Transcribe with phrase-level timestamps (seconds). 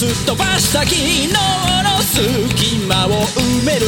[0.00, 1.36] すっ飛ばした昨日の
[2.00, 3.84] 隙間を埋める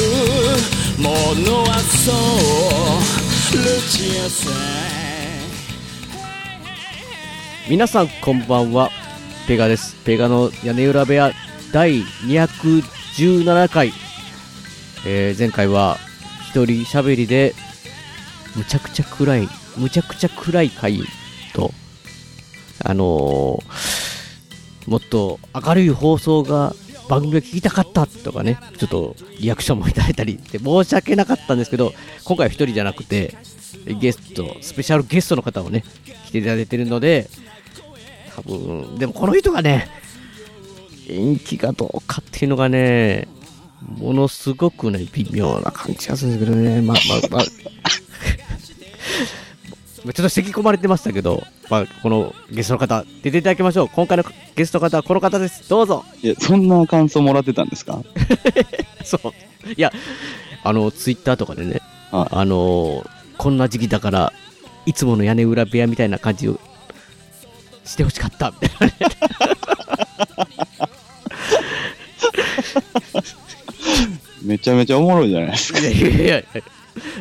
[0.98, 1.09] も
[1.41, 4.52] のはそうルチアさん
[7.66, 8.91] 皆さんこんばんは。
[9.48, 9.97] ペガです。
[10.05, 11.33] ペガの屋根裏部屋
[11.73, 13.91] 第217回、
[15.07, 15.97] えー前回は
[16.51, 17.55] 一人喋りで
[18.55, 21.01] むちゃくちゃ暗いむちゃくちゃ暗い回
[21.55, 21.71] と
[22.85, 24.02] あのー
[24.87, 26.75] もっと明るい放送が
[27.09, 31.93] 番組が聞きたかったとかねちょっとリアクションもいただいたりで申し訳なかったんですけど
[32.24, 33.37] 今回は一人じゃなくて
[34.01, 35.85] ゲストスペシャルゲストの方をね
[36.27, 37.29] 来ていただいてるので
[38.37, 39.89] 多分でもこの人がね
[41.09, 43.29] 延期がどうかっていうのがね
[43.99, 46.80] ものすごくね微妙な感じがするんですけどね。
[46.83, 47.43] まあまあまあ。
[50.03, 53.89] ちょっと咳込まれてましたけど、まあ、このゲストの方、出ていただきましょう。
[53.89, 54.25] 今回の
[54.57, 55.69] ゲストの方はこの方です。
[55.69, 56.05] どうぞ。
[56.23, 58.01] いや、そんな感想もらってたんですか？
[59.05, 59.33] そう。
[59.71, 59.93] いや、
[60.65, 61.80] あの、ツイッターとかでね、
[62.11, 63.07] はいあの、
[63.39, 64.33] こんな時期だから、
[64.87, 66.59] いつもの屋根裏部屋みたいな感じを
[67.84, 69.17] してほしかった、みたいなね。
[74.43, 75.78] めちゃめちゃおもろいじゃないですか。
[75.78, 76.62] いやいやいや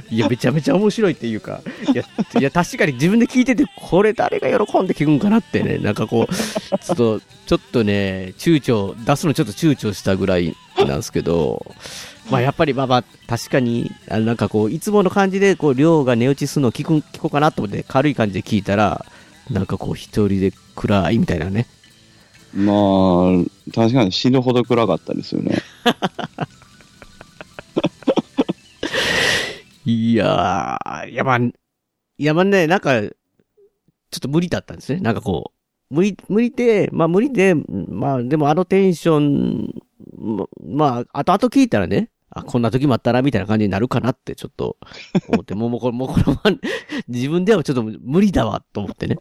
[0.10, 1.62] いや、めちゃめちゃ面白いっていうか、
[1.94, 2.04] いや、
[2.40, 6.34] いや確かに自分で聞いてて、これ誰が喜んで聞くんかなってね、なんかこう、
[6.80, 11.66] ちょっと、ちょっとね、躊躇、出すのちょっと躊躇したぐらいなんですけど、
[12.30, 19.06] まあやっぱりまあまあ、確かに、あのなんかこう、いつもの感じで、こう、量が寝落ちするのを聞く、聞こうかなと思って、軽い感じで聞いたら、
[19.50, 21.68] なんかこう、一人で暗いみたいなね。
[22.54, 25.58] まあ、確かに死ぬほど暗かったですよね。
[29.86, 31.54] いやー、いやまあ、い
[32.18, 33.10] やまあね、なんか、ちょ
[34.18, 35.00] っと無理だったんですね。
[35.00, 35.52] なんかこ
[35.90, 39.74] う、無理、無理で、まあ無理で、まあでもあのテンション、
[40.18, 44.78] ままあ、後々聞いたらね、あ、こんな時もあったら、みたいな感じになるかなってちょっと
[45.28, 46.40] 思って、もうもうこれ、もうこれは、
[47.08, 49.18] 自分ではちょっと無理だわ、と思ってね。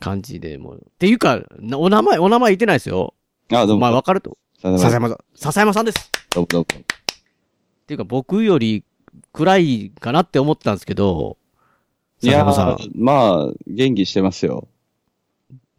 [0.00, 0.76] 感じで、もう。
[0.76, 3.14] っていうか、なお名前、お名前言ってないですよ。
[3.50, 3.82] あ、どうも。
[3.82, 4.38] まあわかると。
[4.60, 6.10] さ笹山さん、笹山さんです。
[6.30, 6.80] どうもどうも。
[6.80, 8.84] っていうか僕より
[9.32, 11.36] 暗いかなって思ってたんですけど、
[12.22, 12.44] いや
[12.94, 14.68] まあ、元気してますよ。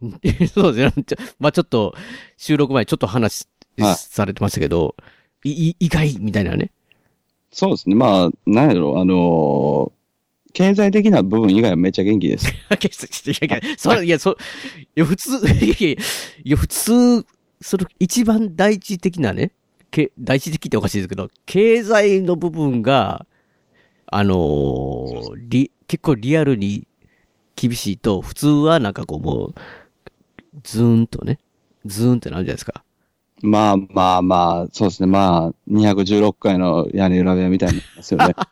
[0.52, 1.04] そうですね。
[1.38, 1.94] まあちょっと、
[2.36, 3.46] 収録前ちょっと話
[3.78, 4.94] はいされてましたけど、
[5.44, 6.70] い、い意外みたいなね。
[7.50, 7.94] そうですね。
[7.94, 10.04] まあ、なんやろ、あのー
[10.54, 12.48] 経済的な部分以外はめっちゃ元気です。
[12.48, 12.52] い
[13.50, 14.36] やいや、それ、いや、そ、い
[14.94, 15.96] や、普通、い
[16.44, 17.26] や普通、
[17.60, 19.50] その一番第一的なね、
[19.90, 23.26] け第一的っておかしいですけど、経済の部分が、
[24.06, 26.86] あのーり、結構リアルに
[27.56, 29.54] 厳しいと、普通はなんかこうもう、
[30.62, 31.38] ズーンとね、
[31.84, 32.84] ズーンってなるじゃないですか。
[33.42, 35.06] まあまあまあ、そうですね。
[35.06, 38.34] まあ、216回の屋根裏部屋みたいになりますよね。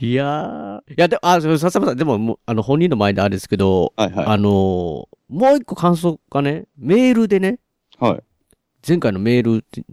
[0.00, 4.26] いやー、いや、であ、そう笹山さん、でも、もうあの、本人の前であれですけど、はいはい。
[4.26, 7.58] あのーもう一個感想がね、メールでね、
[7.98, 8.22] はい。
[8.86, 9.84] 前回のメールって、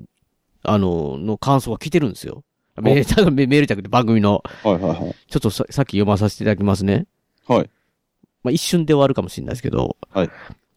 [0.69, 2.43] あの、の感想が来てるんですよ。
[2.81, 5.15] メール、 メメールじゃなくて番組の、はいはいはい。
[5.29, 7.07] ちょっとささっき読まさせていただきますね。
[7.47, 7.69] はい。
[8.43, 10.29] まあ、一瞬で終わるかもしれないですけど、はい。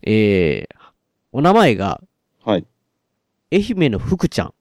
[0.03, 0.77] えー、
[1.33, 2.01] お名前が、
[2.45, 2.67] はい。
[3.53, 4.55] 愛媛の福ちゃん。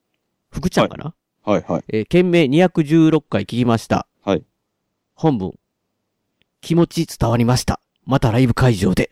[0.51, 1.13] 福ちゃんかな、
[1.43, 1.83] はいはい。
[1.89, 4.07] えー、件名216回聞きました。
[4.23, 4.43] はい。
[5.15, 5.53] 本文。
[6.59, 7.79] 気持ち伝わりました。
[8.03, 9.11] またライブ会場で。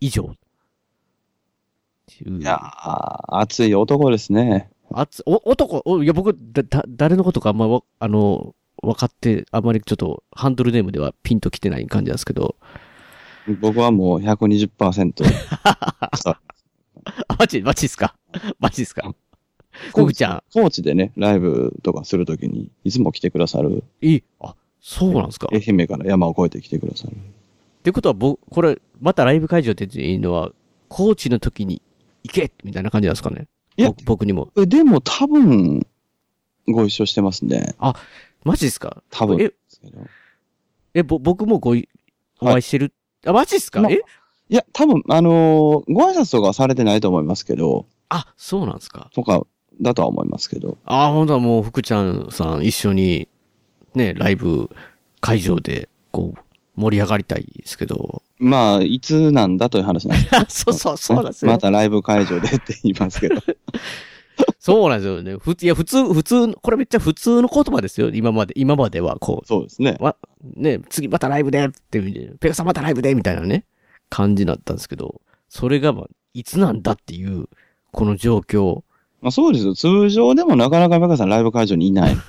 [0.00, 0.34] 以上。
[2.20, 4.71] いやー、熱い男ですね。
[4.98, 12.56] あつ、お、男、お、いや、僕、だ、だ、誰のことかあんまわ、あの、分かって、あんまりちょっと、ハンドルネームではピンと来てない感じなんですけど。
[13.60, 15.24] 僕はもう120%。
[15.64, 16.10] あ、
[17.38, 18.14] マジ、マジっすか？
[18.58, 19.14] マジっすか？
[19.90, 20.42] 福ちゃん。
[20.52, 23.84] 高知でね、ライブとかするときに、いつも来てくださる。
[24.00, 24.22] いい。
[24.40, 25.46] あ、そうなんですか？
[25.46, 27.16] っ愛媛から山を越えて来てくださる。
[27.82, 30.52] てことは、僕、これ、またライブ会場っていうのは、
[30.88, 31.82] 高知の時に
[32.22, 33.48] 行けみたいな感じなんですかね？
[33.76, 34.50] いや僕僕にも。
[34.56, 35.86] えでも多分、
[36.68, 37.74] ご一緒してますね。
[38.44, 39.02] マジっすか？
[39.10, 39.40] 多分。
[39.40, 39.52] え、
[40.94, 41.88] え、ぼ、僕もごい、
[42.40, 42.92] お会いしてる？
[43.26, 44.02] あ、マジっすか、まあえ？
[44.48, 49.10] いや、多分、あのーご挨拶とかはされてないと思いますけど、あ、そうなんですか？
[49.14, 49.46] とか、
[49.80, 50.76] だとは思いますけど。
[50.84, 53.28] ああ、本当はもう福ちゃんさん一緒に、
[53.94, 54.68] ね、ライブ
[55.20, 56.40] 会場で、こう、
[56.76, 58.22] 盛り上がりたいですけど。
[58.42, 61.52] まあ、いつなんだという話なんです そうそう、そうなんですよ。
[61.52, 63.36] またライブ会場でって言いますけど。
[64.58, 65.36] そうなんですよね。
[65.36, 68.10] ふいや、普通、普通、これめっちゃ普通の言葉ですよ。
[68.12, 69.96] 今まで、今までは、こそうですね。
[70.56, 72.00] ね、次またライブでって、
[72.40, 73.64] ペガさんまたライブでみたいなね、
[74.10, 77.48] 感じだったんですけど、それが、まあ、いつなんだっていう、
[77.92, 78.82] この状況。
[79.20, 79.74] まあそうですよ。
[79.74, 82.16] 通常でもなかなかベカさんライブ会場にいない。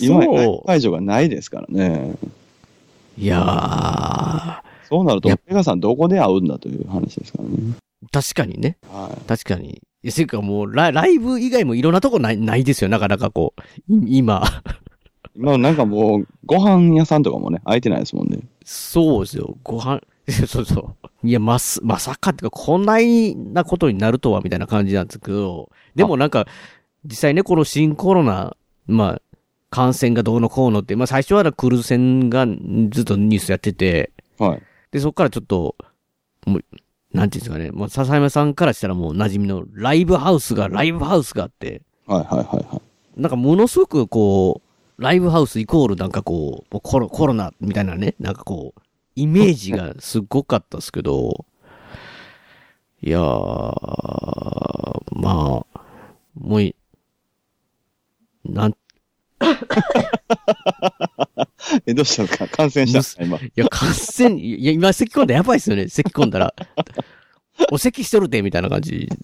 [0.00, 0.24] 今
[0.66, 2.16] 会場がないですからね。
[3.18, 3.20] う。
[3.20, 7.74] いやー、そうなるとや、ペガさんどこで会うんだという話ですからね。
[8.12, 8.78] 確かにね。
[8.90, 9.28] はい。
[9.28, 9.70] 確かに。
[10.02, 12.88] いや、せっかくもうラ、ライブ以外もいろんなとこない、ないですよ。
[12.88, 13.54] なかなかこ
[13.88, 14.42] う、い今。
[15.36, 18.40] 今なんかもう、ご飯屋さんとかもね、空いてないですもんね。
[18.64, 19.56] そうですよ。
[19.62, 20.00] ご飯、
[20.46, 21.28] そうそう。
[21.28, 26.46] いや、ま、す、まさかっていうか、こんなことになるとは、みたいな感じなんですけど、でもなんか、
[27.04, 29.22] 実際ね、この新コロナ、まあ、
[29.70, 32.46] 感染がどうのこうのって、まあ最初はクルーズ船が
[32.90, 34.62] ずっとニュースやってて、はい。
[34.90, 35.76] で、そこからちょっと、
[36.46, 36.64] もう、
[37.12, 42.80] なんていうんですかね、もう笹山さんからしたらもう馴染みのライブハウスが、ライブハウスがあって、はいはいはいは
[43.16, 43.20] い。
[43.20, 44.62] なんかものすごくこ
[44.98, 48.80] う、ライブハウスイコールなんかこう、コロコロナみたいなね、なんかこう、
[49.14, 51.46] イメージがすごかったですけど、
[53.02, 53.22] いやー、
[55.12, 55.80] まあ、
[56.34, 56.76] もうい、
[58.44, 58.74] なん、い
[61.86, 63.38] え、どうしたんですか感染した今。
[63.54, 66.54] や、感染、いや、今咳込んだらやばいですよね、咳込んだら。
[67.72, 69.08] お咳しとるで、みたいな感じ。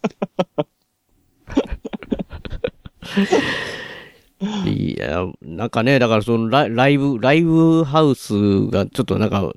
[4.66, 9.52] いや、なんかね、だからそのライライブ、ライブハウスがちょっとなんか、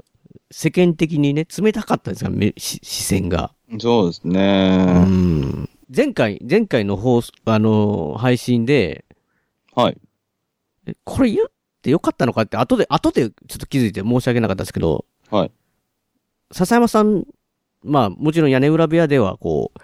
[0.51, 3.51] 世間的にね、冷たかったんですか、視線が。
[3.79, 4.77] そうですうね。
[5.03, 5.69] ん。
[5.95, 9.05] 前回、前回の放送、あの、配信で、
[9.75, 9.97] はい。
[10.89, 11.47] えこれ言っ
[11.81, 15.51] てよかったのかって、後で、後でちょっと気づいて申し訳なかったですけど、はい。
[16.51, 17.25] 笹山さん、
[17.83, 19.79] まあ、もちろん屋根裏部屋では、こう、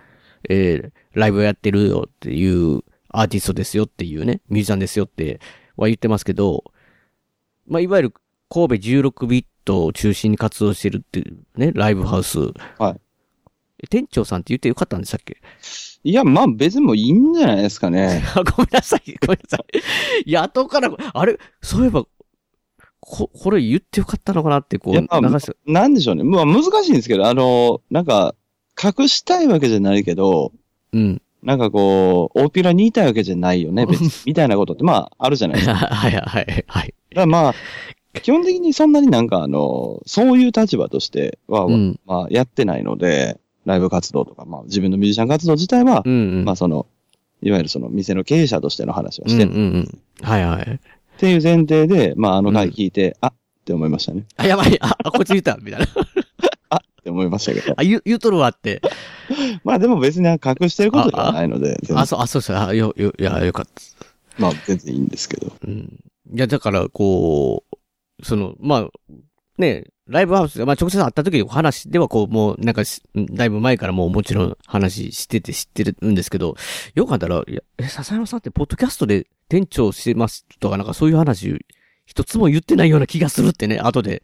[0.49, 5.39] えー、ライブをやってるよっていうアーティストですよっていうね、ミュージシャンですよって
[5.77, 6.63] は言ってますけど、
[7.67, 8.13] まあ、いわゆる
[8.49, 12.39] 神戸16ビットを中心に活動してるっていうね、ライブハウス。
[12.77, 13.01] はい
[13.83, 13.87] え。
[13.87, 15.37] 店長さんって言ってよかったんでしたっけ？
[16.05, 18.23] いや、まあ別にもういいんじゃないですかね。
[18.35, 20.23] あ ごめんなさい、ごめんなさい。
[20.23, 22.05] いや、後から、あれ、そういえば、
[22.99, 26.23] こ、これ言ってよかったのかなって、こう、まあ流して、なんでしょうね。
[26.23, 28.35] まあ難しいんですけど、あの、なんか、
[28.81, 30.51] 隠したいわけじゃないけど、
[30.93, 31.21] うん。
[31.41, 34.09] なんかこう、大っぴらに言いたいわけじゃないよね、 別に。
[34.27, 35.73] みたいなことって、まあ、あるじゃないですか。
[35.73, 36.93] だかはいはいはい。
[37.11, 37.53] らまあ、
[38.21, 41.99] 基本的にそんなになんかあの、そういう立場としては、うん。
[42.05, 46.45] まあ、やってないので、ライブ活動とか、まあ、自分のミュージシャン活動自体は、うんうん。
[46.45, 46.87] まあ、その、
[47.41, 50.01] いわゆるその店の経営者としての話はうんしてる、うんうん。
[50.21, 50.71] はいはい。
[50.71, 50.79] っ
[51.17, 53.33] ていう前提で、まあ、あの回聞いて、あっ
[53.65, 54.25] て思いましたね。
[54.37, 54.77] あ、やばい。
[54.81, 55.87] あ、あこいつ言ったみたいな。
[56.69, 57.73] あって思いましたけど。
[57.77, 58.81] あ、言う、言うとるわって。
[59.63, 62.57] まあ、でも別に隠してることではないので、あ、そう、あ、そうそう。
[62.57, 63.71] あ、よ、よ、いや、よかった。
[64.37, 65.51] まあ、全然いいんですけど。
[65.65, 65.99] うん。
[66.33, 68.89] いや、だから、こう、その、まあ、
[69.57, 76.55] ね、ライブハウスで、まあ、直接会った時の話では、こう、もう、なんかし、だいぶ前からもうもちろん話してて知ってるんですけど、
[76.93, 81.65] よかったら、いや、え、笹山さんってポッドキャストで店長してますとか、なんかそういう話、
[82.05, 84.21] 一つも言ってないような気がするってね、後で。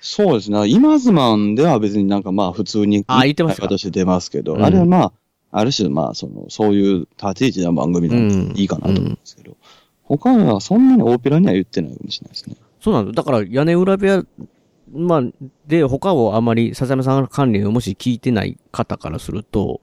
[0.00, 0.68] そうですね。
[0.68, 3.66] 今ズマンでは別になんかまあ、普通に、あ言ってますか？
[3.66, 5.12] として出ますけど、うんあれはまあ、
[5.50, 9.56] ある種まあ、その、そういう立ち位置の番組なんでいいかなと思うんですけど、
[10.04, 12.56] 他はそんなに大っぴらには言ってないかもしれないですね。
[12.80, 13.12] そうなんだ。
[13.12, 14.22] だから、屋根裏部屋、
[14.92, 15.22] まあ、
[15.66, 19.80] で、他をあまり、笹山さんの関連をもし聞いてない方からすると、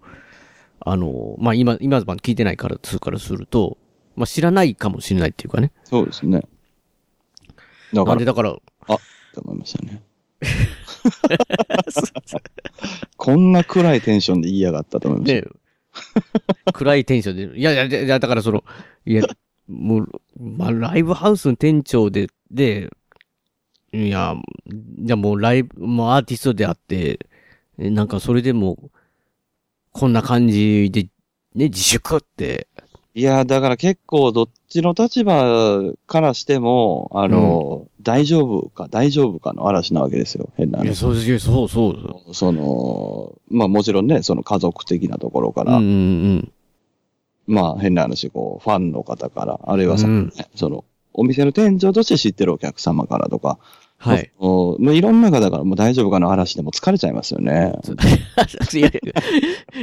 [0.79, 3.77] あの、まあ、今、今まで聞いてないから、するからすると、
[4.15, 5.71] まあ、知らないかもしれないっていうかね。
[5.83, 6.41] そうですね。
[7.93, 8.55] だから、なんで、だから、
[9.33, 10.01] と思いましたね。
[13.17, 15.47] こんな暗いテンションで言いやがったと思いました。
[15.47, 15.53] ね、
[16.73, 18.63] 暗いテンションで、いやいや、いや、だからその、
[19.05, 19.23] いや、
[19.67, 22.89] もう、まあ、ライブハウスの店長で、で、
[23.93, 24.35] いや、
[24.99, 27.27] じゃあもうライブ、もうアーティストであって、
[27.77, 28.77] えなんかそれでも、
[29.91, 31.03] こんな感じで、
[31.55, 32.67] ね、自粛って、
[33.13, 40.49] いや、だから結構どっちの立場からしても、あの、大丈夫か大丈夫かの嵐なわけですよ。
[40.55, 40.95] 変ないや、話。
[40.95, 42.33] そうですそうそうそう。
[42.33, 46.51] その、まあもちろんね、その家族的なところから、うんうん
[47.47, 53.59] まあ変な話、こう、ファンの方から、あるいはその,、うんその、お店の店長として知ってるお客様からとか、
[54.01, 54.31] はい。
[54.39, 57.71] もうもういろんな方からもう大丈夫かの嵐でも疲れちゃいますよね。
[58.73, 58.91] いやい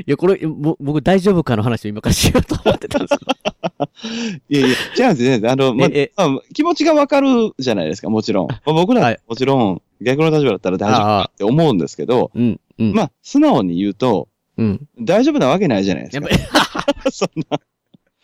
[0.07, 3.15] や、これ、ぼ僕大丈夫かの話を今からしようと思ってたんです。
[4.51, 5.49] いやいや、違うんですね。
[5.49, 8.49] あの、まあ気持ちがわかるじゃないですか、もちろん。
[8.67, 12.93] まあ僕ら、はいもちろん、逆の立場だったら大丈夫かって思うんですけど、うん、うん。
[12.93, 14.89] まあ、素直に言うと、うん。
[15.01, 16.29] 大丈夫なわけないじゃないですか
[17.13, 17.61] そんな。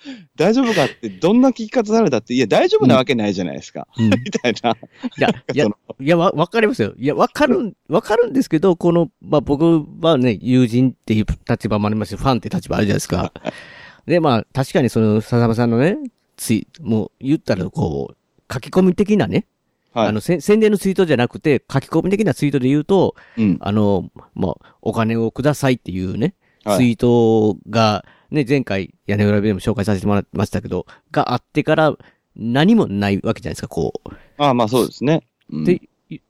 [0.36, 3.86] 大丈夫かって、どんな聞き方されたって、いや、大丈夫なわけないじゃないですか。
[3.98, 4.70] うん みたいな。
[4.70, 4.74] い
[5.18, 5.70] や、いやい
[6.06, 6.94] や、わ、わかりますよ。
[6.98, 13.32] いや、わかる、わかるんですけど、この、まあ、僕はね、友人っていう立場もありますし、ファンって立場あるじゃないですか。
[14.06, 15.96] で、まあ、確かにその、笹間さんのね、
[16.36, 19.46] ツイ、もう、言ったら、こう、書き込み的なね、
[19.92, 20.08] はい。
[20.08, 23.56] あの、せ宣伝のツイートじゃなくて、書き込み的なツイートで言うと、うん。
[23.60, 26.34] あの、まあ、お金をくださいっていうね、
[26.64, 31.96] はいツイートが、ね、前回、屋根裏部でも紹介させてもらいましたけど、があってから、
[32.36, 34.08] 何もないわけじゃないですか、こう。
[34.38, 35.22] ああ、まあそうですね。
[35.50, 35.80] うんで、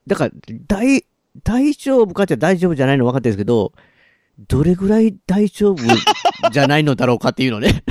[0.06, 0.30] だから、
[0.66, 1.04] 大、
[1.42, 3.72] 大丈夫かって大丈夫じゃないの分かってるんですけど、
[4.48, 5.82] どれぐらい大丈夫
[6.50, 7.84] じゃないのだろうかっていうのね。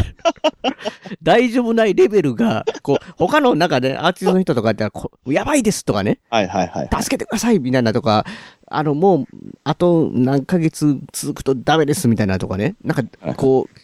[1.21, 6.89] 大丈夫ないレベルが、こう、他の中で、アーティストの人とかやったらこう、やばいですとかね、はいはいはい。
[6.91, 8.25] 助けてくださいみたいなとか、
[8.67, 9.27] あの、もう、
[9.63, 12.75] あと何ヶ月続くとダメですみたいなとかね。
[12.83, 13.79] なんか、こう、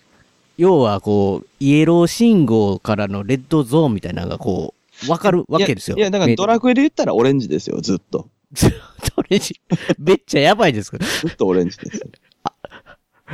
[0.59, 4.73] 要はこう、イエロー信号からのレッドゾーンみたいなのがこ
[5.07, 5.95] う、わかるわけですよ。
[5.95, 8.27] いや、いやだからドラクエで言ったらオレンジですよ、ずっと。
[8.51, 8.77] ずっと
[9.17, 9.61] オレンジ。
[9.97, 10.97] めっちゃやばいですか？
[10.97, 11.05] ら。
[11.05, 12.07] ずっとオレンジですよ。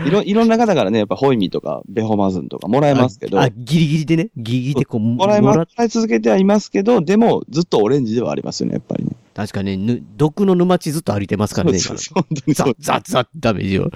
[0.06, 9.12] いろ、いろんな方からね、やっぱホイミとか、ベホマズンとかもらえますけど、あ、ギリギリでね、ギリギリでこう、もらえます、ももらい続けてはいますけど、でも、ずっとオレンジではありますよね、やっぱりね。
[9.34, 11.80] 確かに、ぬ、毒の沼地ずっと歩いてますからね。
[11.80, 13.90] そうそう本当にそう、ザッザッダメージを。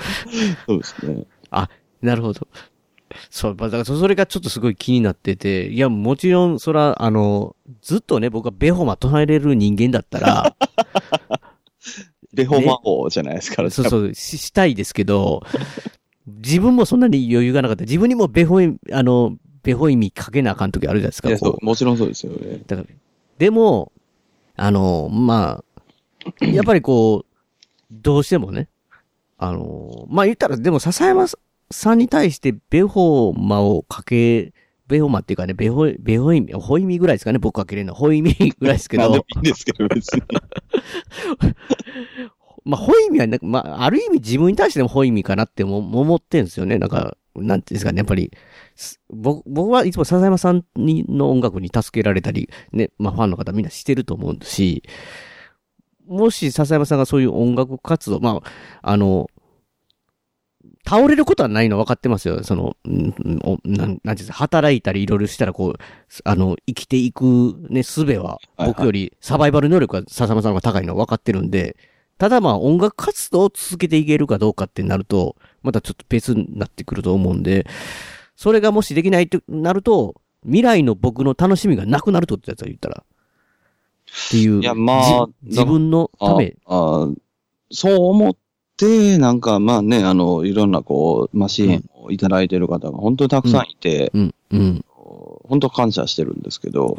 [0.65, 1.25] そうですね。
[2.01, 2.47] なるほど。
[3.29, 10.55] そう、まあだからそそれがちょっとすごい気になってて、いや、もちろん、そら、あの、ずっとね、僕はベホマ唱えれる人間だったら、
[12.33, 15.43] ベホマ王じゃないですから、そうそう、ししたいですけど、
[16.27, 17.83] 自分もそんなに余裕がなかった。
[17.83, 21.35] 自分にもベホイ、あの、ベホ意味かけなあかん時あるじゃないですか。
[21.37, 22.61] そこうもちろんそうですよね。
[22.67, 22.87] だから、
[23.37, 23.91] でも、
[24.55, 25.63] あの、ま
[26.41, 27.29] あ、やっぱりこう、
[27.91, 28.69] どうしてもね、
[29.37, 31.27] あの、まあ言ったら、でも笹山
[31.71, 34.53] さんに対してベホーマをかけ、
[34.87, 37.93] ベホーマっていうかね、ベホ、ベホ意味、ホイミぐらいですかね、僕かけれるの。
[37.93, 40.23] ホイミぐらいですけど、いいんですけど、別に。
[42.65, 46.77] まあ、ホイミはなんか、まあ、ある意味自分に対してもホイミかなっても思ってんですよね。
[46.79, 48.31] なんか、なんていうんですかね、やっぱり、
[49.09, 54.83] 僕僕はいつも笹山さんにの音楽に助けられたり、ね、まあ、ファンの方みんなしてると思うし、
[56.07, 58.41] もし笹山さんがそういう音楽活動、ま
[58.81, 59.27] あ、あの、
[60.89, 62.43] 倒れることはないの分かってますよ。
[62.43, 63.05] その、なん、
[63.63, 65.79] なんていうんですか、働いたりいろいろしたら、こう、
[66.23, 71.77] あの、生きていくね、術は、僕よりサバイバル能力が笹山さんが高いのは分かってるんで、
[72.17, 77.67] ただまあ音楽活動を続けていけるかどうかってなると、またちょっと別になってくると思うんで、
[78.35, 83.03] それがもしできないとなると、未来の僕の楽しみがなくなるとってやつは言ったら。
[83.05, 84.59] っていう。
[84.59, 86.55] いやまあじ自分のため。
[86.65, 87.07] ああ
[87.71, 88.35] そう思っ
[88.79, 94.85] て、なんかまあね、あの、いろんなこう、まあ支援をいただいている方が本当にたくさんいて、うん、うん。
[95.43, 96.95] 本当感謝してるんですけど、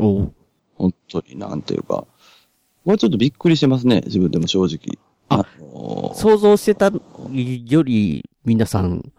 [0.76, 2.04] 本当になんていうか、
[2.84, 4.98] これちょっとびっくりしてますね、自分でも正直。
[5.28, 9.12] あの想像してたより、皆さん、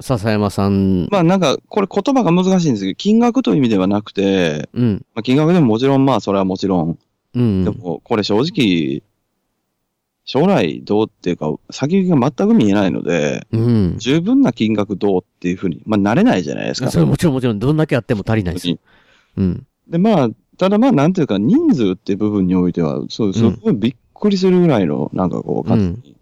[0.00, 6.98] 笹山さん、まあなんか、これ言葉が難しいんですけど、金額という意味ではなくて、うん、まあ、金額でももちろんまあそれはもちろん、
[7.34, 7.64] うん。
[7.64, 9.02] でもこれ正直、
[10.26, 13.94] 将来どうっていうか、先行きが全く見えないので、うん。
[13.98, 16.90] 十分な金額どうっていうふうに、まあ、なれないじゃないですか。
[16.90, 18.76] それもちろんもちろん、どんだけあっても足りないです。
[19.36, 19.66] うん。
[19.88, 26.16] で、まあ、ただまあ、なんていうか、人数っていう部分においては、そう、すごいびっくりするぐらいの、なんかこう、うん数に、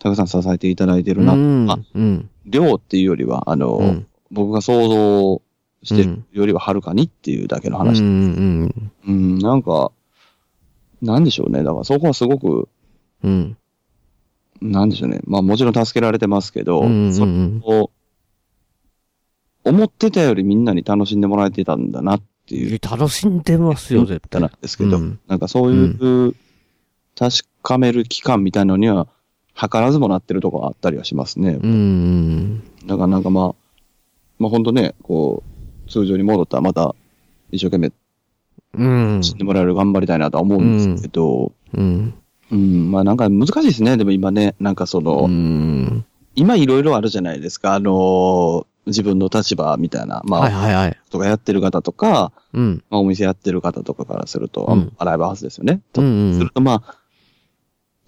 [0.00, 1.34] たくさん支えていただいてるな。
[1.34, 2.28] うんまあ、うん。
[2.46, 5.42] 量っていうよりは、あの、うん僕が想像
[5.82, 7.86] してるよりははるかにっていうだけのうん。
[7.86, 8.00] 話。
[8.00, 8.92] うん。
[9.08, 9.90] うん、なんか、
[11.02, 11.64] なんでしょうね。
[11.64, 12.68] だからそこはすごく、
[13.22, 13.56] うん。
[14.62, 15.20] なんでしょうね。
[15.24, 17.14] まあもちろん助けられてますけど、うん。
[17.14, 17.60] そうん。
[17.60, 17.90] れを
[19.64, 24.50] 思ってたよりみんなに楽しんでもらえてたんだなっていう楽しんでますよ、絶対なん。
[24.60, 26.34] ですけど、うんなんかそういう、
[27.18, 29.06] 確かめる期間みたいなのには、
[29.54, 31.58] 図らずもなってるところあったりはしますね。
[31.62, 32.62] うん。
[32.86, 33.54] だからなんかまあ、
[34.38, 35.42] まあ本当ね、こ
[35.86, 36.94] う、通常に戻ったらまた
[37.50, 37.92] 一生懸命
[38.72, 38.84] う
[39.18, 39.22] ん。
[39.22, 41.80] 死んでもらえる頑張りたいなとは思うんですけど、うん。
[41.80, 42.14] うん、
[42.56, 43.96] まあなんか難しいですね。
[43.96, 46.04] でも今ね、なんかその、うん。
[46.34, 47.74] 今いろいろあるじゃないですか。
[47.74, 50.98] あのー自分の立場みたいな、まあ、はいはいはい。
[51.10, 52.82] とかやってる方とか、うん。
[52.88, 55.80] まあ、お店やってる方とかからすると、うんあライブハウスですよね。
[55.96, 56.96] うんうんすると、まあ、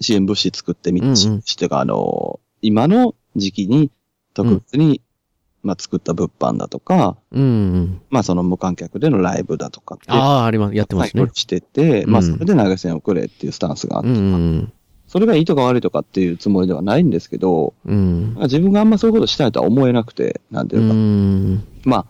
[0.00, 3.90] 支援物資作ってみうんうんしてか、あの、今の時期に
[4.34, 5.02] 特別に、
[5.62, 7.44] まあ、作った物販だとか、うんう
[7.78, 8.00] ん。
[8.10, 10.74] まあ、その無観客でのライブだとかって、ああ、あります。
[10.74, 11.30] やってますねはい。
[11.34, 14.72] してて、まあ、うんそれで投げ銭をくれっていうスタンスがあって、うんうん
[15.12, 18.34] それがいいとか悪いとかっていうつもりではないんですけど、うん。
[18.34, 18.42] うん。
[18.44, 21.64] 自分があんまそういうことしたいとは思えなくて、なんていううか、ん。
[21.84, 22.06] まあ、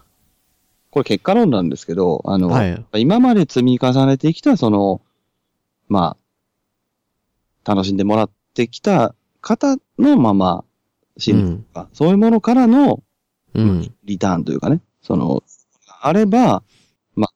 [0.92, 2.84] これ結果論なんですけど、あの、はい。
[3.00, 5.00] 今まで積み重ねてきた、その、
[5.88, 6.16] ま
[7.64, 10.64] あ、楽しんでもらってきた方のまま、
[11.18, 13.02] 心理とか、そういうものからの
[13.54, 13.94] うん。
[14.04, 15.42] リターンというかね、その、
[16.00, 16.62] あれば、
[17.14, 17.32] まあ、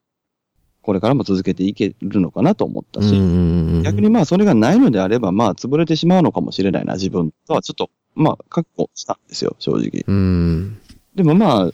[0.81, 3.83] これからも続けていけるのかなと思ったし、うん。
[3.83, 10.03] 逆にまあ、それがないのであれば、まあ、潰れてしまうのかもしれないな、自分とはちょっと、まあ、覚悟したんですよ、正直。
[10.07, 10.79] うん。
[11.15, 11.71] でもまあ、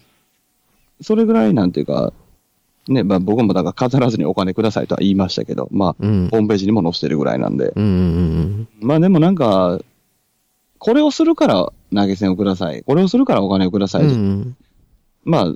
[1.01, 2.13] それぐらいなんていうか、
[2.87, 6.27] ね、まあ僕もだから飾らずにお金くださいとは言いましたけど、まあ、うん。
[6.29, 7.71] ホームページにも載せてるぐらいなんで。
[7.75, 9.79] うんうんまあでもなんか、
[10.79, 12.83] これをするから投げ銭をください。
[12.83, 14.03] これをするからお金をください。
[14.03, 14.57] うん。
[15.23, 15.53] まあ、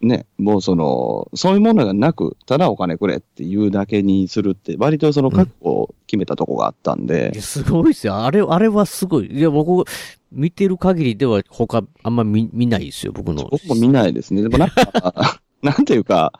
[0.00, 8.16] ね、もうその、そういうものがなく、ただお金くれっていうだけにするって、割とその覚悟を決めたとこがあったんでいや、すごいですよ。
[8.16, 9.26] あれ、あれはすごい。
[9.26, 9.84] いや、僕、
[10.32, 13.48] 見てる限りでは他、あんま見、見ないですよ、僕の。
[13.50, 14.40] 僕も見ないですね。
[14.42, 16.32] でもなんか、 なんていうか、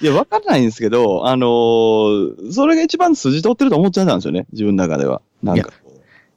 [0.00, 5.22] いや、わかんないんですけど、あのーそれが一番筋通ってると思っちゃったんですよね、自分の中では。
[5.42, 5.72] なんか。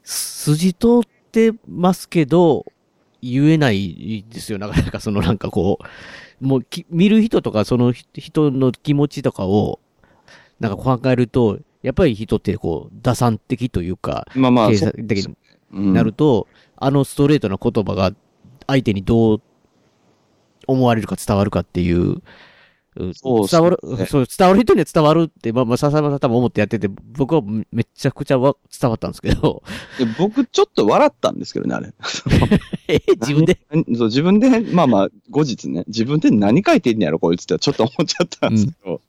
[0.04, 1.21] 筋通って
[1.68, 2.66] ますけど、
[3.22, 4.58] 言えないですよ。
[4.58, 5.80] なかなかそのなんかこ
[6.42, 9.80] う、もうき見る人とかその人の気持ちとかを、
[10.60, 15.36] なんか考えると、やっぱり人ってこう、打算的というか、まあまあ、的に
[15.74, 16.48] うんなると、
[16.78, 18.12] あのストレートな言葉が
[18.68, 19.42] 相手にどう
[20.68, 22.22] 思われるか伝わるかっていう、
[22.98, 29.64] うそう伝わるそう伝わる人には伝わるって、まあまあ、笹山さん多分思ってやってて、僕はめちゃくちゃわ伝わったんですけど、
[29.98, 31.94] で僕、ちょっと笑ったんですけどね、あれ。
[32.90, 33.60] え、自分で？
[33.72, 39.02] 何そう自分で、まあまあ、後日ね、自分で何書いてんねやろ、こいつってちょっと思っちゃったんですけど。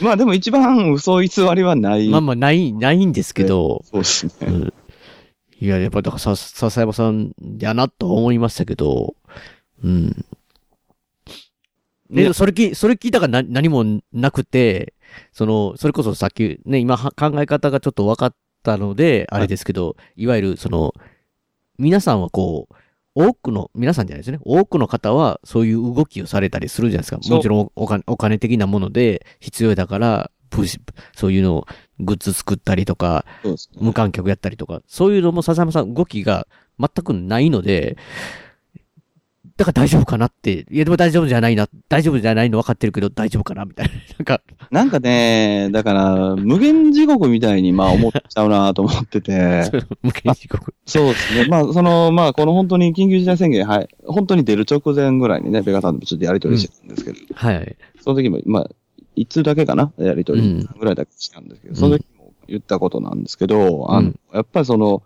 [0.00, 2.08] まあでも一番嘘偽りはない。
[2.08, 4.32] まあまあ、ない、ないんですけど、そうですね。
[4.46, 4.72] うん
[5.60, 9.14] いや、やっぱ、だからさ、笹山さんやなと思いましたけど、
[9.84, 10.24] うん。
[12.12, 14.94] で、ねそれき、それ聞いたからな何もなくて、
[15.32, 20.94] その、それこそさっき、ね、今は考え方がちょっと分かったので、あれですけど、いわゆる、その、
[21.78, 22.74] 皆さんはこう、
[23.14, 24.38] 多くの、皆さんじゃないですね。
[24.42, 27.34] 多くの方はそういう動きをされたりするじゃないですか。
[27.34, 30.80] もちろんお金お金的なもので必要だから、プッシュ
[31.14, 31.66] そういうのを
[31.98, 33.54] グッズ作ったりとか、ね。
[33.80, 36.46] 無観客やったりとか、そういうのも笹山さん動きが
[36.78, 37.96] 全くないので、
[39.62, 43.92] だから大丈夫かなって、いやでも大丈夫じゃないな、大丈夫じゃないの分かってるけど大丈夫かなみたいな。
[44.18, 49.70] なんか、なんかね、だから、無限地獄みたいに、まあ思っちゃうなと思ってて。
[50.02, 50.74] 無限地獄。
[50.84, 51.46] そうですね。
[51.48, 53.88] まあ、その、まあ、この本当に緊急事態宣言、はい。
[54.04, 57.76] 本当に出る直前ぐらいにね、ベガさんとちょっとやりとりしてたんですけど、はい。
[58.00, 58.70] その時も、まあ、
[59.14, 59.92] いつだけかな？
[59.98, 65.04] やりとりぐらいだけしたんですけど、うんその時も言ったことなんですけど、あのうん、やっぱりその、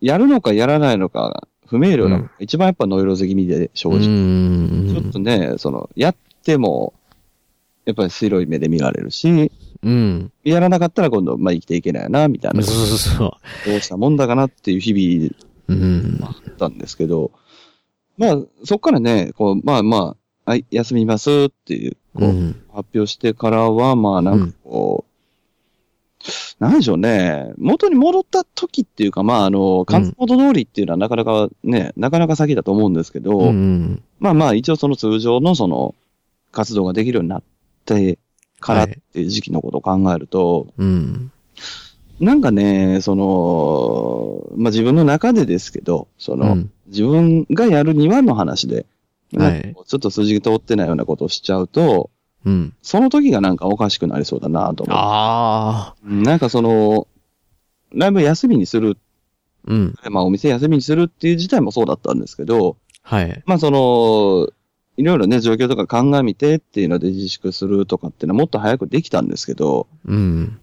[0.00, 4.08] やるのかやらないのか、不明瞭なのが一番やっぱノイローゼ気味で正う直。
[4.08, 4.94] ん。
[4.94, 6.94] ちょっとね、その、やっても、
[7.84, 9.52] やっぱり白い目で見られるし、
[9.82, 10.32] うん。
[10.44, 13.30] やらなかったら今度、まあ生きていけないな、みたいな、そうそうそう。
[13.70, 15.30] どうしたもんだかなっていう日々
[15.68, 16.18] うん。
[16.22, 17.32] あったんですけど、
[18.16, 22.62] まあ、そっからね、こう、まあまあ、はい、休みますっていう、こう、うん。
[22.72, 25.07] 発表してからは、まあなんかこう、
[26.58, 34.02] なんでしょうね、元に戻った時っていうか、まああの、関東元通りっていうのはなかなかね、なかなか先だと思うんですけど、うん。
[34.18, 35.94] まあまあ一応その通常のその、
[36.50, 37.42] 活動ができるようになっ
[37.84, 38.18] て
[38.58, 41.30] からっていう時期のことを考えると、うん。
[42.20, 48.86] なんかね、その、まあ自分の中でですけど、その、うん自分がやるにはの話で、
[49.36, 52.10] はいちょっと筋通ってないようなことをしちゃうと、
[52.44, 52.74] うん。
[52.82, 54.96] その時がなんかおかしくなりそうだなと思う。
[54.96, 55.94] ああ。
[56.04, 57.06] うんなんかその、
[57.92, 58.98] ライブ休みにする、
[59.66, 59.94] うん。
[60.10, 63.42] まあお店休みにするっていう自体もそうだったんですけど、はい。
[63.46, 64.48] まあその、
[64.96, 70.60] いろいろね、状況とか鑑みてっていうので自粛するとかっていうのはもっと早くできたんですけど、うん。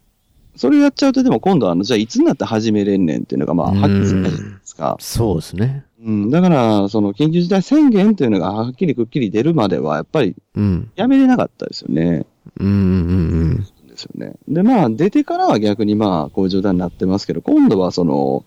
[0.55, 4.97] それやっちゃうとでも今度はあの、じゃあいつになって始めれんねんっていうのがまあ、はっきりするじゃないですか。
[4.99, 5.85] そうですね。
[6.05, 10.91] うん、だから、その緊急事態宣言っていうのがはっきりくっきり出るまでは、やっぱりうん。
[10.95, 12.25] やめれなかったですよね。
[12.59, 12.67] うん。
[12.67, 13.67] うん。
[13.87, 14.35] ですよね。
[14.47, 18.45] で、まあ、出てからは逆にまあ、こういう状態になってますけど、今度はその、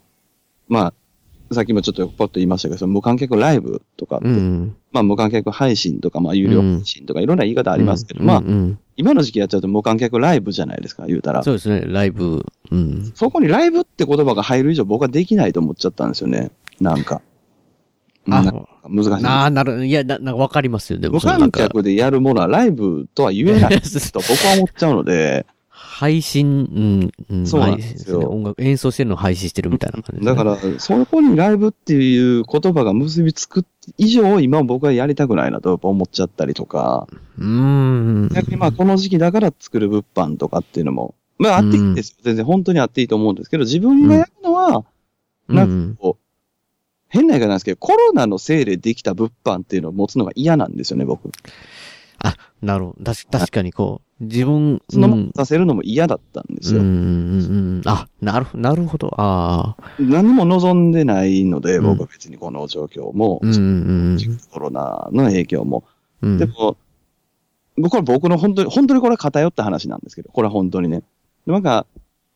[0.69, 0.95] ま
[1.51, 4.77] あ、さっきもちょっとポッと言いましたけど、その無観客ライブとかって、うん。
[4.93, 11.45] まあ無観客配信とか、まあ有料配信とか、いろんな言い方ありますけど、まあうん、うん今の時期やっちゃうと無観客ライブじゃないですか、言うたら。
[11.45, 12.45] そうですね、ライブ。
[12.73, 13.13] うん。
[13.15, 16.51] そこにライブって言葉が入る以上僕はできないと思っちゃったんですよね。
[16.81, 17.23] なんか。
[18.31, 18.43] あ
[18.89, 19.23] 難しい。
[19.23, 20.99] なあ、なる、いや、な、なんかわかりますよ。
[20.99, 21.95] でも、無観客で。
[21.95, 25.47] やるものはライブとは言えない と僕は思っちゃうので、
[25.99, 28.21] 配信、うん、うん、そうなんですよ。
[28.21, 28.27] ね。
[28.27, 33.65] 音楽、演奏してるのを配信してるみたいな感じですね、だから、そこにライブっていう言葉が結びつく
[33.97, 38.29] 以上、今僕はやりたくないなと思っちゃったりとか、うーん。
[38.33, 42.17] 逆にまあこの時期だから作る物販とかっていうのも、まああっていいんですよ。
[42.23, 44.85] 全然本当にあっていいと思うんですけど、自分がやるのは、
[45.49, 46.28] なんかこう、
[47.09, 51.31] 変な言い方なんですけど、コロナのせいでできた物販っていうのを持つのが嫌なんですよね、僕。
[52.19, 53.13] あ、なるほど。
[53.13, 56.81] 確かにこう、自分、そのままうんさせるのも嫌だったんですよ。
[56.81, 57.83] うん。
[57.87, 59.15] あ、なるほど、なるほど。
[59.17, 59.85] ああ。
[60.01, 63.59] 何も望んでないので、うん僕は別にこの状況も、うん、う
[64.17, 64.19] ん、
[64.51, 65.85] コロナの影響も。
[66.23, 66.39] うん。
[66.39, 66.77] でも、
[67.77, 71.05] 僕は僕の本当に、本当にこれは偏った話なんですけど、これは本当にね。
[71.47, 71.87] なんか、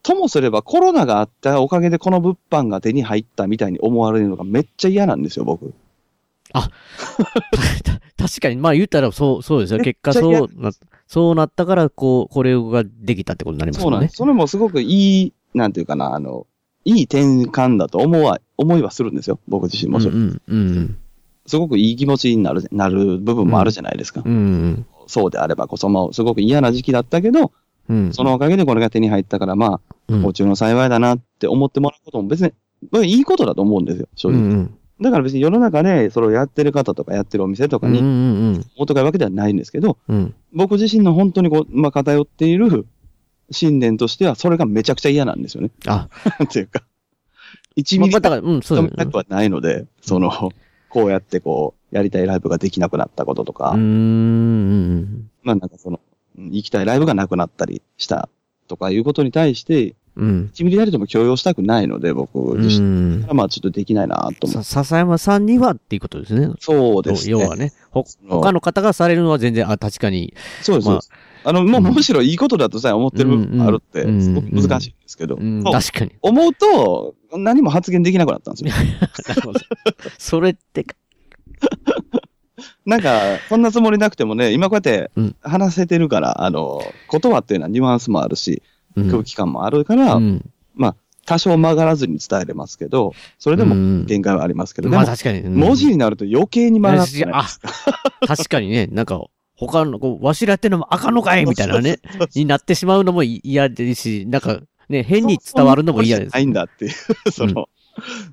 [0.03, 5.73] ともすればコロナがあったおかげでこの物販が手に入ったみたいに思われるのがめっちゃ嫌なんですよ、僕。
[6.53, 9.81] た確かに、まあ言ったらそう、そうですよ。
[9.81, 10.71] 結果そうな、
[11.07, 14.17] そうなったから、こう、これができたってことになりますもねそうなんんです。。
[14.17, 16.47] それもすごくいい、なんていうかな、あの、
[16.85, 19.99] いい転換だと思わ、思いはするんですよ、僕自身も。
[19.99, 20.97] うん、うん、うん。
[21.47, 24.23] すごくいい気持ちになる、なる部分もあるじゃないですか。
[24.25, 24.87] うん、うん。
[25.07, 27.53] そうであればこそ、まあ、すごく嫌な時期だったけど、
[27.89, 28.13] うん。
[28.13, 32.53] そのおかげでこれが手に入ったから、まあ、うん、もちろん幸いだなって思ってもらうことも別に、
[32.91, 34.41] まあいいことだと思うんですよ、正直。
[34.41, 34.79] うん、うん。
[35.01, 40.35] だから別に世の中でそれをやってる方とかやってるお店とかに、ん、おとがいわけではないんですけど、うん。
[40.53, 42.87] 僕自身の本当にこう、まあ、偏っている
[43.51, 45.71] 信念としては、それがめちゃくちゃ嫌なんですよね。
[45.87, 46.09] あ、
[46.45, 46.83] っていうか、
[47.77, 48.97] 1まあ、ミリまあだから、うん、そう止ですね。
[48.99, 50.53] めたくはないので、その、
[50.89, 55.31] こうやってこう、やりたいライブができなくなったこととか、うーん。
[55.43, 56.01] まあなんかその、
[56.37, 58.31] うん行きたいライブがなくなったりした
[58.69, 60.51] とかいうことに対して、うん。
[60.55, 62.87] 1ミリたりとも許容したくないので、僕う自身。
[63.25, 63.27] ん。
[63.33, 64.65] まあちょっとできないなと思さ、う。
[64.65, 66.53] 笹山さんにはっていうことですね。
[66.59, 67.33] そうですね。
[67.33, 67.73] 要はね。
[67.91, 70.35] ほ、他の方がされるのは全然、あ、確かに。
[70.61, 70.89] そうです。
[70.89, 71.01] まあ
[71.45, 76.13] あの、もううんむしろいいことだとさえ思ってる部分もあるって、うんすごく難しいんですけど、確かに。
[76.23, 78.87] 思うと、何も発言できなくなったんですよ。
[80.19, 80.95] それってか、
[82.87, 85.37] なんか、そんなつもりなくてもね、今こうやってうん。
[85.43, 88.63] 話せてるから、あの、言葉っていうのはニュアンスもあるし、
[88.97, 89.11] うん。
[89.11, 90.45] 空気感もあるから、うん。
[91.25, 94.07] 多少曲がらずに伝えれますけど、それでもうん。
[94.07, 95.41] 限界はありますけど、まあ確かに。
[95.41, 95.55] うん。
[95.55, 97.25] 文字になると余計に曲がって
[98.27, 99.25] 確かにね、なんか、
[99.57, 102.01] 他の、こう、わしらやってんのもあかんのかいみたいなね、
[102.35, 106.33] になってしまうのも嫌ですし、なんか、ね、変に伝わるのも嫌です。
[106.33, 107.69] ないんだっていう、その、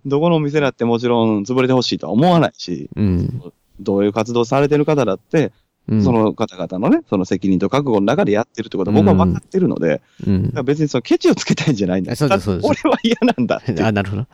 [0.05, 3.53] どこのお店だってもちろん潰れてほしいとは思わないし、うん。
[3.79, 5.51] どういう活動されてる方だって、
[5.87, 6.03] うん。
[6.03, 12.15] その方々のね、その責任と覚悟の中でやってるってことは僕は分かってるので、うん別にそのケチをつけたいんじゃないんだ。
[12.15, 14.27] そうですそうです俺は嫌なんだ あ、なるほど。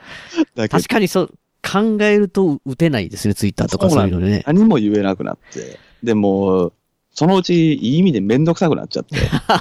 [0.55, 1.27] だけ確かにそう、
[1.63, 4.43] 考えると打てないですね、ツイッターとかそういうのでね。
[4.45, 5.79] 何も言えなくなって。
[6.03, 6.73] でも、
[7.12, 9.15] そのうちいい意味でめんどくさくなっちゃって。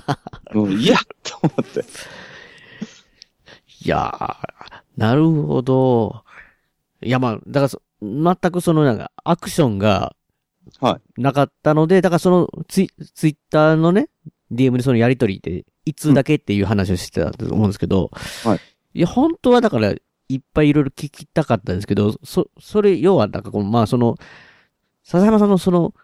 [0.52, 1.84] もう嫌と思って。
[3.84, 4.34] いやー、
[4.96, 6.24] なるほど。
[7.02, 10.14] いや、まあ、だからそ、全くそのなんか、アクションが、
[10.80, 14.08] はなかったので、だからそのツイ、ツイッターのね、
[14.52, 18.10] DM でそのやりとりで、いつだけっていう話をしてたと思うんですけど、
[18.44, 18.60] はい。
[18.94, 19.94] いや、本当はだから、
[20.28, 24.16] いっぱいいろいろ聞きたかったんですけど、そ、それ、要は、なんかこの、まあその、
[25.02, 25.94] 笹山さんのその、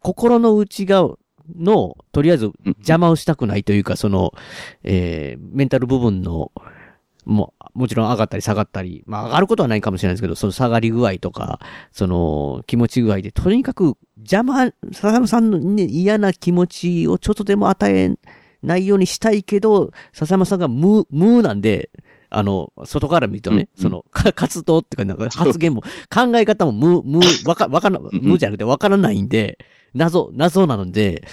[0.00, 1.16] 心の内側
[1.54, 4.32] の、とりあえず邪魔をしたくないというか、その、
[4.82, 6.50] えー、メンタル部分の、
[7.26, 11.58] もう、もちろん上がったり下がったり、まあ上がることはないかもしれないですけど、その下がり具合とか、
[11.92, 18.14] その気持ち具合で、とにかく邪魔、笹山さんの、ね、嫌な気持ちをちょっとでも与え
[18.62, 21.90] ないようにしたいけど、笹山さんが無、無なんで、
[22.30, 29.58] あの、外から見るとね、うんその、か活動っていうか、なんか発言も、考え方も無、無、わか、わか無じゃなくてわからないんで、
[29.94, 31.26] 謎、謎なので、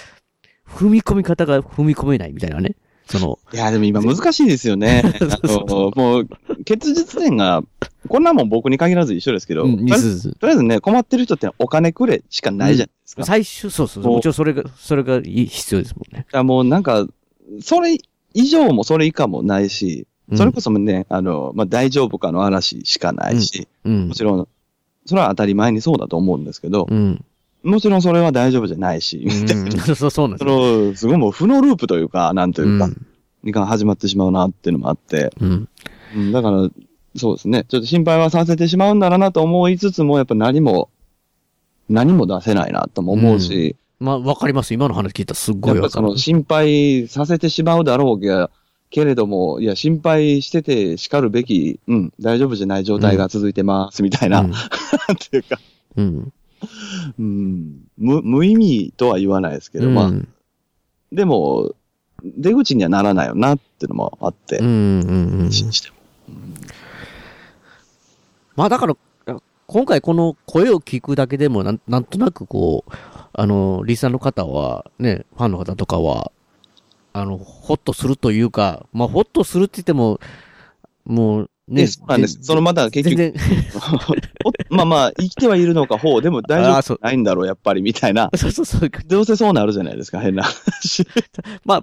[0.66, 2.74] 踏み込み方が踏み込めないみたいなね。
[3.06, 5.02] その、いや、でも今難しいですよね。
[5.20, 6.28] あのもう、
[6.64, 7.62] 結実点が、
[8.08, 9.98] こんなもん僕に限らず一緒ですけど、うん、とりあえ
[10.56, 13.22] ずね、困ってる人ってお金くれしかないじゃないですか。
[13.22, 14.12] だか最終、そうそうそう。
[14.14, 16.26] もちろんそれが、それが必要ですもんね。
[16.32, 17.06] らもうなんか、
[17.60, 17.98] それ
[18.32, 24.14] 以上もそれ以下もないし、うんそれこそね、あの、まあ、大丈夫かの話しかないし、うんも。
[24.14, 24.48] ちろん、
[25.04, 27.22] それは当たり前にそうだと思うんですけど、うん。
[27.64, 30.86] もちろんそれは大丈夫じゃないし、うん そう、そうなんでそすよ。
[30.90, 33.06] の、すごいもう負のループというか、なんというか、うん
[33.52, 35.68] が始まってしまうなっていうのもあって、うん。
[36.16, 36.68] うんだから、
[37.16, 37.64] そうですね。
[37.68, 40.88] ちょっと心配はさせてしまうんだろうなと思いつつも、やっぱ何も、
[41.88, 44.74] 何も出せないなとも思うし、まあ、わかります。
[44.74, 46.16] 今の話聞いたらすっごいわかるやっぱその。
[46.16, 48.50] 心配させてしまうだろうが、
[48.90, 54.56] けれども、いや、心配してて叱るべき、うん、大丈夫じゃない状態が続いてます、みたいな、うん っ
[55.30, 55.58] ていうか、
[55.96, 56.32] うん。
[57.18, 60.28] うん、無、無意味とは言わないですけど、まあ、うん
[61.14, 61.74] でも、
[62.24, 65.52] 出口にはならないよなっていうのもあって、うんうんうん。
[65.52, 65.96] 信じても。
[68.56, 68.96] まあだから、
[69.66, 72.92] 今回この声を聞くだけでもなん、なんとなくこう、
[73.32, 76.32] あの、リスナーの方は、ね、ファンの方とかは、
[77.12, 80.20] あの、ほっとするというか、まあ、ほっとするって言っても、
[81.04, 82.38] もう、ね、ね、そうなんです。
[82.42, 83.40] そのまた結全局、
[84.68, 88.30] まあまあ、生きてはいるのか、ほう、でも大丈夫ないんだろう、やっぱり、みたいな。
[88.36, 88.90] そうそうそう。
[89.06, 91.06] どうせそうなるじゃないですか、変な話。
[91.64, 91.80] まあ、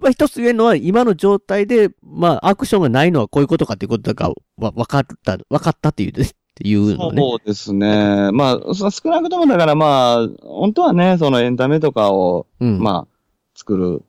[0.00, 7.22] まあ一つ言えるのは、今の状態で、まあ、アクションがないのはこういうことかっていうことだから、わ、分かった、分かったっていう、っていうのね。
[7.22, 8.30] そうですね。
[8.32, 12.80] まあ、そ少なくともだからまあ、本当はね、そのエンタメとかを、うん。
[12.80, 13.16] まあ、
[13.54, 14.02] 作る、まあ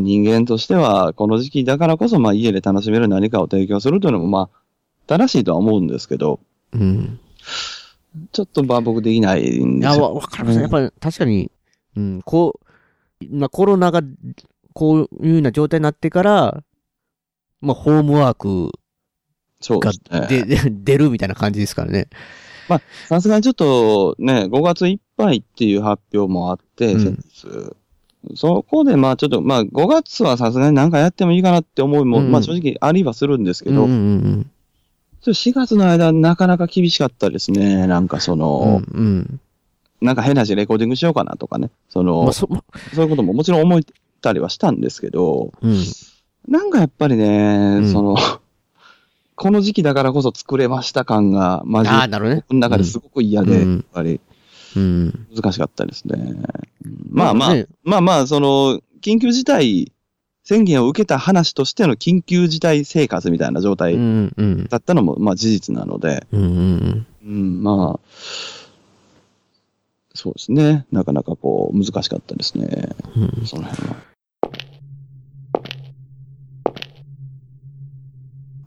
[0.00, 4.58] 人間としては、この時期だからこそ、まあ、家で楽しめる何かを提供するというのも、まあ、
[5.06, 6.40] 正しいとは思うんですけど、
[6.72, 7.20] うん。
[8.32, 10.02] ちょっとまあ僕できないんですよ。
[10.02, 10.60] わ、わかります。
[10.60, 11.50] やっぱり、確かに、
[11.96, 12.60] うん、こ
[13.20, 14.02] う、まあ、コロナが、
[14.72, 16.62] こういうような状態になってから、
[17.60, 18.72] まあ、ホームワーク
[20.10, 20.70] がですね。
[20.70, 22.08] 出るみたいな感じですからね。
[23.08, 27.76] さすがにちょっとね、5月いっぱいっていう発表もあって、うん先日。
[28.34, 34.50] そこでまあちょっと、まあ5月はさすがになんかやってもいいかなって思いも、うんまあ正直ありはするんですけど、うんうん
[35.24, 37.86] ちょっと4月の間なかなか厳しかったですね。
[37.86, 38.38] なんかそうん。
[38.40, 39.40] の、うんうん。
[40.02, 41.70] なんか変な話レコーディングしようかなとかね。
[41.88, 42.62] その、まあ、そ、ま
[42.94, 43.80] そういうことももちろん思っ
[44.20, 45.82] たりはしたんですけど、うん。
[46.46, 48.16] なんかやっぱりね、んその、
[49.34, 52.44] この時期だからこそ作れました感が、マジあね。
[52.46, 54.20] 僕の中ですごく嫌で、うんやっぱり
[54.76, 55.26] うん。
[55.34, 56.16] 難しかったですね。
[56.84, 59.92] うんまあまあ、ねまあまあ、その、緊急事態
[60.44, 63.96] 宣言を受けた話としての緊急事態生活みたいな状う態。
[64.68, 68.00] だったのも、まあ事実なので、うんうんうん、まあ、
[70.14, 70.86] そうですね。
[70.92, 72.94] なかなかこう、難しかったですね。
[73.16, 73.46] うん。
[73.46, 73.96] その辺は。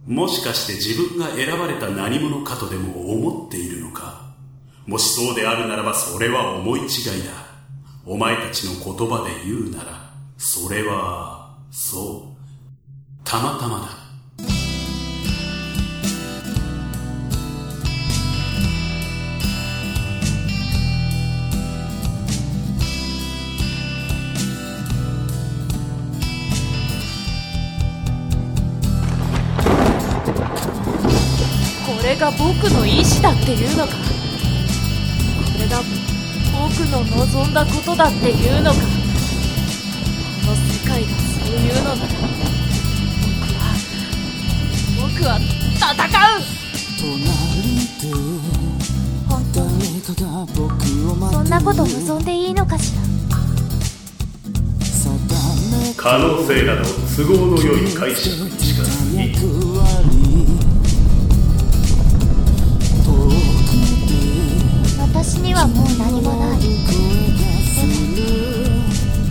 [0.07, 4.26] もしかして自分が選ばれた何者かとでも思っているのか
[4.87, 6.87] もしそうであるならばそれは思い違い
[7.25, 7.47] だ。
[8.05, 12.37] お前たちの言葉で言うなら、それは、そう、
[13.25, 14.07] たまたまだ。
[31.85, 34.06] これが僕の意志だっていうのか
[35.67, 35.83] れが
[36.53, 38.77] 僕の望んだことだっていうのか。
[38.79, 42.09] この世界がそういうのなら。
[45.01, 45.91] 僕は僕は戦
[46.37, 46.41] う。
[51.31, 53.01] そんなこと望んでいいのかしら。
[55.97, 56.83] 可能性など
[57.15, 59.66] 都合の良い解釈に近づき、
[65.57, 66.61] はもう何もない。
[66.61, 66.69] で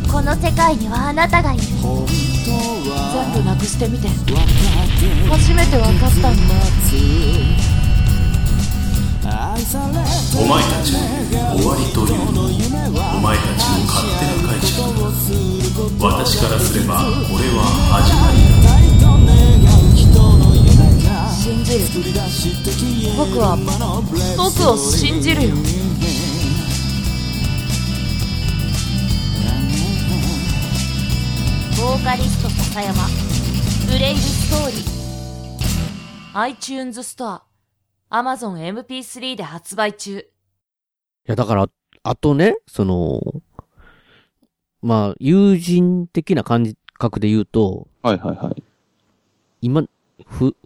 [0.07, 1.63] もこの世界にはあなたがいる。
[1.63, 1.79] 全
[3.33, 4.09] 部なくしてみて。
[5.31, 6.55] 初めて分かったんだ
[10.37, 10.99] お前たちの
[11.57, 12.49] 終わりというのお
[13.21, 14.83] 前たちの勝手な解釈。
[16.01, 17.63] 私からすればこれは
[17.93, 18.67] 始まりだ。
[21.47, 21.85] 信じる
[23.17, 23.57] 僕は
[24.37, 25.55] 僕を信じるよ
[32.07, 33.03] カリスト笹山。
[33.91, 36.39] ブレイブストーリー。
[36.39, 37.43] iTunes ストア。
[38.11, 38.55] Amazon
[38.87, 40.19] MP3 で発売中。
[40.19, 40.25] い
[41.25, 41.67] や、だから、
[42.05, 43.21] あとね、その、
[44.83, 48.63] まあ、友人的な感覚で言うと、はいはいはい。
[49.61, 49.83] 今、
[50.25, 50.57] ふ、ふ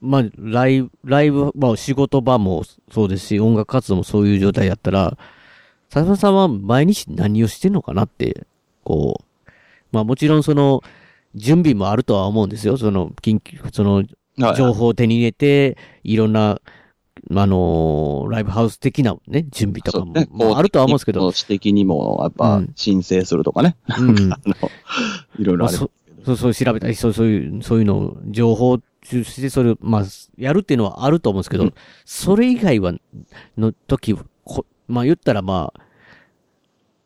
[0.00, 5.18] まあ、ライブ、ライブ、まあ、仕事場もそうですし、音楽活動もそういう状態やったら、
[5.90, 8.46] 佐々さんは毎日何をしてんのかなって、
[8.82, 9.25] こう、
[9.96, 10.82] まあもちろんその、
[11.34, 12.76] 準備もあるとは思うんですよ。
[12.76, 14.08] その、緊急、その、はい
[14.54, 16.60] 情報を手に入れて、いろんな、
[17.34, 23.76] あのーライブハウス的なね、準備とかも、ねまああるとは思うんですけど、私的にも、やっうぱん、申請するとかね。
[23.98, 24.28] うん。
[24.30, 24.54] あの、
[25.38, 25.78] いろいろまあ、ある。
[25.78, 25.90] そ
[26.26, 28.78] そう、そう調べたり、そう、そういう、そういうのを、情報、
[29.08, 30.04] 中してそれを、まあ、
[30.36, 32.92] やるっていうのはあると思うんですけど、うんそれ以外は、
[33.56, 35.80] の時、こまあ言ったらまあ、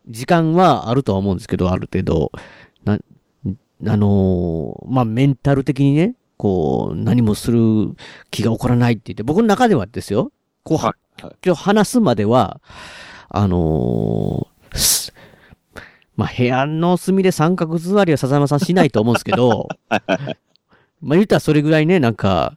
[0.09, 2.33] 時間はあるとは思うんですけど、ある程度、
[2.85, 7.95] な、あのーまあメンタル的にね、こう、何もする
[8.31, 10.95] 気が起こらないって言って、僕の中ではですよ、こう、は
[11.45, 12.61] 今日話すまでは、
[13.29, 15.13] あのーす
[16.17, 22.57] まあ部屋の隅で三角座りは笹山さんしないと思うんですけど、まあ言ったらそれぐらいね、なんか、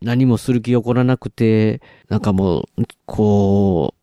[0.00, 3.94] 何もする気が起こらなくて、なんかもう、こ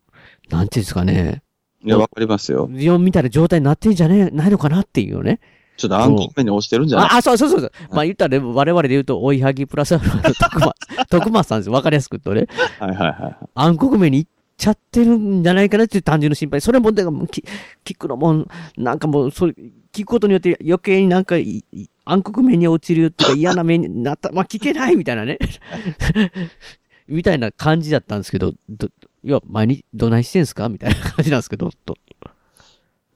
[0.48, 1.42] う、なんていうんですかね、
[1.84, 2.68] いや、わかりますよ。
[2.72, 5.40] ジオンみたいな状態になってんじゃねないのかなっていうね。
[5.80, 7.08] ちょっと暗黒面に押してるんじゃない？
[7.10, 7.72] あ、あそうそうそうそう。
[7.90, 10.74] まあ言ったらね、我々で言うと、追いはぎプラスアルファの徳松、
[11.08, 11.72] 徳松さんですよ。
[11.72, 12.46] わかりやすく言うとね。
[12.78, 13.36] はいはいはい。
[13.54, 16.60] 暗黒面に行っちゃってるんじゃないかなっていう単純な心配。
[16.60, 17.42] それも、でも、き
[17.84, 19.54] 聞くのも、なんかもう、それ、
[19.92, 25.38] 聞くことによって余計になんかい、い暗黒面に落ちるっていうか嫌な面になった、 まあ聞けないみたいなね。
[27.08, 28.88] みたいな感じだったんですけど、ど、
[29.24, 30.68] いや、前にどないしてんすか？
[30.68, 31.96] みたいな感じなんですけど、と。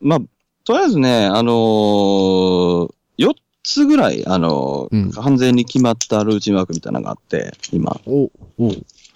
[0.01, 0.19] まあ、
[0.65, 8.01] とりあえずね、あのー、4つぐらい、あのーうん完全に決まったルーチンワークみたいなのがあって、今。
[8.07, 8.69] おお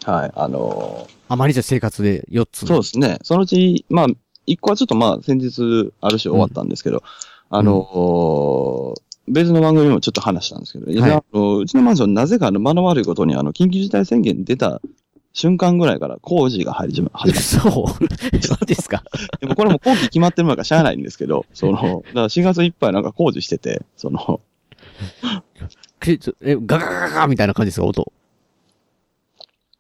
[0.04, 2.66] はい、あのーあまりじゃ生活で4つ。
[2.66, 3.18] そうですね。
[3.22, 4.06] そのうち、まあ、
[4.46, 7.02] 1個はちょっとまあ、先日、ある種終わったんですけど、
[7.50, 14.80] あのー別の番組でもちょっと話したんですけど、いやはいあのうちのマンション、なぜかあの、間の悪いことに、あの、緊急事態宣言出た
[15.38, 18.42] 瞬間ぐらいから工事が始ま、始まっそう。
[18.44, 19.04] そうですか？
[19.40, 24.40] でもこれも工期決まってるのかしゃあないんですけど、 その、だから4月いっぱいなんか工事してて、その、
[26.42, 28.12] え、ガガガガガみたいな感じですか、音？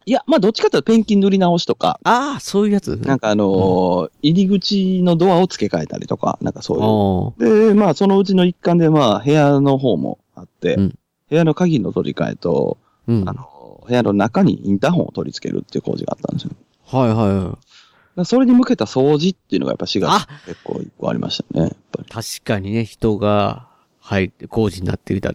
[0.06, 2.94] いや、まあどっちかというとペンキ塗り直しとか、ああ、そういうやつ？
[2.96, 6.84] なんかあのー入り口のドアを付け替えたりとか、なんかそういう。
[6.84, 7.34] お
[7.70, 10.94] で、まあそのうちの一環でまあ部屋の方もあって、うん
[11.30, 13.22] 部屋の鍵の取り替えと、うん。
[13.28, 13.48] あはの、
[13.88, 16.50] 部屋の中にインターホンを取り付けるっていう工事があったんですよ。
[16.50, 17.68] だかいはいはい。
[18.16, 21.72] らそれに向けた掃除っていうのがやっぱ4月あ結構一個ありましたね。
[22.10, 23.68] 確かにね、人が
[24.00, 25.32] 入って工事になっていた。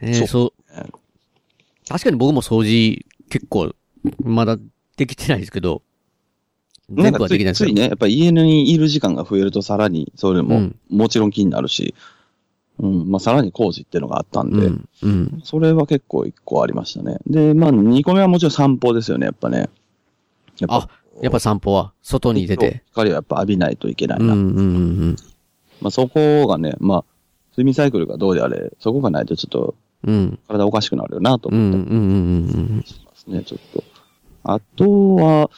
[0.00, 0.52] ねそうそう。
[1.88, 3.74] 確かに僕も掃除結構、
[4.22, 4.58] まだ
[4.96, 5.82] できてないですけど、
[6.90, 7.76] 全部はできないですけど。
[7.76, 11.94] ついね、やっぱり家にいる時間が増えるとさらに、それもうんもちろん気になるし、
[12.82, 14.88] うん、まあさらに工事っていうのがあったんで、うん。
[15.02, 15.40] うん。
[15.44, 17.18] それは結構一個ありましたね。
[17.26, 19.70] で、まあ二個目はもちろん散歩ですよね、やっぱね。
[20.58, 20.88] やっあ、
[21.22, 21.92] やっぱ散歩は？
[22.02, 22.82] 外に出て？。
[22.88, 24.34] 光をやっぱ浴びないといけないな。
[24.34, 24.60] うんうんう
[25.10, 25.16] ん
[25.80, 27.04] まあそこがね、まあ、
[27.52, 30.14] 睡眠サイクルがどうであれ、そこがないとちょっとうん。
[30.14, 30.38] うん。
[30.48, 33.84] 体おかしくなるよなとうんうん思ってうんうんますね、ちょっと。
[34.42, 35.50] あとは、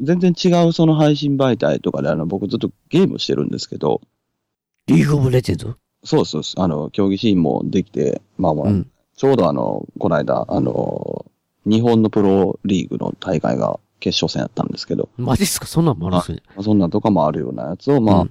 [0.00, 4.00] 全然違うその配信媒体とかで、あの、僕ずっとゲームしてるんですけど、
[4.86, 8.90] リーグオブレジェンドそうそうそう、あの、競技シーンもできて、まあまあ、うん。
[9.16, 11.26] ちょうどあの、この間、あの、
[11.64, 15.66] 日本のプロリーグの大会が決勝戦やったんですけど、マジっすか？
[15.66, 16.42] そんなんもあるんすね。
[16.54, 18.28] まあそんなんとかもあるようなやつを、ま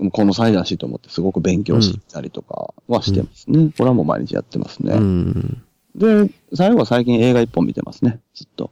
[0.00, 3.72] あ、この際だしと思ってすごく勉強したりとかはしてますね。
[3.76, 4.92] これはもう毎日やってますね。
[4.94, 5.62] うん。
[5.96, 8.20] で、最後は最近映画一本見てますね。
[8.34, 8.70] ずっと。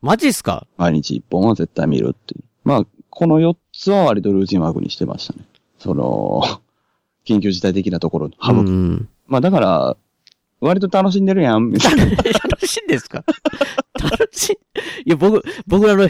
[0.00, 0.66] マジっすか？
[0.78, 2.44] 毎日一本は絶対見るっていう。
[2.64, 5.44] まあ、この4つは割とルーチンワークにしてましたね。
[5.82, 6.42] その、
[7.26, 8.58] 緊急事態的なところ、省く。
[8.60, 9.08] うん。
[9.26, 9.96] まあだから、
[10.60, 12.04] 割と楽しんでるやん、みたいな。
[12.06, 13.24] 楽しいんですか？
[14.00, 14.58] 楽しい。
[15.06, 16.08] いや、僕、僕あの、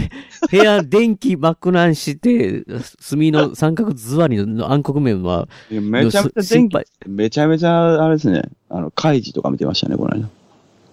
[0.50, 10.28] 部屋、電気爆難して、炭の三角座りの暗黒面は、いやめちゃめちゃ電気めちゃめちゃ、あれですね、あの、カイジとか見てましたね、この間。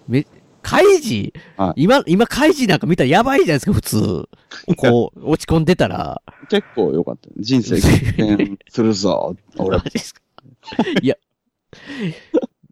[0.07, 0.25] め、
[0.69, 4.29] カイジはい今、今カイジなんか見たらやばいじゃないですか、普通。
[4.77, 6.21] こう、落ち込んでたら。
[6.49, 7.29] 結構良かった。
[7.37, 9.83] 人生逆転するぞ、 俺マ。
[9.89, 10.21] ジっすか？
[11.01, 11.15] いや、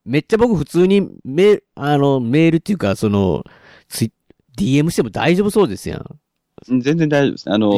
[0.06, 3.44] めっちゃ僕普通にメ、あの、メールっていうか、その、
[3.90, 4.12] ツイ
[4.58, 6.82] DM しても大丈夫そうですやん。
[6.82, 7.50] 全然大丈夫です。
[7.52, 7.72] あの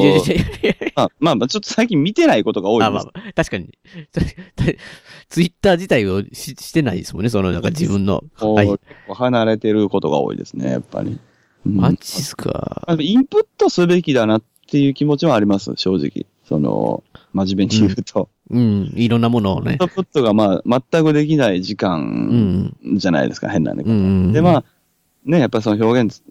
[1.04, 2.88] あ、まあまあ、ちょっと最近見てないことが多いです。
[2.88, 3.70] あまあまあ、確かに。
[5.30, 8.24] ツイッター自体をししてないですもんね、その、なんか自分の。
[8.40, 8.80] はい。
[9.14, 11.12] 離れてることが多いですね、やっぱり。
[11.12, 11.20] うん
[11.66, 12.84] マジっすか。
[12.88, 16.26] あインプットすべきだなっていう気持ちはあります、正直。
[16.46, 18.30] その、真面目に言うと。
[18.50, 19.78] うん、いろんなものをねイン。
[19.78, 22.78] プットがまあ、全くできない時う間ん。
[22.98, 23.84] じゃないですか、変なね。
[23.86, 24.34] うん。
[24.34, 24.64] で、まあ、
[25.26, 26.24] ね、やっぱりその表現、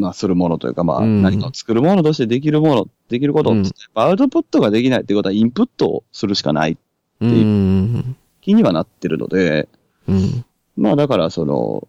[0.00, 6.76] まあ、するものというか、まあ、うん何かを作るものとしてできるもの、できることって、うんアウトプットができないってことは、インプットをするしかない
[7.20, 8.16] うん。
[8.40, 9.68] 気にはなってるので、
[10.08, 10.44] うん。
[10.76, 11.86] まあ、だから、その、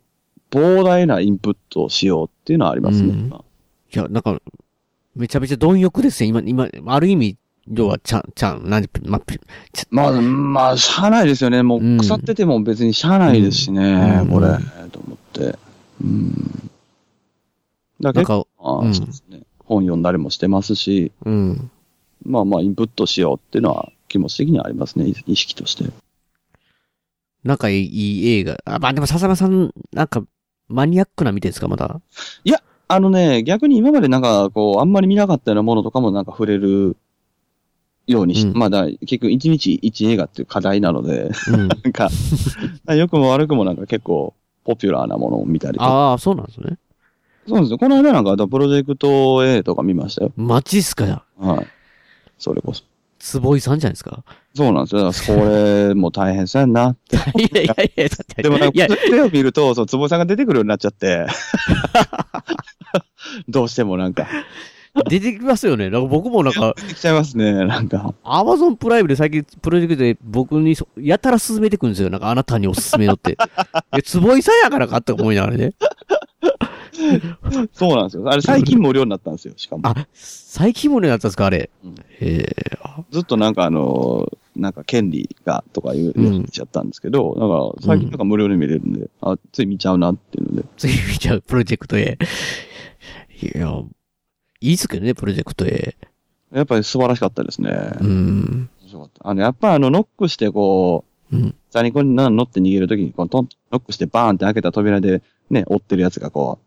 [0.51, 3.09] 膨大なインプットをしようっていうのはありますね。
[3.09, 3.33] うん
[3.95, 4.41] いや、なんか、
[5.15, 6.29] めちゃめちゃ貪欲ですね。
[6.29, 7.37] 今、今、ある意味、
[7.71, 9.21] 要は、ちゃん、ちゃん、なんで、ま、
[9.91, 11.61] まあ、まあ、しゃあないですよね。
[11.61, 14.47] もう腐ってても別にしゃあないですしね、うんこれ、
[14.91, 15.59] と思って。
[16.03, 16.71] うん。
[18.01, 19.41] だなんけど、そうですね。
[19.59, 21.71] 本読んだりもしてますし、うん。
[22.25, 25.85] まあまあ、インプットしようっていうのは気持ち的にはありますね、意意識として。
[27.43, 28.57] なんかいいいい映画。
[28.65, 30.23] あ、まあでも笹山さん、なんか、
[30.69, 32.01] マニアックな見てるんですか、まだ？
[32.87, 36.95] あのね、逆に今までなんか、こう、あんまり見なかったようなものとかもなんか触れる
[38.07, 41.67] ようにし、うんまあだ、結局一日一映画っていう課題なので、うん。
[41.83, 42.09] なんか、
[42.93, 44.33] 良くも悪くもなんか結構、
[44.63, 45.85] ポピュラーなものを見たりとか。
[45.89, 46.77] ああ、そうなんですね。
[47.47, 47.77] そうですよ。
[47.77, 50.31] この間なんか、あとプロジェクト A とか見ましたよ。
[50.35, 51.05] マジっすか？
[51.05, 51.23] よ。
[51.37, 51.67] はい。
[52.37, 52.83] それこそ。
[53.19, 54.23] 坪井さんじゃないですか？
[54.55, 55.03] そうなんですよ。
[55.05, 55.45] だからこ
[55.87, 56.95] れも大変そうやんな。
[57.11, 57.15] い
[57.55, 61.25] やいやいや、だってでもなんいやか、、手を見ると、そう、坪井さんが出てくるようになっちゃって。
[63.47, 64.27] どうしてもなんか、
[65.09, 65.89] 出てきますよね。
[65.89, 67.65] なんか僕もなんか、出てきちゃいますね。
[67.65, 68.13] なんか。
[68.23, 72.09] アマゾンプライムで最近プロジェクトで僕にそやたら勧めてくるんですよ。
[72.09, 73.31] なんかあなたにおすすめのって。
[73.33, 73.35] い
[73.91, 75.73] や、坪井さんやからかって思いながらね。
[77.73, 78.29] そうなんですよ。
[78.29, 79.53] あれ最近無料になったんですよ。
[79.57, 79.87] しかも。
[79.87, 81.69] あ、最近もねだったんですか、あれ。
[81.83, 82.55] うんへえ。
[83.09, 90.67] ずっとなんかあの、なんか権利がとか言っちゃったんですけど、なんか最近なんか無料で見れるんで、あ、つい見ちゃうなっていうので。
[90.77, 92.17] 次見ちゃう、プロジェクト A。
[93.41, 93.81] いや、
[94.63, 95.95] いいっすけどね、プロジェクト A。
[96.53, 97.71] やっぱり素晴らしかったですね。
[97.99, 98.69] うん。
[98.81, 99.29] 面白かった。
[99.29, 101.55] あの、やっぱあの、ノックしてこう、うん。
[101.71, 106.59] ザニコに乗って逃げるときに、こうトン、ノックしてバーンって開けた扉で、ね、追ってるやつがこ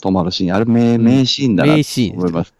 [0.00, 0.54] う、止まるシーン。
[0.54, 2.52] あれ名、うん名シーンだな名シーン思います。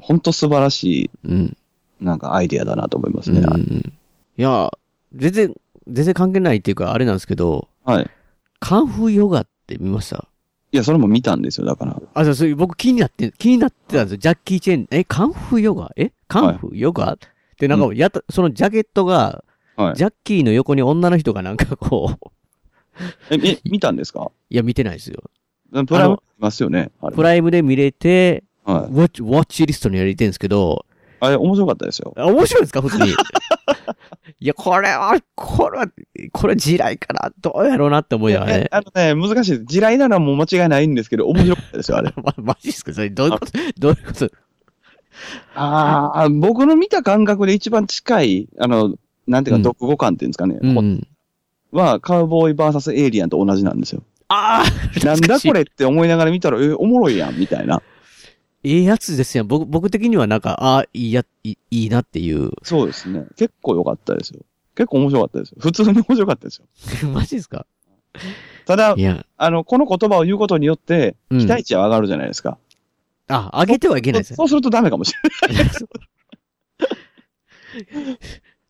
[0.00, 1.56] 本当素晴らしうん。
[2.00, 3.40] い、なんかアイディアだなと思いますね。
[3.40, 3.92] うん。
[4.36, 4.70] いや、
[5.14, 5.54] 全然、
[5.88, 8.10] 全然関係ないっていうか、あれなんですけど、はい。
[8.60, 10.26] カンフーヨガって見ました？
[10.74, 12.02] いや、それも見たんですよ、だから。
[12.14, 14.16] あ、そう、それ僕気になって、気になってたんですよ。
[14.16, 15.92] ジャッキー・チェン、え、カンフーヨガ？
[15.96, 16.10] え？
[16.26, 17.12] カンフーヨガ？
[17.12, 17.18] っ
[17.56, 19.44] てなんか、やった、そのジャケットが、
[19.76, 19.94] はい。
[19.94, 22.28] ジャッキーの横に女の人がなんかこう、
[23.30, 24.32] え、え見たんですか？
[24.50, 25.22] いや、見てないですよ。
[25.86, 26.90] プライムいますよね。
[27.14, 28.92] プライムで見れて、はい。
[28.92, 30.86] ウォッチ、ウォッチリストに入れてるんですけど、
[31.24, 32.12] あれ、面白かったですよ。
[32.16, 32.82] あ面白いですか？
[32.82, 33.10] 普通に。
[34.40, 35.86] いや、これは、これは、
[36.32, 37.32] これ地雷かな？
[37.40, 38.58] どうやろうなって思いながらね。
[38.64, 39.64] えあのね、難しいです。
[39.64, 42.12] 地雷なのはもう間違いないんですけど、面白かったですよ、あれ。
[42.22, 42.92] ま、マジっすか？
[42.92, 43.52] それ、どういうこと？
[43.78, 44.30] どういうこと？
[45.54, 48.96] ああ、僕の見た感覚で一番近い、あの、
[49.26, 51.06] なんていうか、うん読語感っていうんですかね、うん。
[51.72, 54.02] は、カウボーイバーサスエイリアンと同じなんですよ。
[54.28, 57.82] ああなんだこれって思いながら見たら、え、おもろいやん、みたいな。
[58.64, 59.44] ええやつですよ。
[59.44, 62.50] 僕、僕的にはなんか、ああ、いいや、いいなっていう。
[62.62, 63.26] そうですね。
[63.36, 64.40] 結構良かったですよ。
[64.74, 65.56] 結構面白かったですよ。
[65.60, 66.66] 普通に面白かったですよ。
[67.12, 67.66] マジですか？
[68.64, 68.96] ただ
[69.36, 72.58] あの、この言葉を言うことによって、うん期待値は上がるじゃないですか。
[73.28, 74.48] あ、上げてはいけないですねそう。
[74.48, 75.12] するとダメかもし
[75.48, 75.66] れない。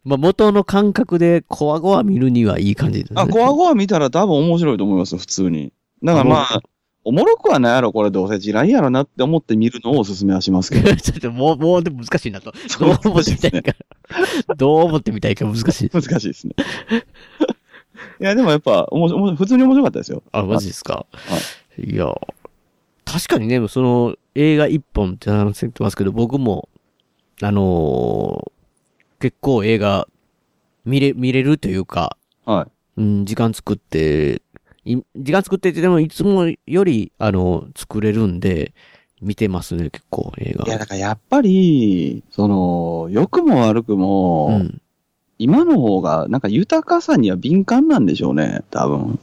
[0.05, 3.20] まあ、元の感覚で、コワゴワ見るにはいい感じですね。
[3.22, 5.72] あ、コアゴア見たら多分面白いと思いますよ、普通に。
[6.03, 6.62] だからまあ、
[7.05, 10.94] おもろくはないやろ、これどうせ地雷やろなって思って見るのをおすすめはしますけど。
[10.96, 12.52] ちょっともう、もうでも難しいなと。
[12.68, 13.74] そうどう思ってみたいか。
[14.57, 15.90] どう思ってみたいか難しい。
[15.90, 16.55] 難しいですね。
[18.20, 20.22] いや、でもやっぱ、おもしおも普通に面白かったですよ。
[20.32, 21.07] あ、マジですか。
[21.78, 22.12] いや、
[23.05, 26.68] 確かにね、その映画一本って話してますけど、僕も、
[27.42, 28.55] あのー
[29.24, 30.07] 結構映画
[30.84, 34.40] 見れ、見れるというか、はうん、時間作って、い
[34.85, 38.74] 時間作ってってでもいつもより、あの、作れるんで、
[39.22, 40.64] 見てますね、結構映画。
[40.64, 40.68] い。
[40.68, 44.80] いや、だからやっぱり、その、良くも悪くも、うん。
[45.39, 49.18] 今の方が、なんか豊かさには敏感なんでしょうね、多分。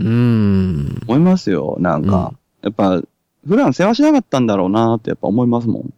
[0.00, 1.02] うーん。
[1.06, 2.34] 思いますよ、なんか。
[2.62, 3.00] やっぱ、
[3.46, 5.94] 普段世話しなかったんだろうなってやっぱ思いますもん。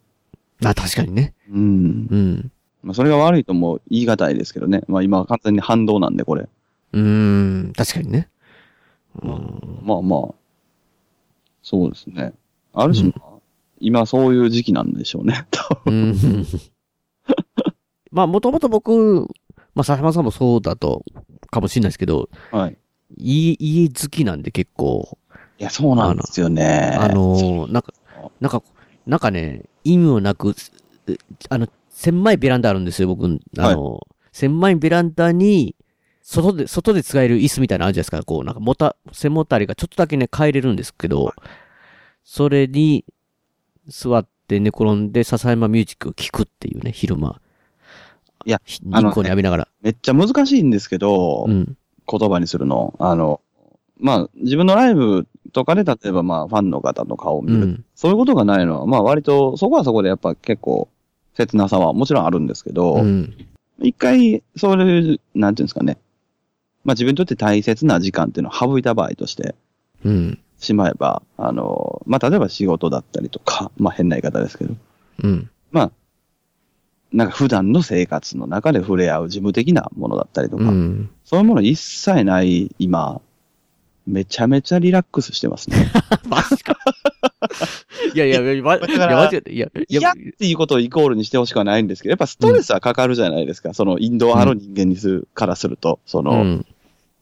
[0.65, 1.35] あ、確かにね。
[1.51, 2.07] うん。
[2.11, 2.53] うん。
[2.83, 4.83] まあ、それが悪いとも言い難いですけどね。
[4.89, 6.49] まあ今は完全に反動なんで、これ。
[6.93, 7.01] うー
[7.69, 8.29] ん、確かにね。
[9.21, 10.35] うんまあまあ、
[11.63, 12.33] そうですね。
[12.73, 13.33] ある種、まあ
[13.85, 15.47] 今そういう時期なんでしょうね。
[15.87, 16.17] うん
[18.13, 19.29] まあ、もともと僕、
[19.75, 21.05] まあ、佐山さんもそうだと、
[21.51, 22.79] かもしれないですけど、はい。
[23.17, 25.19] 家、家好きなんで結構、
[25.59, 26.97] いや、そうなんですよね。
[26.99, 27.93] あのーなんか、
[28.41, 28.63] なんか、
[29.07, 30.55] なんかね、意味もなく、
[31.09, 31.17] え
[31.49, 33.25] あの、狭いベランダあるんですよ、僕。
[33.59, 35.75] あの、狭いベランダに、
[36.23, 38.23] 外で、外で使える椅子みたいなのあるじゃないですか。
[38.25, 41.35] こう、なんか、もた、背もたれがちょっとだけね、変えれるんですけど、
[42.25, 43.05] それに、
[43.89, 47.41] 座って寝転んで、笹山ミュージックを聴くっていうね、昼間。
[48.45, 49.69] いや日光に浴びながら。
[49.83, 51.77] めっちゃ難しいんですけど、うん。
[52.09, 52.95] 言葉にするの。
[52.99, 53.41] あの、
[53.99, 57.55] まあ、自分のライブとかで、例えばまあ、ファンの方の顔を見る。
[57.55, 57.85] うん。
[57.95, 60.89] そういうことがないのは、まあ、割と、そこはそこでやっぱ結構、
[61.35, 63.35] 切なさはもちろんあるんですけど、うん。
[63.81, 65.99] 一回、そういう、なんていうんですかね。
[66.85, 69.55] まあ自分にとって大切な時間っていうのを省いた場合として
[70.05, 70.39] うん。
[70.59, 74.75] しまえば、あの、まあ例えば仕事だったりとか、まあ変な言い方ですけど、
[75.23, 75.51] うん。
[75.71, 75.93] まあ、
[77.13, 81.11] なんか普段の生活の中で触れ合う事務的なものだったりとか、うん。
[81.25, 83.21] そういうもの一切ない今、
[84.07, 85.91] めちゃめちゃリラックスしてますね。
[86.27, 86.77] マジか。
[88.15, 89.31] いやいや、いや、ま、いや。
[89.47, 93.75] いや、い嫌っていうことをイコールにしてほしくはないんですけど、やっぱストレスはかかるじゃないですか。
[93.75, 96.67] そのインドアの人間にする、からすると、その、うん。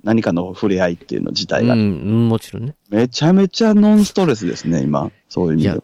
[0.03, 2.74] 何かの触れ合いっていうの自体が、うん、うんもちろんね。
[2.88, 5.11] めちゃめちゃノンストレスですね、今。
[5.28, 5.82] そういう意味では。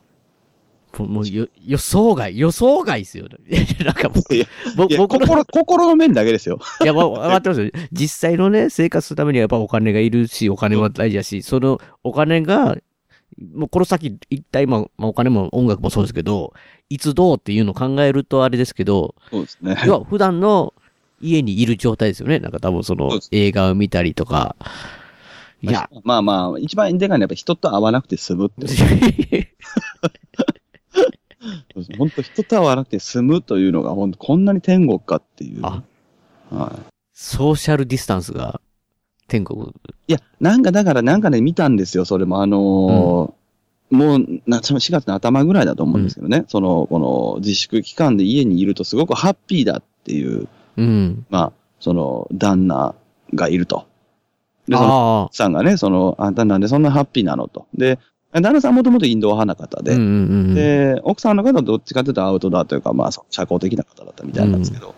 [1.05, 3.27] もう予想外、予想外ですよ。
[3.85, 4.23] なんかもう、
[4.97, 6.59] 僕の、心、心の面だけですよ。
[6.83, 7.71] いや、わ、わかってますよ。
[7.93, 12.79] 実際のね、生活するためにはやっぱお金がいるし、お金も大事だし、そのお金が、
[13.53, 16.55] もうこの先、一体、まあ、まあ、お金も音楽もそうですけど、
[16.89, 19.77] いつどうっていうのを考えるとあれですけど、そうですね。
[19.85, 20.73] 要は普段の
[21.21, 22.39] 家にいる状態ですよね。
[22.39, 24.57] なんか多分その映画を見たりとか。
[25.63, 29.55] いや、まあまあ、一番でかいのはやっぱ人と会わなくて済むって。
[31.99, 35.61] 本当人と会わなくて済むというのが本当こんなに天国かっていう。
[35.63, 35.83] あ
[36.51, 36.79] はい。
[37.13, 38.61] ソーシャルディスタンスが
[39.29, 39.73] 天国。
[40.09, 42.43] いや、なんかだからなんかね、見たんですよ、それも。
[42.43, 43.37] あのー
[43.89, 46.45] もう、な、4月の頭ぐらいだと思うんですけどね。
[46.49, 51.27] その、この自粛期間で家にいるとすごくハッピーだっていう、うん。
[51.31, 52.95] まあ、その、旦那
[53.35, 53.87] がいると。
[54.69, 57.67] で、その、さんがね、その、あんたなんでそんなハッピーなのと。
[57.75, 57.99] で、
[58.33, 60.55] 旦那さんもともとインドア派な方で、うんうんうん。
[60.55, 64.95] で、奥さんの方はどっちかというとアウトドアというか、まあ、社交的な方だったみたいなんですけど、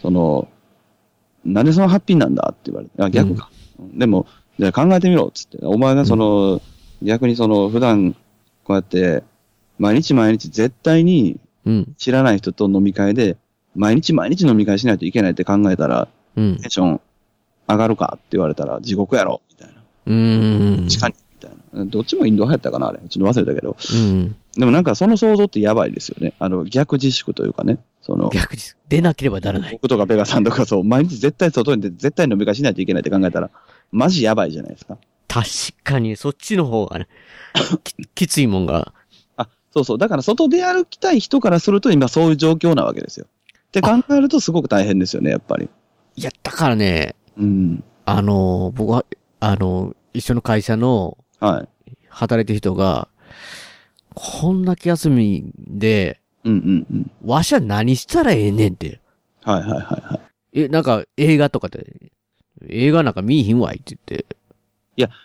[0.00, 0.48] その、
[1.44, 3.50] なんでそのハッピーなんだって言われて、あ、逆か。
[3.78, 4.26] でも、
[4.58, 6.60] じゃあ考えてみろっつって、お前がその、
[7.02, 8.14] 逆にその、普段、
[8.64, 9.22] こうやって、
[9.78, 11.94] 毎日毎日絶対にうん。
[11.96, 13.36] 知らない人と飲み会で、
[13.74, 16.70] 毎日毎日飲み会しないといけないって考えたら、うんテン。
[16.70, 17.00] ション
[17.68, 19.74] 上がるかって言われたら、地獄やろみたいな。
[20.06, 20.88] うん。
[20.88, 21.84] 地下に、みたいな。
[21.86, 23.00] どっちもインド派やったかなあれ。
[23.08, 23.76] ちょっと忘れたけど。
[23.92, 24.36] うん。
[24.56, 26.34] でもなんかその想像ってやばいですよね。
[26.38, 27.78] あの、逆自粛というかね。
[28.02, 29.72] その、逆に、出なければならない。
[29.72, 33.50] 僕とかペガさんとかそう、毎日絶対外に出て絶対飲み会しないといけないって考えたら、
[33.90, 34.98] マジやばいじゃないですか。
[35.26, 35.48] 確
[35.82, 37.08] かに、そっちの方がね、
[37.82, 38.92] き きついもんが。
[39.36, 39.98] あ、そうそう。
[39.98, 43.26] だから外で歩きたい人からすると今そういう状況なわけですよ。
[43.80, 45.68] って考えるとすごく大変ですよね、やっぱり。
[46.16, 47.84] いや、だからね、うん。
[48.04, 49.04] あの、僕は、
[49.40, 51.68] あの、一緒の会社のはい。
[52.08, 53.08] 働いてる人が、
[54.14, 57.10] こんだけ休みで、うんうんうん。
[57.24, 59.00] わしは何したらええねんって。
[59.42, 60.20] はいはいはいは
[60.52, 60.60] い。
[60.60, 62.12] え、なんか映画とかで、
[62.68, 64.26] 映画なんか見いひんわいって言って。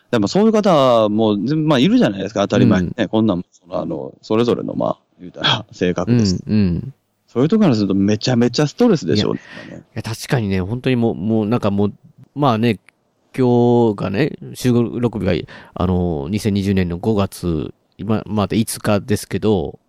[0.10, 3.08] でもそういう方も、全まあいるじゃないですか、当たり前にね。
[3.08, 6.43] こんなんも、その、あの、それぞれの、まあ、言うたら、性格うん、です。
[6.47, 6.93] うん。
[7.32, 9.41] そういうとこからするとめちゃめちゃストレスでしょうね。
[9.69, 11.93] いや、確かにね、本当にもう、もうなんかもう、
[12.34, 12.80] まあね、
[13.38, 15.34] 今日がね、収録日が、
[15.75, 19.80] あの、2020年の5月、今、まだ5日ですけど、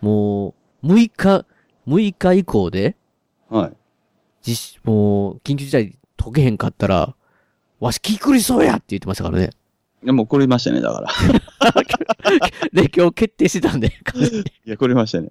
[0.00, 1.46] もう、6日、
[1.86, 2.96] 6日以降で、
[3.48, 3.72] はい。
[4.42, 7.14] 実、もう、緊急事態解けへんかったら、
[7.78, 9.50] わし、気狂いそうやって言ってましたからね。
[10.02, 11.08] でも怒りましたね、だから。
[12.72, 13.90] で、今日決定してたんで、い
[14.70, 15.28] や、怒りましたね。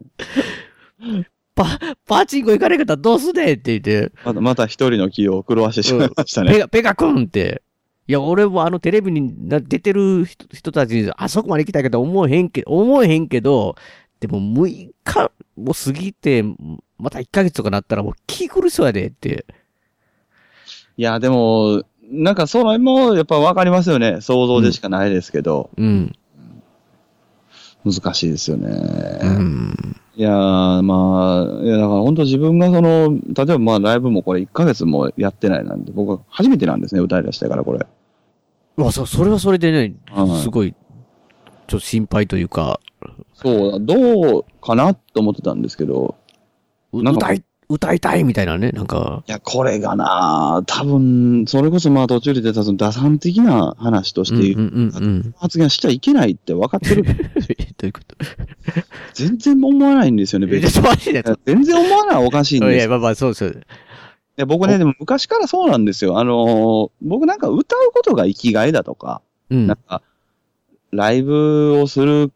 [1.55, 6.51] パ、パチンコ行かれ方どうすねんって言って、また、また一人の気を狂わしてしまいましたね。
[6.51, 7.63] ペガ、ペガ君って。
[8.07, 13.75] いや、俺もあのテレビにな出てる人人たちに、あそこまで来たけど思えへんけど、思えへんけど、
[14.19, 16.43] でも6日も過ぎて、
[16.97, 19.45] また1ヶ月とかなったらもう気狂いそうやでって。
[20.95, 24.21] いや、でも、なんかそれもやっぱわかりますよね。
[24.21, 26.15] 想像でしかないですけど、うん。
[27.91, 28.67] 難しいですよね。
[29.21, 29.95] うん。
[30.15, 37.85] いやー、まあ、いや、だから本当自分がその、例えばまあライブもこれ1ヶ月もやってないなんで、僕は初めてなんですね、歌い出してからこれ。
[38.77, 42.79] うわ、そ、それはそれでねはい、すごい、ちょっと心配というか、
[43.33, 46.15] そう、どうかなと思ってたんですけど、
[46.91, 55.35] 歌い、歌いたいみたいなね、なんか、いや、これがな多分、それこそまあ途中で出たその打算的な話として、うんうんうんうん。
[55.37, 57.03] 発言しちゃいけないって分かってる。
[57.03, 57.11] ど
[57.83, 58.15] ういうこと？
[59.13, 61.23] 全然思わないんですよね、え、別に。
[61.45, 62.89] 全然思わないおかしいんですいや、よ。
[62.91, 63.49] まあまあ、そうですよ。
[63.51, 63.53] い
[64.37, 66.19] や僕ね、でも昔からそうなんですよ。
[66.19, 69.77] あのー僕なんか歌うことが生きがいだとか、うんなん。
[69.77, 70.01] か、
[70.91, 72.31] ライブをする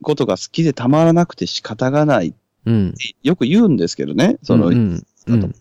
[0.00, 2.32] ことが好きでたまらなくて仕方がない
[2.66, 2.94] うん。
[3.22, 5.54] よく言うんですけどね、その、うんうんうん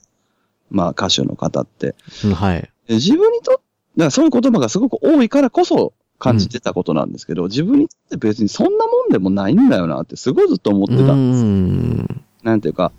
[0.71, 1.95] まあ歌手の方って。
[2.23, 2.69] うんはい。
[2.89, 3.61] 自分にとって、
[3.97, 11.13] だからそういう言葉がすごく多いからこそ感じてたことなんですけど、自分にとって別にそんなもんでもないんだよなってすごいずっと思ってた。
[11.13, 12.23] うん。
[12.43, 12.91] なんていうか、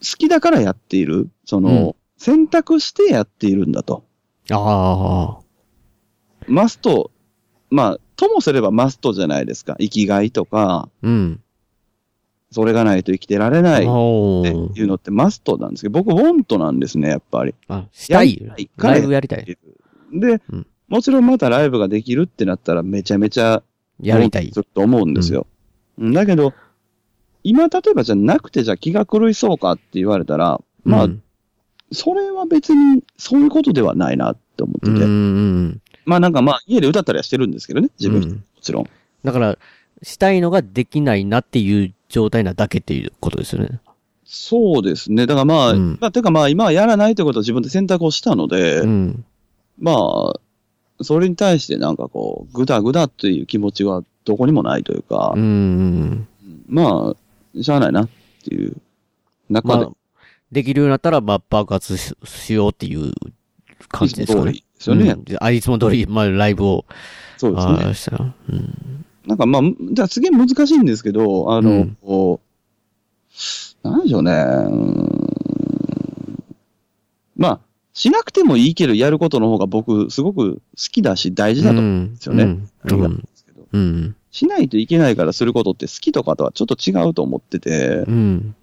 [0.00, 1.30] 好きだからやっている。
[1.44, 4.04] その、うん選択してやっているんだと。
[4.50, 5.44] ああ。
[6.48, 7.10] マスト、
[7.70, 9.76] まあ、ともすればマストじゃないですか。
[9.78, 11.42] 生きがいとか、うん。
[12.56, 17.54] それがないと生きてられないっおてーいうのってマストなんですけど、僕、ウォントなんですね、やっぱり。
[17.68, 19.44] あ、したいライブやりたい。
[19.44, 23.62] で、うんもちろんまたライブができるってなったらめちゃめちゃ
[24.00, 24.60] やりたいず。
[24.60, 25.46] っと思うんですよ。
[25.98, 26.54] うんだけど、
[27.42, 31.22] 今例えばじゃなくてじゃあ気が狂いそうかって言われたら、まあ、うん
[31.92, 35.80] それは別にそういうことではないなって思ってて。
[36.04, 38.88] まあなんかまあ家で歌ったりはしてるんですけどね、自分、うんもちろん。
[39.24, 39.58] だから、
[40.02, 43.80] したいのができないなっていう状態なだけっていうことですよね。
[44.24, 45.26] そうですね。
[45.26, 49.24] だからまあ、うんまあ、てかまあ今はやらないということを自分で選択をしたので、うん。
[49.78, 56.28] まあ、それに対してなんかこう、ぐだぐだっていう気持ちはどこにもないというか、うんうん。
[56.68, 58.08] まあ、しゃあないなっ
[58.44, 58.76] ていう
[59.48, 59.92] 中でまあ、
[60.50, 63.12] できるようになったら、まあ、爆発ししようっていう
[63.88, 64.52] 感じですかね。
[64.52, 66.84] いつも通りですよねうんあ、いつも通り、まあ、ライブを、
[67.36, 68.34] そうですね。
[69.26, 69.62] なんかまあ、
[69.92, 72.40] じゃあすげえ難しいんですけど、あの、うんこ
[73.84, 74.32] う、なんでしょうね。
[77.36, 77.60] まあ、
[77.92, 82.58] しなくてもいいけどやることの方が僕すごく好きだし大事だと思うんですよね。
[83.72, 84.16] うん。
[84.30, 88.54] しないといけないからすることって好きとかとはちょっと違うと思ってて、うん。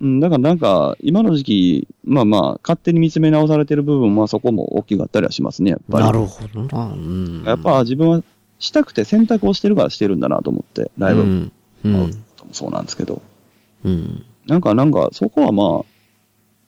[0.00, 6.04] うん、だからなんか、今の時期、まあまあ、勝手に見つめ直されてる部分はそこも大きかったりはしますね、やっぱり。
[6.04, 6.86] なるほどな。
[6.86, 7.44] うん。
[7.46, 8.22] やっぱ自分は
[8.58, 11.52] したくて選択をしてるからしてるんだなと思って、ライブもうん。
[11.84, 12.24] うん。
[12.52, 13.22] そうなんですけど。
[13.84, 14.24] うん。
[14.46, 15.84] なんか、なんか、そこはまあ、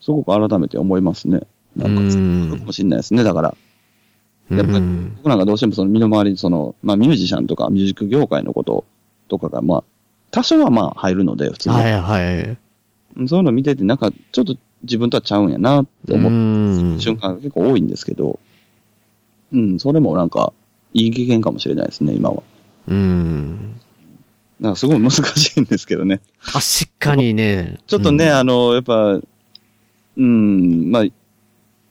[0.01, 1.43] すごく改めて思いますね。
[1.75, 3.25] なんか、かもしれないですね。
[3.25, 3.57] だから、
[4.51, 8.85] やっぱりうん僕なんかどうしてもその身の回りにその、まあミュージシャンとかミュージック業界のこと
[9.29, 9.85] とかが、まあ、
[10.31, 11.75] 多少はまあ入るので、普通に。
[11.75, 12.59] はいはい。
[13.27, 18.39] そういうの見てて、なんか、ちょっと自分とはちゃうんやなって思うんう瞬間が結構多いんですけど、
[19.53, 20.53] うん、それもなんか、
[20.97, 22.43] いい経験かもしれないですね、今は。
[22.89, 23.79] うん。
[24.59, 26.23] なんかすごい難しいんですけどね。
[26.41, 26.63] 確
[26.99, 27.79] かにね。
[27.87, 29.21] ちょっとね、うんあの、やっぱ、
[30.17, 31.05] うん、まあ、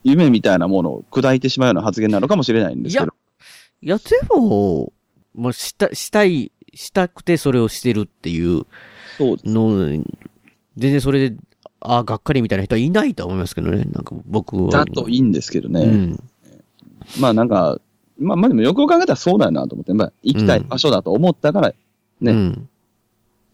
[0.02, 3.14] 夢みたいなものを砕いてしまうような発言なのかもしれないんですけど。
[3.82, 4.92] いや、でも、
[5.36, 8.66] まあ、した、したい、したくてそれをしてるっていう。
[9.20, 10.04] の、全
[10.76, 11.36] 然それで、
[11.80, 13.84] ああ、がっかりみたいな人はいないと思いますけどね。
[13.84, 14.70] なんか僕は。
[14.70, 15.82] だといいんですけどね。
[15.82, 16.22] うん。
[17.20, 17.80] まあなんか、
[18.18, 21.76] まあまあでもよく考えたらそうだよなと思って、まあ行きたい場所だと思ったから、ね
[22.20, 22.68] うん。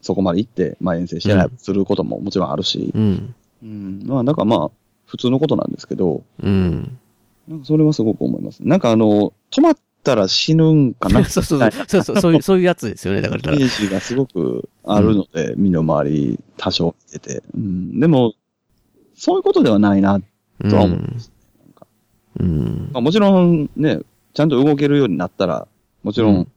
[0.01, 3.35] そこまで行って、まあ遠征してライブすることももちろんあるし、うん。
[3.63, 4.71] うん、まあだからまあ、
[5.07, 6.99] 普通のことなんですけど、うん。
[7.49, 8.61] なんかそれはすごく思います。
[8.61, 11.71] なんかあの、止まったら死ぬんかな そうそうそう。
[11.71, 13.21] そうそう、そういう、そういうやつですよね。
[13.21, 13.55] だから。
[13.55, 17.43] イメージがすごくあるので、身の回り多少見てて。
[17.55, 18.35] うん、でも、
[19.15, 20.21] そういうことではないな。
[20.69, 21.33] とは思うんです
[22.41, 22.91] うん。
[22.93, 24.01] まあ、もちろんね、
[24.35, 25.67] ちゃんと動けるようになったら、
[26.03, 26.49] もちろうんん、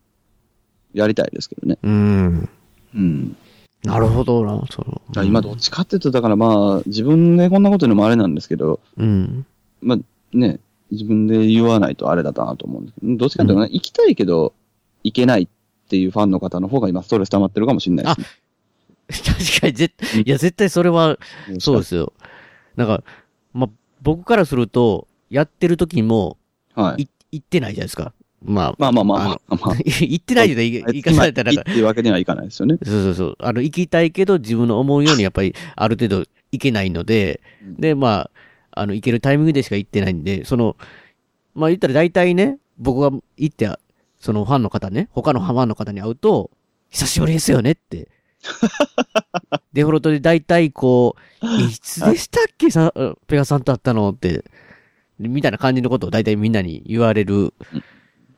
[0.94, 1.78] やりたいですけどね。
[1.84, 2.50] うん。
[2.96, 3.38] うん。
[3.84, 4.84] なるほどな、そ
[5.16, 5.24] の。
[5.24, 9.46] 今どっちかって言うと、だからまあ、自分でこんなこと言うのもあれなんですけど、うん。
[9.82, 9.98] まあ
[10.34, 10.60] ね、
[10.92, 14.54] 自分で言わないとあれだなと思うんですけど、どっちかっていうとね、行きたいけど、
[15.04, 15.48] 行けないっ
[15.90, 18.28] ていうファンの方の方が今ストレス溜まってるかもしれないですね。
[19.08, 21.18] 確かに、絶対、いや、絶対それは、
[21.60, 22.14] そうですよ。
[22.76, 23.04] なんか、
[23.54, 23.70] まあ、
[24.02, 26.38] 僕からすると、やってる時も、
[26.74, 27.04] はい。
[27.04, 28.14] い、行ってないじゃないですか。
[28.44, 29.76] まあ、まあまあまああまあ まあ。
[29.76, 32.78] 行ってないで言い言い方されたら、今っていうわけにはいかないですよね。
[32.84, 33.36] そうそうそう。
[33.40, 40.78] あの、行きたいけど、自分の思うようにやっぱり、ある程度行けないので、うんで、まあ、あの、行けるタイミングでしか行ってないんで、その、
[41.56, 43.70] まあ言ったら大体ね、僕が行って、
[44.20, 46.52] そのファンの方ね、他のファンの方に会うと、
[46.90, 48.10] 久しぶりですよねって。
[49.74, 52.70] デフォルトで大体こう、 いつでしたっけ？
[52.70, 52.94] さ、
[53.28, 54.46] ペガさんと会ったのって、
[55.20, 57.54] みたいな感じのことを大体みんなに言われる。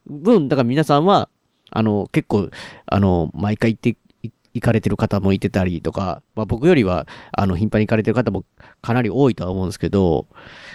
[0.06, 1.30] 分、だから皆さんは、
[1.72, 2.50] あの、結構、
[2.86, 8.44] あの、毎回行って、い行かれてる方もいてたりとか、まあ僕よりは、あの、頻繁に行かれてる方も
[8.82, 10.28] かなり多いとは思うんですけど、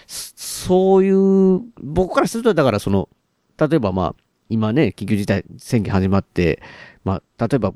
[0.06, 3.08] そそういう、僕からすると、だからその、
[3.58, 6.62] 例えばまあ、今ね、緊急事態宣言始まって、
[7.04, 7.72] まあ、例えば、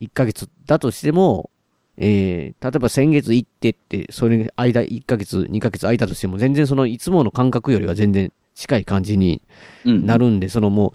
[0.00, 1.50] 1ヶ月だとしても、
[1.98, 9.42] えー、例えば先月行ってって、それ間1ヶ月、2ヶ月空いたとしても、全然そのいつもの感覚よりは全然近い感じに
[9.84, 10.06] うん。
[10.06, 10.92] なるんで、そのも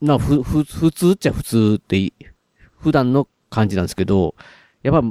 [0.00, 2.12] う、な、ふ、ふ、普通っちゃ普通ってい、
[2.78, 4.34] 普段の感じなんですけど、
[4.82, 5.08] やっぱ、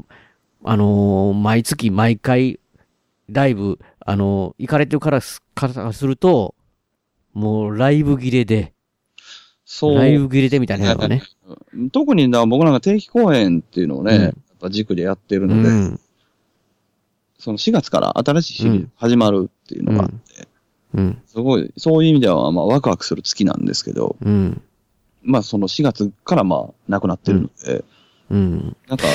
[0.66, 2.60] あのー毎月毎回、
[3.30, 6.54] ライブ、あのー行かれてるからす、からすると、
[7.34, 8.74] もうライブ切れで、
[9.66, 9.96] そう。
[9.96, 11.24] ライブ切れでみたいなのがね。
[11.92, 14.34] 特にだ僕なんか定期公演っていうのをね、うんや
[14.68, 16.00] っが軸でやってるうので、ん。
[17.38, 20.48] その4月から新しいシリーズ始まるっていうのがあって、
[20.94, 21.22] うん。
[21.28, 24.62] すごい、そういう意味では、まあ、ワクワクする月なんですけど、うん。
[25.22, 27.84] まあ、その4月から、まあ、なくなってるので、
[28.30, 28.78] うん。
[28.88, 29.06] なんか、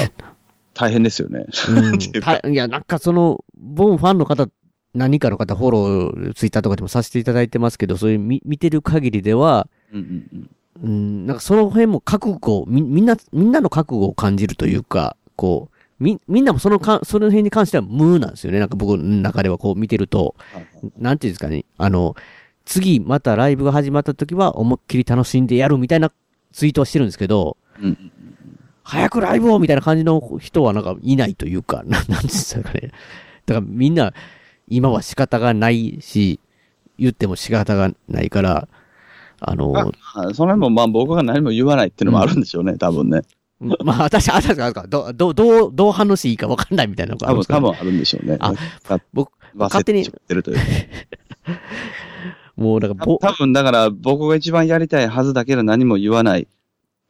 [0.75, 1.47] 大変ですよね。
[2.51, 4.49] いや、なんかその、ボンファンの方、
[4.95, 10.51] 何人かの方フォロー、ツイッターとかでもさせていただいてますけど、そういう見見てる限りでは、うんうんうん
[10.83, 18.59] うん、なんかその辺も覚悟、み、みんな、みんなの覚悟を感じるというか、こう、み、みんなもそのか、その辺に関しては無なんですよね。
[18.59, 20.35] なんか僕の中ではこう見てると、
[20.99, 22.17] なんていうんですかね、あの、
[22.65, 26.13] 次またライブが始まった時は思いっきり楽しんでやるみたいな
[26.53, 28.13] ツイートはしてるんですけど、うん
[28.89, 32.91] 早くライブをみたいな感じの人はなんかいないというか、 ななんですかね。
[33.45, 34.15] だからみんな、
[34.67, 36.41] 今は仕方がないし、
[36.99, 38.67] 言っても仕方がないから、
[39.41, 43.21] あの、はいそれも、まあ、僕が何も言わないっていうのもあるんでしょうね、多分ね。
[43.85, 48.37] まあ私、私がど、ど、どう、どう反応していいか分かんないみたいなのがあ多分、るんですか、ね、多分あるんでしょうね。
[48.41, 48.53] あ
[48.85, 50.63] か僕、忘勝手にってるというか。
[52.57, 56.47] もうなんか、ぼ、多分、だから、僕が一番やりたいはずだけど何も言わないっ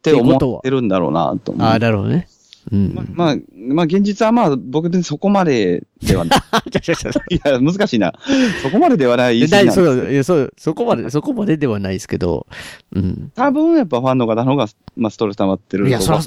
[0.01, 1.67] て思ってるんだろうな、と思う。
[1.67, 2.27] ああ、なるほどね。
[2.71, 2.93] うん。
[2.93, 6.39] まあ、まあ、まあ、現実はまあ、僕でそこまでではない。
[7.29, 8.13] いや、難しいな。
[8.61, 12.47] そこまでではないないそう、そう、そこまで、そこまでではないですけど、
[12.93, 13.31] うん。
[13.35, 16.19] 多分、やっぱファンの方の方が、まあ、ストレス溜まってるいや、そ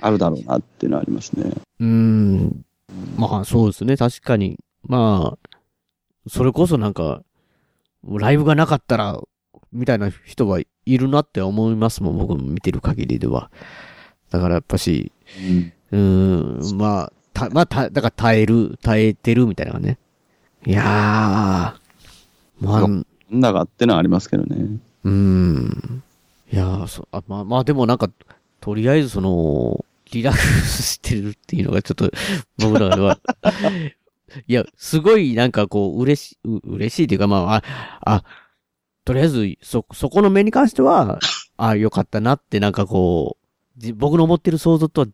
[0.00, 1.52] あるだろうなっていうのはありますね。
[1.80, 2.64] うーん。
[3.16, 3.96] まあ、そうですね。
[3.96, 4.58] 確かに。
[4.86, 5.58] まあ、
[6.28, 7.22] それこそなんか、
[8.04, 9.20] ライブがなかったら、
[9.72, 12.18] みたいな人はいるなって思いますもん。
[12.18, 13.50] 僕も見てる限りでは。
[14.30, 15.72] だからやっぱし、うん。
[15.90, 19.98] うーん、まあ、た、まあ、た、だから耐える、耐えてるみたいなね。
[20.66, 23.06] いやー、まあ、なん
[23.40, 24.56] だかってのはありますけどね。
[25.04, 26.02] うーん。
[26.50, 28.10] いやーそあ、まあ、まあでもなんか、
[28.60, 32.10] とりあえずその、リラックスしてるっていうのがちょっと、
[32.58, 33.18] 僕らでは、
[34.46, 37.62] いや、すごいなんかこう、嬉し、う嬉しいというか、まあ、あ、
[38.00, 38.24] あ、
[39.04, 41.18] とりあえず、そ、そこの面に関しては、
[41.56, 45.06] あよかったなってなんかこう、じ僕の思ってる想像とは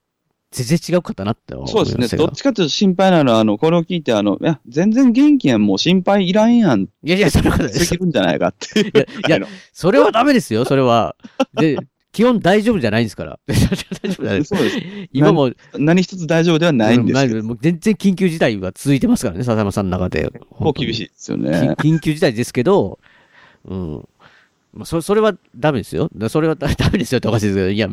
[0.55, 2.19] 全然違うかったなって思いまそうですね。
[2.19, 8.93] どっちかというと心配なのは、あの、これを聞いて、あの、いや、全然元気やん、もう心配いらんやん、いやいや、それは、できるんじゃないかっていう。
[9.27, 11.17] いやいや それはダメですよ、それは。
[11.55, 11.77] で、
[12.13, 13.41] 基本大丈夫じゃないんですから。
[13.49, 14.55] 大丈夫じゃないです。
[14.55, 14.79] そうです。
[15.13, 20.31] 今も、何一つ大丈夫ではないんですけど、うんもう全然緊急事態が続いてますからね、笹山さんの中で。
[20.51, 21.75] こう厳しいですよきね。
[21.79, 23.01] 緊急事態ですけど、
[23.67, 24.09] うん。
[24.75, 26.11] まあ、そそれはダメですよ。
[26.17, 27.89] だ それはダダメですよっておかしいですけど、いや、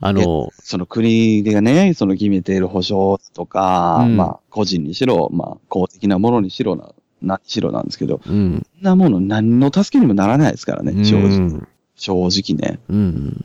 [0.00, 8.64] あの、その国がね、その決めている保障とか、うんまあ、個人にしろ、まあ、公的なものにしろな、何しろなんですけど、うん。
[8.76, 11.28] そんなもの何の助けにもならないですからね、正直。
[11.28, 11.68] うん。
[11.96, 12.78] 正直ね。
[12.88, 13.44] うん。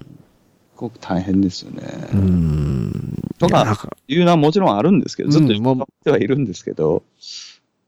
[0.75, 1.81] すごく大変ですよね。
[2.13, 3.23] うん。
[3.39, 7.03] とかいうのはもちろんあるんですけど、ずっとうんもう言ってはいるんですけど、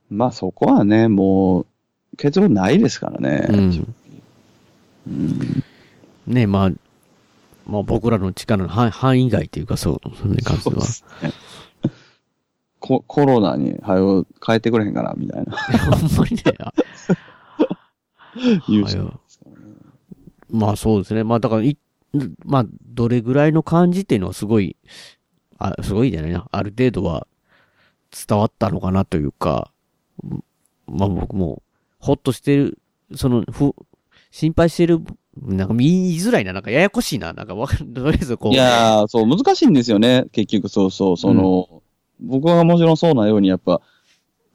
[0.10, 1.66] まあそこはね、もう、
[2.18, 3.46] 結論ないですからね。
[3.50, 3.96] うんうん
[6.26, 6.72] ね、まあ、
[7.66, 11.34] まあ僕らの力の範範囲外というか、そう、それに関してはね。
[12.80, 15.58] ココロナに、はよ、変えてくれへんかな、みたいな。
[15.98, 16.44] ほんまにね。
[16.60, 16.74] あ
[18.68, 19.58] 言うはよ人ですからね
[20.50, 21.24] まあそうですね。
[21.24, 21.78] まあだからい、
[22.46, 24.78] まあ、どれぐらいの感じっていうのはすごい、
[25.58, 26.48] あ、すごいじゃないな。
[26.52, 27.28] ある程度は
[28.28, 29.72] 伝わったのかなというか、
[30.88, 31.62] まあ僕も、
[32.00, 32.80] ほっとしてる、
[33.16, 33.74] その、ふ、
[34.32, 35.02] 心配してる、
[35.42, 36.54] なんか見づらいな。
[36.54, 37.34] なんかややこしいな。
[37.34, 38.54] なんかわかる、とりあえずこう。
[38.54, 40.26] いやー、そう、難しいんですよね。
[40.32, 41.82] 結局、そうそう、その、
[42.20, 43.82] 僕はもちろんそうなように、やっぱ、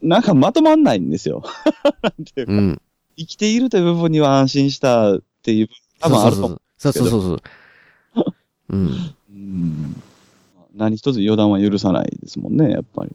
[0.02, 1.42] なんかまとまんないんですよ。
[2.02, 2.80] なんていうかうん。
[3.16, 5.68] 生きているという部分には安心したっていう、
[6.00, 6.62] 多分あると思う。
[6.78, 7.36] そうそうそうそう。
[7.36, 7.42] そう
[8.14, 8.32] そうそ
[8.70, 8.76] う。
[8.76, 9.14] うん。
[9.30, 10.02] うん
[10.74, 13.12] 何一つ予断は許さないですもんね、やっぱり。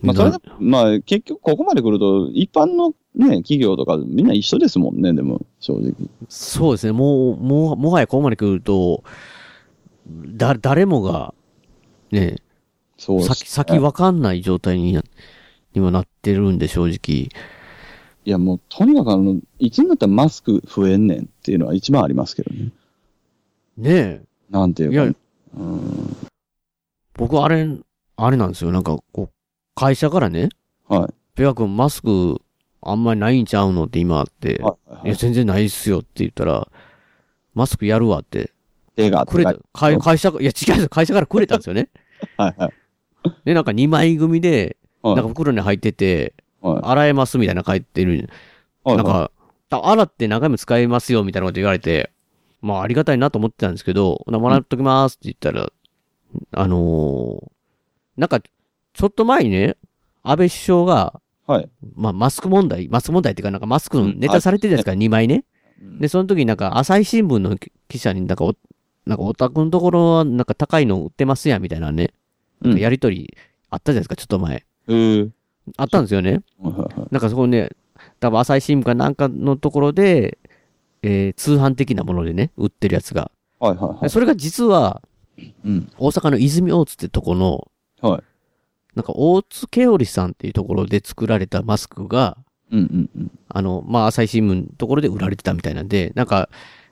[0.00, 5.92] まあ、それでまあ、結局ここまで来ると、一般のね、企業とかみんな一緒ですもんね、でも、正直。
[6.28, 6.92] そうですね。
[6.92, 9.02] もう、もう、もはやここまで来ると、
[10.08, 11.34] だ、誰もが、
[12.12, 12.36] ね、
[12.96, 13.22] そう。
[13.22, 15.02] 先、先わかんない状態にな、
[15.74, 17.28] にはなってるんで、正直。
[18.24, 22.70] いや、もう、とにかくあの、いつになったらマスク増えんねんっていうのは一番ありますけどね。
[23.76, 24.22] ねえ。
[24.50, 25.04] なんていうか、いや、
[25.56, 26.16] うん。
[27.14, 27.68] 僕あれ、
[28.16, 28.70] あれなんですよ。
[28.70, 29.30] なんか、こう、
[29.74, 30.50] 会社からね、
[30.88, 31.14] はい。
[31.34, 32.40] ペガ君マスク
[32.82, 35.08] あんまりないんちゃうのって今あって、はいはいい。
[35.10, 36.68] や、全然ないっすよって言ったら、
[37.54, 38.52] マスクやるわって、
[38.96, 41.88] 手がくれた、会会社、いや違うよ会社からくれたんですよね。
[42.36, 42.72] はいはい。
[43.44, 45.14] で、なんか2枚組で、はい。
[45.16, 46.80] なんか袋に入ってて、はい。
[46.82, 48.28] 洗えますみたいな書いてる。
[48.84, 49.30] はいなんか、
[49.70, 52.10] あ洗って何回も使えますよみたいなこと言われて、
[52.62, 55.70] まあありがたいなと思ってたんですけど、なもらっときますって言ったら、
[56.52, 57.50] あのー
[58.16, 59.76] なんか、ちょっと前にね、
[60.24, 61.68] 安倍首相が、はい。
[61.96, 65.44] まあ、マスク問題、マスク問題っていうか、なんかマスクのネタされてるじゃないですか、2枚ね。
[65.98, 67.56] で、その時になんか、朝日新聞の
[67.88, 68.54] 記者になんかお、
[69.06, 72.12] なんかお宅のところはなんか高いの売ってますやんみたいなね、
[72.60, 73.34] なんかやりとり
[73.70, 74.64] あったじゃないですか、ちょっと前。
[74.88, 75.30] えー
[75.76, 76.40] あったんですよね。
[77.10, 77.70] なんかそこね、
[78.20, 80.38] 多分朝日新聞かなんかのところで、
[81.02, 83.30] えー通販的なものでね、売ってるやつが。
[83.60, 84.00] はいはいはい。
[84.02, 85.02] でそれが実は、
[85.64, 85.90] うん。
[85.98, 87.70] 大阪の泉大津ってとこの、
[88.00, 88.22] はい。
[88.98, 92.36] なんか大津ケオリさんっていうところで作られたマスクが、
[92.72, 93.30] うんうんうん。
[93.48, 96.48] あの、まあ、朝日新聞のところで売られてたみたいなんで、なんか、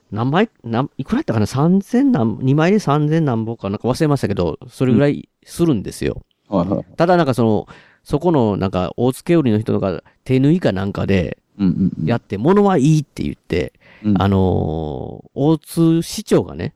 [0.09, 6.23] 何枚、なんいくらやったかな ?3000 何、2枚で3000何本かなんか忘れましたけど、それぐらいするんですよ。
[6.47, 6.85] はいはい。
[6.95, 7.67] ただなんかその、
[8.03, 12.05] そこのなんか大津ケオリの人が手縫いかなんかでうんうんうん。
[12.05, 16.73] やって、物はいいって言って、うんあのー大津市長がね、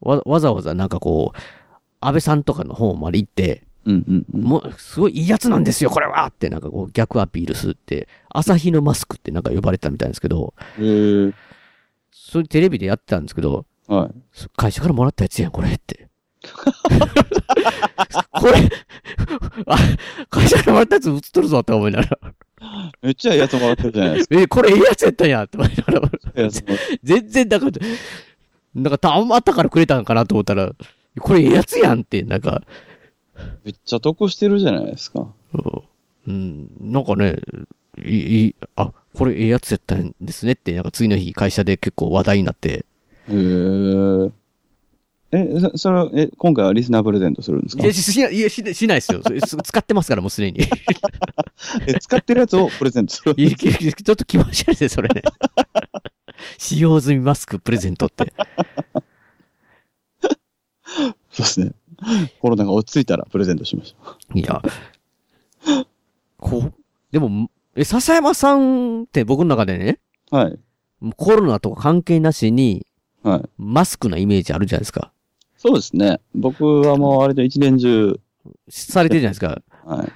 [0.00, 1.38] わ、わざわざなんかこう、
[2.00, 4.42] 安倍さんとかの方まで行って、うんうんうん。
[4.42, 11.34] もう、すごいいいやつなんですよ、これはってなんかこう逆アピールするって、朝日のマスクってなんか呼ばれたみたいですけど、えー、
[12.10, 14.48] それテレビでやってたんですけど、はい。
[14.56, 16.08] 会社からもらったやつやん、これって。
[18.32, 18.54] これ、
[19.66, 19.76] あ、
[20.30, 22.18] 会社からもらったやつ映っとるぞって思いながら、
[23.02, 24.40] めっちゃいいやつもらってるじゃないですか。
[24.40, 26.10] え、これいいやつやったんやって思いながら、
[27.02, 27.72] 全然だから、
[28.74, 30.72] なんかたまったからくれたんかなと思ったら、
[31.20, 32.62] これいいやつやんって、なんか、
[33.64, 35.26] めっちゃ得してるじゃないですか。
[36.26, 37.36] うん、なんかね、
[37.98, 42.84] いい、あ、これええやつやったんですねって、なんか次の日会社で結構話題になって、
[43.28, 44.32] へー。
[45.32, 47.82] え、そそれは、え、今回はリスナープレゼントするんですか？
[47.82, 49.20] いや、ししない、いや、しないですよ。
[49.64, 50.60] 使ってますから、もうすでに。
[50.60, 50.62] い
[51.88, 53.34] え、使ってるやつをプレゼントする。
[53.36, 53.56] やいや
[53.92, 55.22] ちょっと気持ち悪いですね、それね。
[56.58, 58.32] 使用済みマスクプレゼントって。
[60.22, 61.72] そうですね。
[62.40, 64.62] コロナが落ち着いたらプレゼントしましょいや、
[66.38, 66.72] こう、
[67.10, 69.98] でも、え、笹山さんって僕の中でね、
[70.30, 70.36] う。
[70.36, 70.58] はい。
[71.16, 72.86] コロナとか関係なしに、
[73.22, 73.42] はい。
[73.56, 75.12] マスクなイメージあるじゃないですか。
[75.56, 76.20] そうですね。
[76.34, 78.20] 僕はもう割と一年中、
[78.68, 79.62] されてるじゃないですか。
[79.84, 80.12] はい。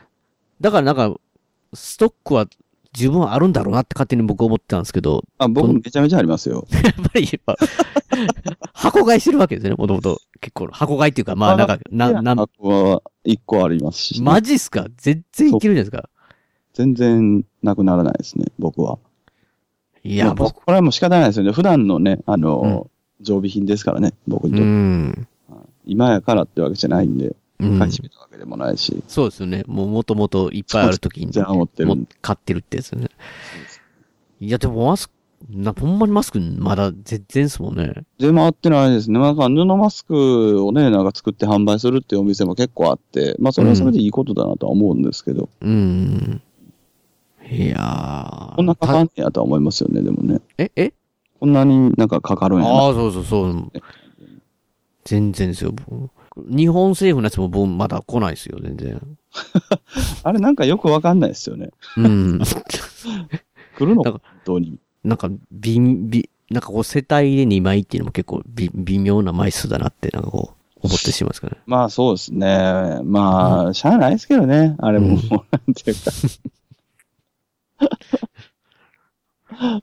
[0.60, 1.14] だからなんか、
[1.72, 2.46] ストックは
[2.92, 6.66] 十分あるんだろうなって勝手に僕思ってたんですけど、あ、僕めちゃめちゃありますよ。
[6.84, 7.56] やっぱり、やっぱ
[8.72, 10.18] 箱買いしてるわけですよね、もともと。
[10.40, 14.86] 結構、箱買いっていうか、まあなんか、な、な、箱は一個ありますし、マジっすか？
[14.96, 16.08] 全然いけるじゃないですか。
[16.74, 18.98] 全然なくならないですね、僕は。
[20.04, 21.52] いや、まあ僕、これはもう仕方ないですよね。
[21.52, 22.88] 普段のね、あの、
[23.20, 24.64] 常備品ですからね、僕にうとって。
[24.66, 25.28] ん。
[25.84, 29.64] 今やからってわけじゃないんで、うん買い占めたわけでもないし、そうですよね。
[29.66, 32.06] もうもともといっぱいあるときに、じゃあ持ってる。
[32.22, 33.08] 買ってるってやつね。
[34.40, 35.14] いや、でもマスク、
[35.50, 38.04] な、ほんまにマスクまだ全然ですもんね。
[38.18, 39.18] でもあってないですね。
[39.18, 46.42] なんか布マスクをね、なんか作って販売するっていうお店も結構あって、まあそれはそれでいいことだなとは思うんですけど、うん。
[47.50, 48.56] いやー。
[48.56, 50.40] こんなかかたんねやとは思いますよね、でもね。
[50.58, 50.92] え、え？
[51.40, 52.70] こんなになんかかかるんやな。
[52.70, 53.72] ああ、そうそうそう。
[55.04, 55.72] 全然ですよ。
[55.72, 56.10] 僕
[56.46, 59.00] 日本政府のやつも僕まだ来ないですよ、全然。
[60.22, 61.70] あれなんかよくわかんないですよね。
[61.96, 62.40] うん。
[63.76, 64.02] 来るの？
[64.02, 64.78] か本当に？
[65.04, 71.62] なんか、びん、び、なんかこう世帯で2枚っていうのも結構び微妙な枚数だなって、なんかこう、思ってしまいますからね。
[71.66, 73.00] まあそうですね。
[73.04, 74.76] まあ、しゃあないですけどね。
[74.78, 76.10] あれも、うんなんていうか。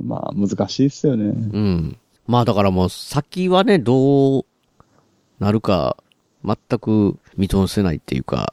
[0.00, 1.24] まあ難しいっすよね。
[1.26, 1.96] うん。
[2.26, 4.44] まあだからもう先はね、どう
[5.38, 5.96] なるか、
[6.44, 8.52] 全く見通せないっていうか、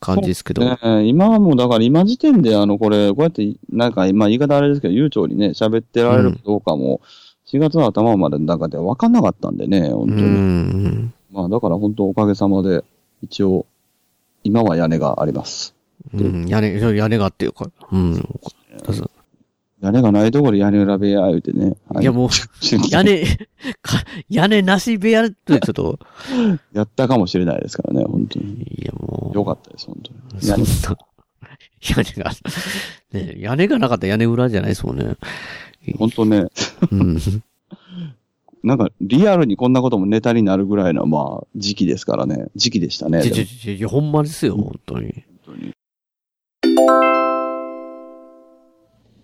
[0.00, 0.62] 感じですけど。
[0.62, 7.00] ねえ今はもうだから今時点であのこれ、こうやって、なんか今言い方あれですけど、悠長にね、喋ってられるかどうかも、
[7.46, 10.22] 4月の頭までの中で分かんなかったんでね、本う当に。
[10.22, 11.14] ん。
[11.32, 12.84] まあだから本当おかげさまで、
[13.22, 13.66] 一応、
[14.42, 15.74] 今は屋根があります。
[16.12, 16.46] うん。
[16.48, 17.70] 屋根、屋根があってよか。
[17.90, 18.28] うん。
[19.84, 21.74] 屋根がないところで屋根裏部屋言うてね。
[22.00, 22.28] いやもう、
[22.90, 23.22] 屋根、
[23.82, 25.98] か、屋根なし部屋ってちょっと、
[26.72, 28.62] やったかもしれないですからね、本当に。
[28.62, 29.36] いやもう。
[29.36, 30.40] よかったです、本当に。
[30.40, 30.98] そんな、
[31.82, 32.30] 屋根が、
[33.12, 35.16] ね、屋根がなかったら屋根裏じゃないですもんね。
[35.98, 36.46] 本当ね、
[36.90, 37.18] うん。
[38.64, 42.46] なんかリアルにこんなこともネタになるぐらいの、まあ、時期ですからね。
[42.56, 43.22] 時期でしたね。
[43.22, 45.24] いや、ほんまですよ、本当に。
[45.44, 45.54] 本
[46.62, 47.23] 当に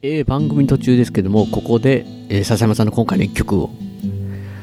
[0.02, 3.70] えー、番組途中ですけども、ここで、えー、笹山さんの今回の曲を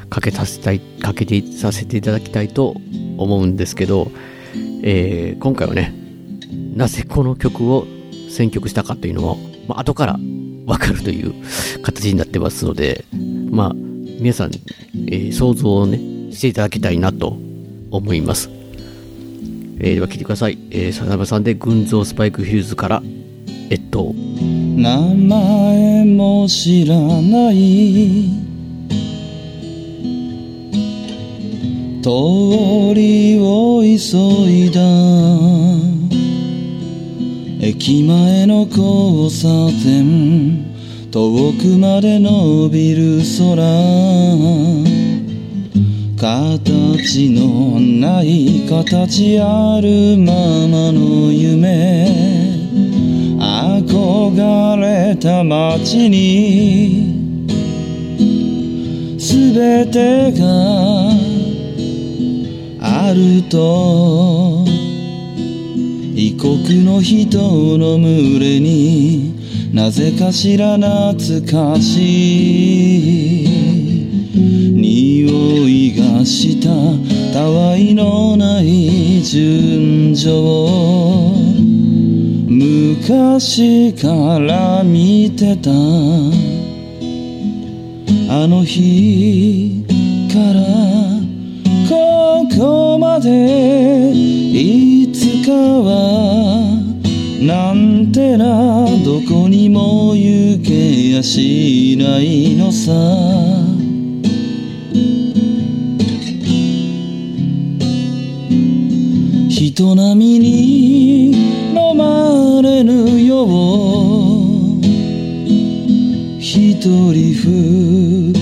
[0.10, 2.76] かけさせたい、かけてさせていただきたいと
[3.18, 4.10] 思うんですけど、
[4.82, 5.94] えー、今回はね、
[6.76, 7.86] なぜこの曲を
[8.32, 10.20] 選曲したかというのを、まあ、後から
[10.66, 11.36] わかるという
[11.84, 13.06] 形になってますので、
[13.52, 14.52] まあ、皆さん、
[15.08, 16.00] え想像をね、
[16.34, 17.38] していただきたいなと
[17.92, 18.50] 思います。
[19.80, 20.58] え、では聞いてください。
[20.72, 23.04] えー、笹山さんで群像スパイクヒルズから、
[23.70, 28.30] えっと、名前も知らない。
[32.02, 33.98] 通りを急
[34.50, 34.82] いだ。
[37.60, 39.48] 駅前の交差
[39.84, 40.66] 点。
[41.12, 43.58] 遠くまで伸びる空。
[46.16, 50.34] 形のない形あるま
[50.68, 52.57] まの夢。
[53.48, 57.16] 憧れた街に
[59.18, 60.44] 全てが
[62.82, 64.66] あると
[66.14, 67.38] 異国の人
[67.78, 69.34] の群れに
[69.74, 71.14] なぜかしら懐
[71.50, 73.48] かしい
[74.76, 75.30] 匂
[75.70, 76.68] いがした
[77.32, 81.38] たわいのない純情
[82.60, 85.70] 昔から見てた。
[88.30, 89.86] あの日
[90.34, 90.62] から
[91.88, 96.82] ここまでいつかは
[97.42, 102.92] なんてなどこにも行けやしないのさ。
[109.48, 110.77] 人並みに
[116.88, 118.34] 人二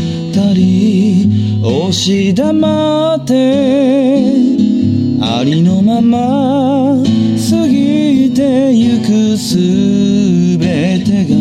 [0.53, 3.33] 人押し黙って
[5.21, 7.03] ありのまま
[7.49, 9.57] 過ぎてゆくす
[10.59, 11.35] べてが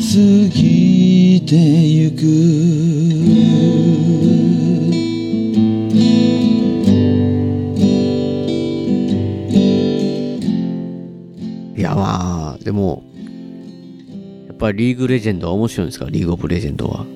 [0.00, 0.18] 過
[0.52, 2.24] ぎてゆく
[11.76, 13.04] いや、でも、
[14.66, 16.06] ぱりリーグレジェンドは面白いんですか？
[16.10, 17.06] リーグオブレジェンドは。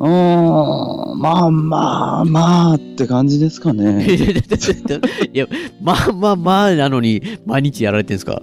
[0.00, 4.06] うーん、まあまあまあって感じですかね。
[5.32, 5.46] いや、
[5.82, 8.40] まあまあまあなのに、毎日やられてるんですか？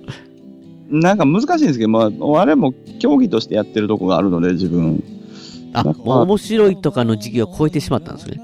[0.89, 5.03] なんか難しいんですけど、まあ、あれも競技としてやってるとこがあるので、自分。
[5.73, 8.39] あ、面白いとかの時期を超えてしまったんですね。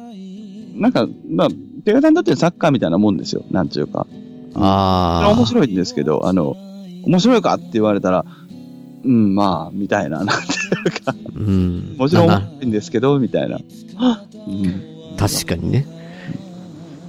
[0.76, 1.48] なんか、まあ、
[1.86, 3.46] ペガタにとってはサッカーみたいなもんですよ。
[3.52, 4.08] なんちゅうか。
[4.56, 5.34] ああ。
[5.34, 6.58] 面白いんですけど、あの、
[7.06, 8.26] 面白いかって言われたら、
[9.04, 10.58] うん、まあ、みたいな、なんてい
[11.00, 11.96] うか、うん。
[11.98, 13.58] もちろんな面白いんですけど、みたいな。
[13.58, 13.60] う
[14.52, 15.86] ん、確かにね。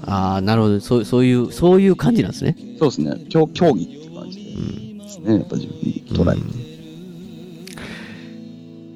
[0.06, 0.80] ああ、なるほど。
[0.80, 2.56] そうそういう、そういう感じなんですね。
[2.78, 3.24] そうですね。
[3.28, 5.34] 競競技っていう感じですね。
[5.34, 6.36] やっぱ自分に捉え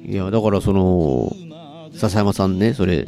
[0.05, 0.11] て。
[0.11, 1.31] いや、だからその、
[1.93, 3.07] 笹山さんね、それ、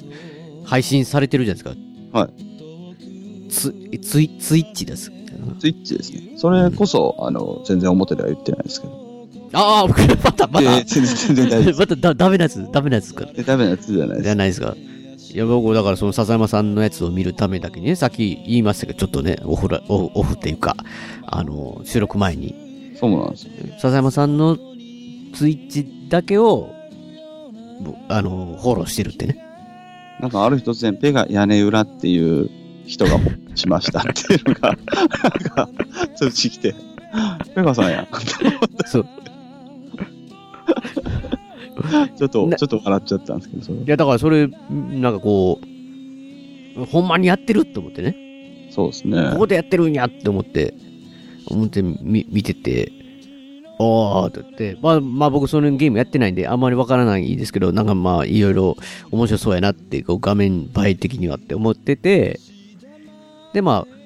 [0.64, 1.76] 配信されてるじゃないです
[2.12, 2.20] か。
[2.20, 3.50] はい。
[3.50, 5.12] ツ、ツイ、ツイッチです。
[5.60, 6.34] スイッチですね。
[6.38, 9.01] それこそ、あの、全然表では言ってないですけど。
[9.54, 13.26] ああ、僕、また、また、で全然全然大丈夫 まただ、ダメなやつ、ダメなやつか。
[13.26, 14.24] でダメなやつじゃないです。
[14.24, 14.76] じゃないですか。
[15.34, 20.76] いや、僕、だからその笹山さんのやつを見るためだけにね、さっき言いましたけど、ちょっとね、オフラ、オフオフっていうか、
[21.26, 22.56] あの、収録前に、
[23.00, 23.52] そうなんですよ。
[23.80, 24.58] 笹山さんの
[25.34, 26.70] ツイッチだけを、
[27.82, 29.38] ぼあの、フォローしてるってね。
[30.20, 32.50] なんかある日突然、ペガ屋根裏っていう
[32.86, 33.18] 人が
[33.56, 35.70] しましたっていうのが、なんか、
[36.16, 36.76] 通知来て、
[37.56, 38.08] ペガさんや。
[38.86, 39.06] そう。
[42.18, 45.60] ちょっと、なちょっと笑っちゃったんですけど、それいや、だからそれ、なんかこ
[46.76, 48.16] う、ほんまにやってるって思ってね。
[48.70, 49.32] そうですね。
[49.34, 50.74] ここでやってるんやって思って、
[51.48, 52.92] 思ってみ見てて、
[53.80, 58.78] ああって言って、まあ、まあ僕そのゲームやってないんであんまりわからないですけど、なんかまあいろいろ
[59.12, 62.40] 面白そうやなって、こう画面映え的にはって思ってて、
[63.54, 64.02] でまあ、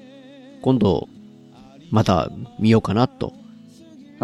[0.61, 1.07] 今度、
[1.91, 3.34] また見ようかなと。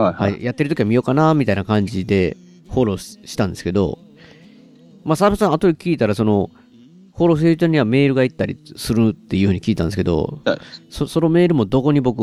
[0.01, 0.19] はいは。
[0.19, 2.37] はいい、やってる時は見ようかな、みたいな感じで
[2.69, 3.99] フォローししたんですけど、
[5.03, 6.49] まあ、サービスさん後で聞いたら、その、
[7.15, 12.19] フォローしてる人にはメールが行ったりするっていうふうに聞いたんですけど、はいそそのメールもどこに僕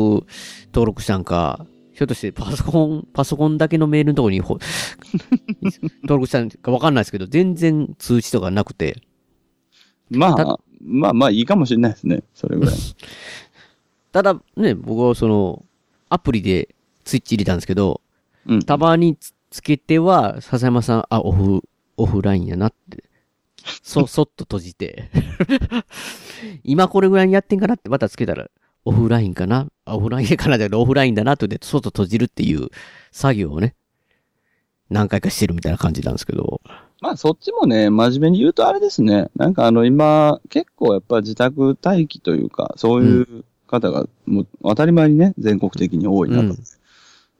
[0.73, 4.57] 登録したんか、ひょっとしてパソコン、パソコンだけのメールのところにほ
[6.03, 9.01] 登録したんかわかんないですけど、全然通知とかなくて、
[10.11, 12.23] たまあ、まあまあいいかもしれないですね。
[12.33, 12.75] それぐらい。
[14.11, 15.65] ただね、僕はその、
[16.09, 16.75] アプリで
[17.09, 18.01] スイッチ入れたんですけど、
[18.47, 18.59] うん。
[18.61, 21.63] たまにつつけては、笹山さん、あ、オフ、
[21.97, 23.03] オフラインやなって、
[23.81, 25.09] そ、 そっと閉じて、
[26.63, 28.49] 今これぐらいにやってんかなってまたつけたら、
[28.85, 29.67] オフラインかな？
[29.85, 32.69] あオフラインかなだけど、オフラインだなとで、そっと閉じるっていう
[33.11, 33.75] 作業をね、
[34.89, 36.61] 何回かしてるみたいな感じなんですけど、
[37.01, 39.29] まあそっちもね、真面目に言うとあれですね。
[39.35, 46.47] なんかあの今、結構やっぱ自宅待機というか、そういう方がもう当たり前にね、全国的に多い中で。
[46.49, 46.63] うん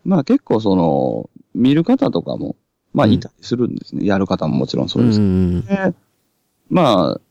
[0.03, 2.55] まあ結構その、見る方とかも、
[2.93, 4.05] まあいたりするんですね。
[4.05, 5.61] やる方ももちろんそうですけどん。
[5.61, 5.93] で、
[6.69, 7.21] まあ、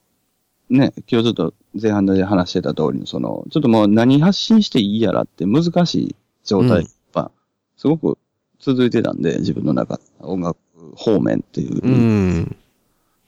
[0.70, 7.30] ね、今日ちょっと前半で話してた通りの、その、ちょっともう何発信していいやらって難しい状態が、
[7.76, 8.18] すごく
[8.60, 10.58] 続いてたんで、自分の中、音楽
[10.94, 11.80] 方面っていう。
[11.82, 12.56] うん。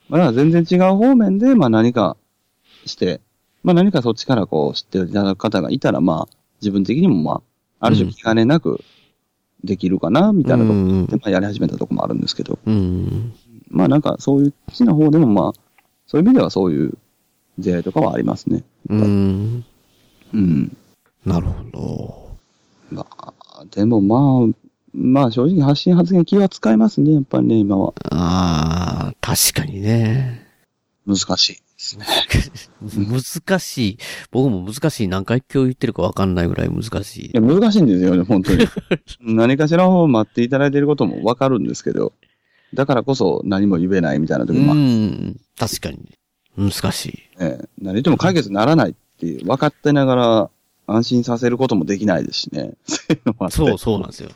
[0.09, 2.16] まあ、全然違う方面で、まあ何か
[2.84, 3.20] して、
[3.62, 7.43] まあ何かそっちからこう知っていただく方がいたら、まあ、自分的にもま
[7.80, 8.84] あ、ある種気兼ねなく
[9.65, 13.33] できるかな、みたいなところで、まあやり始めたところもあるんですけど、うん。
[13.69, 15.53] まあなんかそういう好きな方でもまあ、
[16.07, 16.95] そういう意味ではそういう
[17.59, 18.65] 出会いとかはありますね。
[18.89, 19.65] うん。
[20.35, 20.77] うん。
[21.25, 22.31] なるほど。
[22.91, 23.33] まあ、
[23.71, 27.93] でもまあ、まあ正直発信発言気は使いますね、やっぱりね、今は。
[28.11, 30.47] ああ、確かにね。
[31.07, 31.63] 難しい。
[31.81, 33.99] 難しい。
[34.31, 35.09] 僕も難しい。
[35.09, 37.31] 何回今日言ってるか分かんないぐらい難しいい。
[37.33, 38.66] や、難しいんですよね、本当に。
[39.20, 42.12] 何かしらを待っていただいていることもわかるんですけど、
[42.74, 45.41] だからこそ何も言えないみたいなう時もある、ん。
[45.59, 45.99] 確かに。
[46.57, 47.18] 難しい。
[47.41, 50.51] ええ何言っても解決ならないっていう、分かってながら
[50.87, 52.74] 安心させることもできないですしね。
[52.85, 54.31] そういうのもあってそう、そうなんですよ。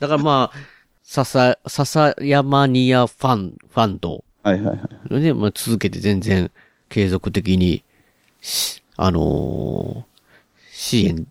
[0.00, 0.58] だからまあ、
[1.02, 4.24] 笹、笹山ニアファン、ファンド。
[4.42, 4.78] はいはい
[5.10, 5.20] はい。
[5.20, 6.50] で、まあ続けて全然
[6.88, 7.82] 継続的に、
[8.40, 10.16] しあのー
[10.76, 11.26] 支援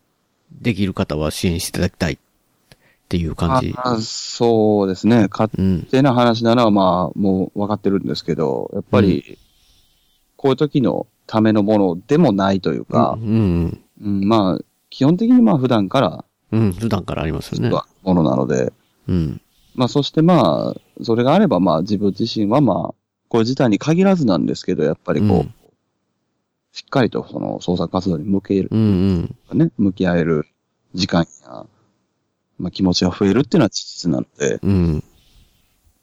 [0.51, 2.17] できる方は支援していただきたいっ
[3.07, 3.75] ていう感じ。
[3.77, 5.27] あそうですね。
[5.29, 5.83] 勝うん。
[5.83, 9.37] 手な話なのはまあ、もう分かってるんですけど、やっぱり、
[10.35, 13.81] こういう時のためのものでもないというかう、ん。
[14.01, 16.73] うん、まあ、基本的にまあ普段からうん。
[16.73, 17.69] 普段からありますよね。
[17.69, 18.73] はものなので、
[19.07, 19.41] うん。
[19.75, 22.95] まあそしてまあ、それがあればまあ自分自身はまあ、
[23.29, 25.53] これ自体に限らずなんですけど、やっぱりこう、うん
[26.75, 29.57] しっかりとその創作活動に向ける、うんうん。
[29.57, 30.45] ね、向き合える
[30.93, 31.65] 時間や、
[32.59, 35.03] まあ気持ちが増えるっていうのは事実なので、うん。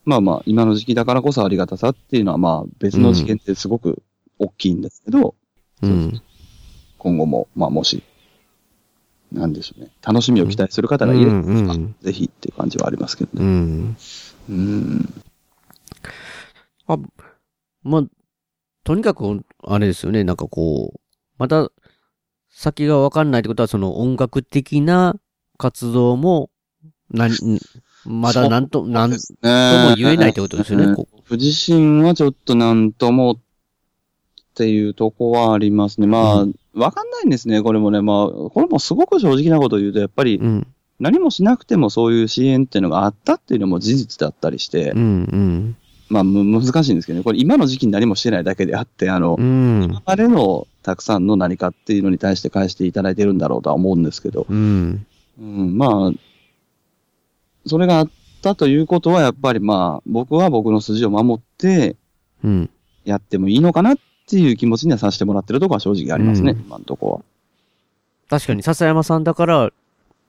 [0.07, 4.03] まあまあ、今の時期だからこそありがたさっていうのはまあ別の次元ってすごく
[4.39, 5.35] 大きいんですけど、
[5.83, 6.23] うん。
[6.97, 8.03] 今後も、まあもし、
[9.31, 13.47] なんでしょうね、楽しみを期待する方がいれば、うんうんぜひっていう感じはありますけどうね。
[13.47, 13.97] ん。
[14.49, 15.23] うん。
[16.87, 16.99] あ、
[17.83, 18.05] まあ、
[18.85, 21.01] とにかく、あれですよね、なんかこう、
[21.39, 21.71] また、
[22.51, 25.17] 先がわかんないってことは、その音楽的な
[25.59, 26.51] 活動も、
[27.11, 27.61] なに、
[28.05, 30.95] まだなんと、なんとも言えないってことですよね。
[30.95, 33.39] こ僕自身はちょっとなんともっ
[34.55, 36.07] ていうとこはありますね。
[36.07, 38.03] まあ、うわかんないんですね、これもね。
[38.03, 40.67] まあ、これもすごく正直なことを言うと、やっぱりうん。
[41.01, 45.77] 何もしなくてもそういう支援っていうのがあったっていうのも事実だったりしてう、ん。
[46.13, 47.25] まあ、む難しいんですけどね。
[47.25, 49.85] これ今の時期に何もしてないだけであって、あのう、ん。
[49.85, 55.07] 今までのたくさんの何かっていうのに対して返していただいてるんだろうとは思うんですけど、うん。
[55.41, 56.13] うん、まあ、
[57.67, 58.11] それがあっ
[58.43, 61.97] たということは、やっぱりまあ、僕は僕の筋を守って
[62.45, 62.71] うん。
[63.05, 63.99] やってもいいのかなっ
[64.29, 67.23] ていう気持ちにはさせてもらってるところは正直ありますね、うん今のところは。
[68.29, 69.73] 確かに、笹山さんだから、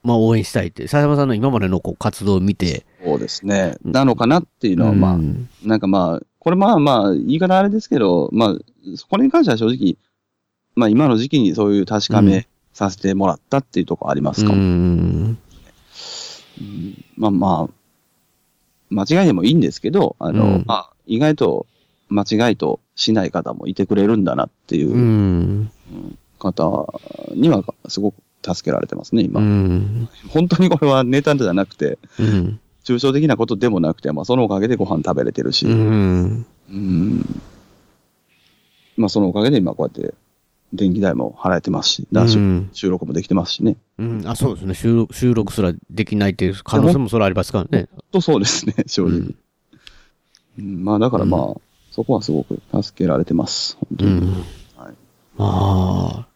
[0.02, 3.78] まあ応援したいって、笹山さんの今までのこう活動を見て、そうですね。
[3.84, 8.56] なのかなっていうのは、まあ、うんなんかまあ、これまあまあ、言い方あれですけど、まあ、
[9.10, 9.98] これに関しては正直、
[10.76, 14.52] まあ今の時期にそういう確かめさせてもらったっていうところありますか？
[14.52, 14.56] も。
[14.56, 15.38] うん。
[16.60, 17.74] うんまあまあ、
[18.90, 21.68] 間違いでもいいんですけど、あの、うんまあ、意外と
[22.10, 25.72] 間違いとしない方もいてくれるんだなっていううん
[26.38, 26.94] 方
[27.34, 28.16] にはすごく
[28.46, 29.40] 助けられてますね、今。
[29.40, 30.10] うん。
[30.30, 32.60] 本当にこれはネタじゃなくて、うん。
[32.84, 36.46] 抽象的なことでもなくて、まあそのおかげでご飯食べれてるし、うん。
[36.70, 37.42] うん
[38.98, 40.14] まあそのおかげで今こうやって
[40.74, 43.78] 電気代も払えてますし、うん収録もできてますしね。
[43.98, 44.24] うん。
[44.26, 44.74] あ、そうですね。
[44.74, 47.88] 収録、収録すらできないっていう可能性もそれありますからね。
[48.12, 49.18] とそうですね、正直。
[49.18, 49.36] うん
[50.60, 54.12] うんまあだからまあ、そこはすごく助けられてます、本当に。
[54.12, 54.34] うん。
[54.76, 54.94] はい
[55.36, 56.28] まあ、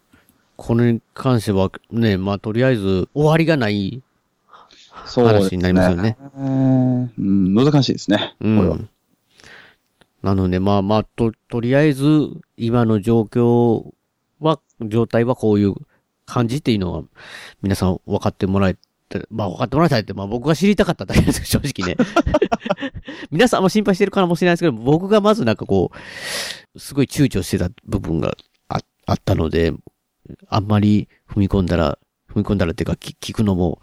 [0.56, 4.02] これに関してはね、まあとりあえず終わりがない
[5.06, 6.18] 話になりますよね。
[6.38, 8.76] うん、難しいですね、こうれは。
[8.76, 8.90] ん。
[10.24, 12.04] なので、まあまあ、と、とりあえず、
[12.58, 13.92] 今の状況
[14.40, 15.76] は、状態はこういう
[16.26, 17.04] 感じっていうのは、
[17.62, 18.80] 皆さん分かってもらえて、
[19.30, 21.98] まあ分かってもらいたいって、まあ僕が知りたかっただけです正直ね。
[23.32, 25.92] 皆さんも心配してるかもしれないですけど、僕がまずなんかこ
[26.76, 28.36] う、すごい躊躇してた部分が
[28.68, 29.74] ああったので、
[30.50, 31.98] あんまり踏み込んだら、
[32.30, 33.80] 踏み込んだらっていうか、き聞くのも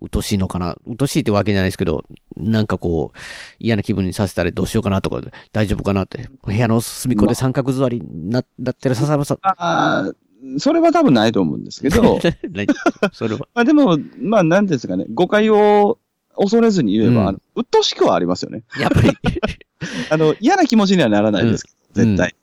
[0.00, 0.76] うとしいのかな？
[0.86, 2.04] うとしいってわけじゃないですけど、
[2.36, 3.18] なんかこう、
[3.58, 5.20] 嫌な気分にさせたらどうしようかなとか、
[5.52, 6.28] 大丈夫かなって。
[6.44, 9.38] 部屋の隅っこで三角座りにな、だったら笹山さん。
[9.42, 10.12] ああ、
[10.58, 12.20] それは多分ないと思うんですけど、
[12.50, 12.66] 何
[13.12, 13.40] それは。
[13.54, 15.98] まあでも、まあなんですかね、誤解を
[16.36, 18.62] 恐れずに言えば、うんあのうっとうしくはありますよね。
[18.78, 19.10] やっぱり。
[20.10, 22.34] あの、嫌な気持ちにはならないですけど、絶対。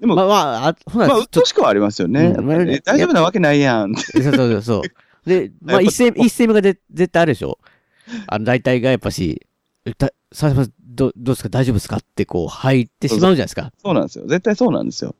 [0.00, 2.34] でも、まあまあ、まあ、あ、ほな、うっとうしくはありますよね。
[2.36, 3.94] うんね大丈夫なわけないやん。
[3.94, 4.82] そうそうそう。
[5.26, 7.58] で、まあ一戦、一戦目がで絶対あるでしょ？
[8.28, 9.46] あの、大体がやっぱし、
[9.84, 11.48] えだ、ささん、ど、どうですか？
[11.48, 11.96] 大丈夫ですか？
[11.96, 13.72] ってこう入ってしまうじゃないですか。
[13.82, 14.26] そうなんですよ。
[14.26, 15.14] 絶対そうなんですよ。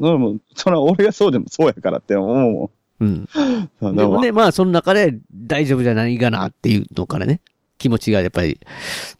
[0.00, 2.70] それも、それは俺がそうでもそうやからって思うも
[3.00, 3.28] うん。
[3.82, 7.40] うでもね、まあその中で大丈夫じゃないかなっていうのからね、
[7.78, 8.60] 気持ちがやっぱり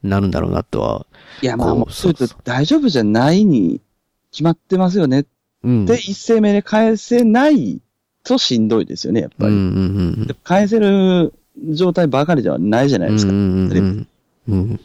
[0.02, 1.06] なるんだろうなとは。
[1.42, 3.80] いや、まあ、そう言うと大丈夫じゃないに
[4.30, 5.24] 決まってますよねっ
[5.64, 5.86] うん。
[5.86, 7.80] て一声目で返せない
[8.24, 9.52] としんどいですよね、やっぱり。
[9.52, 9.76] うんうん
[10.18, 11.32] うんで返せる
[11.70, 13.32] 状態ばかりではないじゃないですか。
[13.32, 14.08] うんっうん
[14.48, 14.80] うんうん。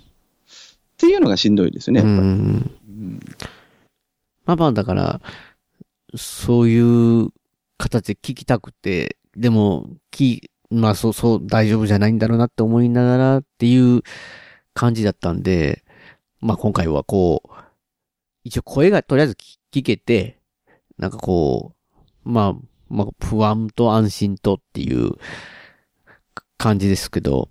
[0.97, 2.27] ていうのがしんどいですよね、やっぱり。
[2.27, 3.19] うんうん
[4.45, 5.21] まあまあだから、
[6.15, 7.29] そういう
[7.77, 14.01] 形で聞きたくて、でも、き、まあそうそう大丈夫じゃないんだろうなって思いながらっていう
[14.73, 15.83] 感じだったんで、
[16.39, 17.49] まあ今回はこう、
[18.43, 20.39] 一応声がとりあえず聞聞けて、
[20.97, 21.73] なんかこ
[22.25, 22.55] う、まあ、
[22.89, 25.13] まあ不安と安心とっていう
[26.57, 27.49] 感じですけど、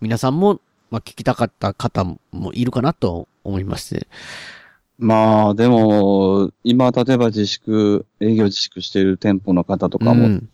[0.00, 0.60] 皆さんも、
[0.90, 2.18] まあ聞きたかった方も
[2.52, 4.06] いるかなと思いまして。
[4.98, 10.48] まあ、でも、今、例えば自粛、営業自粛している店舗の方とかも、うん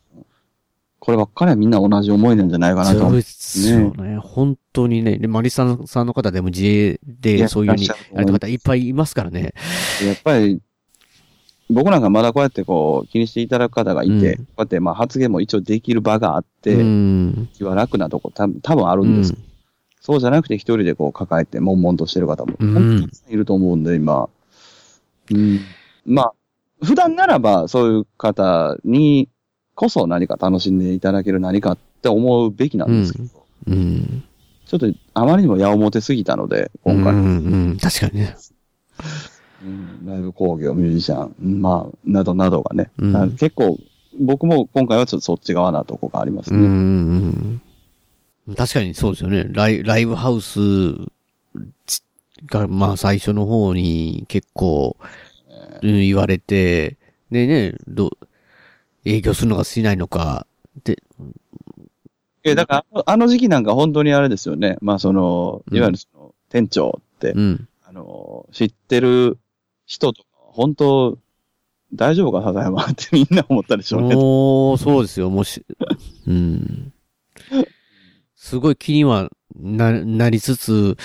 [0.99, 3.13] こればっかりはみんな同じ思いなんじゃないかなとそう。
[3.13, 4.17] ですよね。
[4.19, 5.19] 本当にね。
[5.19, 9.53] で、マリさんさんの方でも自営いでやそういうふうにいらっしゃると思いますやる方いっぱいいますからね。
[10.05, 10.61] やっぱり、
[11.69, 17.49] 僕なんかまだこうやってこう、気にしていただく方がいて、うんこうやってまあ発言も一応できる場があって、うん。
[17.55, 19.35] 気は楽なとこ多分多分あるんです、
[20.01, 24.29] そうじゃなくて一人でこう抱えて悶々としてる方も、うん本当にたくさんいると思うんで、今。
[25.33, 25.61] うん。
[26.05, 26.33] まあ、
[26.85, 29.29] 普段ならばそういう方に
[29.75, 33.29] こそ何か楽しんでいただける何かって思うべきなんですけど、
[33.67, 34.25] うん。
[34.67, 37.21] ちょっとあまりにも矢面てすぎたので、今回、うん。
[37.21, 37.27] う
[37.75, 37.79] ん。
[37.79, 38.37] 確かにね。
[39.63, 43.79] うんライブ工業、ミュージシャン、まあ、などなどがね、うん結構、
[44.21, 46.67] 僕も今回はちょっとそっち側なとこがありますうね。
[46.67, 47.61] ん。
[48.57, 49.47] 確かにそうですよね。
[49.51, 50.61] ライライブハウス
[52.47, 55.11] が、まあ最初の方に結構、うん
[55.83, 56.97] 言われて、
[57.31, 58.11] でね、どう、
[59.05, 60.47] 営業するのかしないのか、
[60.85, 61.03] で、
[62.45, 64.79] え、だから、あの時期なんか本当にあれですよね。
[64.81, 67.69] まあ、その、いわゆるその、店長って、うん。
[67.85, 69.39] あの、知ってる
[69.87, 71.19] 人とか、本当、
[71.95, 74.15] 大丈夫か、笹山ってみんな思ったでしょうね。
[74.17, 75.65] おー、そうですよ、もし、
[76.27, 76.93] うん。
[78.35, 80.97] すごい気にはな、なりつつ、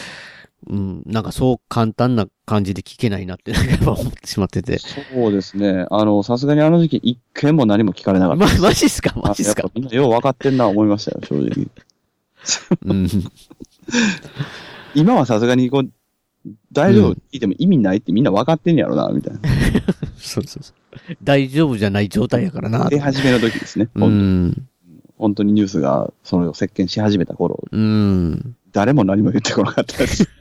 [0.68, 4.78] うん、なんかそう簡単な感じで聞けないなって、なんか思ってしまってて。
[4.80, 4.90] そ
[5.30, 5.86] うですね。
[5.90, 8.46] あの、さすがにあの時期一件も何も聞かれなかった。
[8.46, 9.14] ま、マジっすか？
[9.16, 9.64] マジっすか？
[9.92, 11.68] よう分かってんな思いましたよ、正直。
[12.86, 13.08] うん。
[14.94, 15.90] 今はさすがにこう、
[16.72, 19.40] 大丈夫聞いても意味ないってみんな分かってんやろな、みたいな。
[20.18, 21.18] そうそうそう。
[21.24, 22.90] 大丈夫じゃない状態やからな。
[22.90, 23.90] 出始めの時ですね。
[23.96, 24.68] う本当にん。
[25.18, 28.56] 本当にニュースがそれを席巻し始めた頃、うん。
[28.72, 30.28] 誰も何も言ってこなかったです。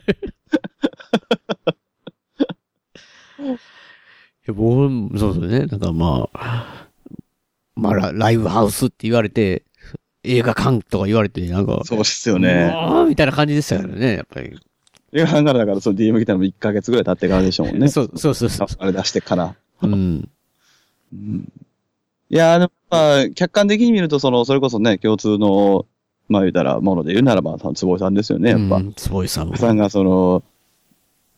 [4.48, 5.66] 僕もそうですね。
[5.66, 6.88] なんかまあ、
[7.76, 9.64] まあラ、ライブハウスって言われて、
[10.24, 12.74] 映画館とか言われて、なんか、そうですよね。
[13.08, 14.58] みたいな感じでしたよね、やっぱり。
[15.12, 17.88] 映画館からだからその DM 来たのも1ヶ月ぐらい経ってからでしょうもんね。
[17.88, 18.68] そうそうそうそう。
[18.78, 19.54] あれ出してから。
[19.82, 20.28] うん。
[21.12, 21.52] うん
[22.32, 25.84] いやー、でもまあ、客観的に見ると、その、それこそね、共通の、
[26.28, 28.76] まあ言うたら、もので言うならば、坪井さんですよね、やっぱ。
[28.76, 29.56] うん、坪井さんも。
[29.56, 30.44] さんがその、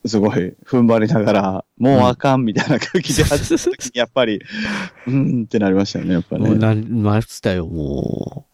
[0.05, 3.28] すごい踏ん張りながら、もうあかんみたいな空気でに、
[3.94, 4.40] やっぱり、
[5.07, 6.47] うーんってなりましたよね、やっぱね。
[6.47, 8.52] もうなりましたよ、もう。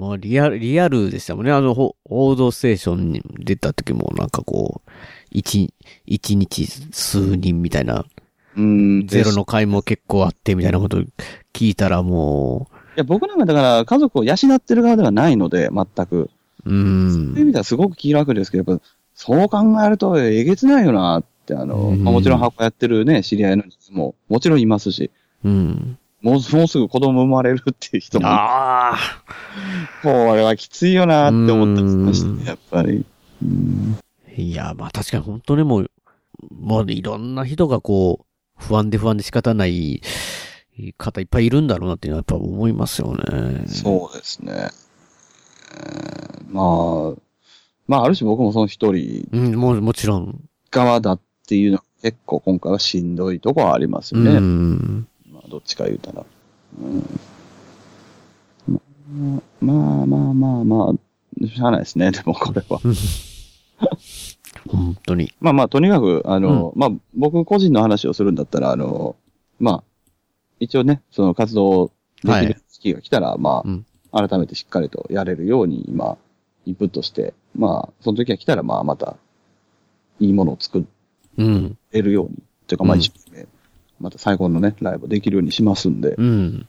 [0.00, 1.52] もうリアル、リアルでしたもんね。
[1.52, 4.90] あの、ほ報道ステーションに出た時も、なんかこう、
[5.30, 5.74] 一、
[6.06, 8.06] 一日数人みたいな、
[8.56, 9.06] うん。
[9.06, 11.02] ゼロの回も結構あってみたいなこと
[11.52, 16.30] 聞いたらもいや、僕なんかだから、家族を養ってる側ではないので、全く。
[16.64, 17.44] う、うんそういう意。
[17.44, 25.10] 味ではすごく気楽ですけど、やっぱ、そう考えると、えげつないよなって、あの、うんまあもちろん箱やってるね、知り合いの人も、もちろんいますし、
[25.44, 25.98] うん。
[26.22, 28.98] もう、もうすぐ子供生まれるっていう人も、ああ。
[30.02, 33.04] これはきついよなって思ったりしましうんた、やっぱり。
[33.42, 33.96] うん
[34.36, 35.90] いや、まあ確かに本当にもう、
[36.50, 38.24] もういろんな人がこう、
[38.56, 40.00] 不安で不安で仕方ない
[40.96, 43.64] 方いっぱいいるんだろうなっていうのはやっぱ思いますよね。
[43.66, 44.70] そうですね。
[46.48, 47.20] まあ、
[47.86, 50.40] まあ、ある種僕もその一人うん、もう、もちろん。
[50.70, 54.38] 側だっていうのは結構今回はしんどいとこはありますようね。
[54.38, 55.08] ん。
[55.32, 56.24] まあ、どっちか言うたら。
[56.80, 57.20] うん、
[59.60, 62.80] まあまあまあまあ、しゃあないですね、でもこれは。
[64.68, 65.32] 本当に。
[65.40, 69.16] まあまあ、とにかく、あの、まあ、僕個人の話をするんだったら、あの、
[69.58, 69.84] まあ、
[70.60, 71.90] 一応ね、その活動
[72.22, 76.18] できる時期が来たら、まうんあ、改めてしっかりとやれるように、今、
[76.66, 79.16] インプットして、まあ、その時が来たら、まあ、また、
[80.18, 80.84] いいものを作
[81.38, 81.78] うん。
[81.92, 83.48] れるように、というか、まあ、うん一生懸命、
[83.98, 86.68] また最高のね、ライブできるようにしますんで、うん。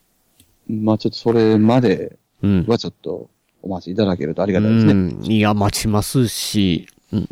[0.70, 2.66] まあ、ちょっとそれまでうん。
[2.68, 3.30] はちょっと、
[3.64, 4.94] お待ちいただけるとありがたいですね。
[4.94, 5.26] うん。
[5.26, 7.30] いや、待ちますし、うん。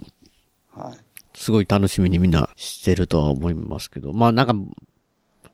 [0.72, 0.98] はい。
[1.36, 4.14] すごい楽しみにみんなしてるとは思いますけど。
[4.14, 4.54] まあなんか、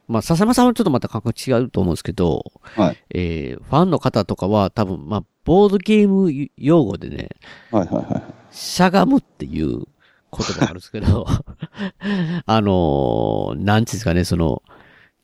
[0.07, 2.97] まあ笹山さんはちょっとまた感覚違うと思うんですけど、はい。
[3.11, 7.29] えー、ファンの方とかは多分、まあ、ボードゲーム用語でね、
[7.71, 8.23] はいはいはい。
[8.51, 9.85] しゃがむっていう言
[10.31, 11.25] 葉があるんですけど、
[12.45, 14.63] あのー、なんていうんですかね、その、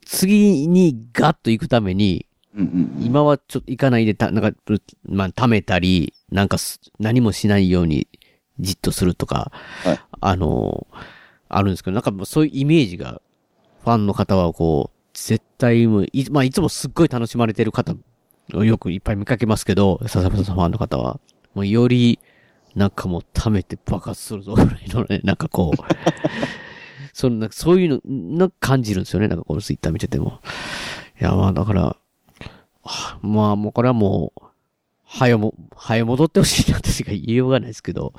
[0.04, 3.04] 次にガッと行くために、うんうんうん。
[3.04, 4.58] 今はちょっと行かないでた、なんか、
[5.04, 8.08] まあ、貯めたり、なんかす、何もしないように
[8.60, 9.52] じっとするとか、
[9.84, 11.22] はいあのー
[11.52, 13.20] あるんですけど、なんかもうそういうイメージが、
[13.84, 17.94] ファンの方はこう、絶対もう、い、まあ、いつもすっごい楽しまれてる方
[18.54, 21.20] をよくいっぱい見かけますけど、笹山さんファンの方は、
[21.54, 22.18] もうより、
[22.74, 25.82] なんかもう貯めて爆発するぞぐらいのね、なんかこう、
[27.12, 30.40] そんな、そういうの、な感じるんですよね、なんかこのツイッター見てても。
[31.20, 31.96] いや、まあだから、は
[33.22, 34.42] まあもうこれはもう、
[35.04, 38.12] はよも、はよ戻ってほしいなとしか言いようがないですけど、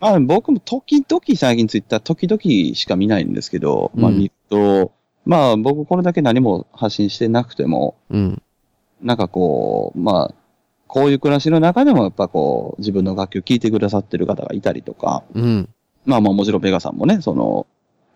[0.00, 4.92] まあ僕も時々最近ツイッター時々しか見ないんですけど、まあうん見ると、
[5.24, 8.42] まあ僕これだけ何も発信してなくても、うん、
[9.04, 10.34] なんかこう、まあ、
[10.86, 15.68] こういう暮らしの中でもやっぱこう、自分の楽曲聴いてくださってる方がいたりとか、うん、
[16.04, 17.66] まあまあもちろんベガさんもね、その、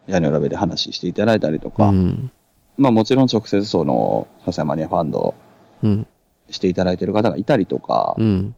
[0.07, 2.31] 屋根裏部で話していただいたりとか、うん、
[2.79, 5.35] まあもちろん直接その、笹山にファンド
[5.83, 6.07] うん、
[6.51, 8.55] していただいてる方がいたりとかうん、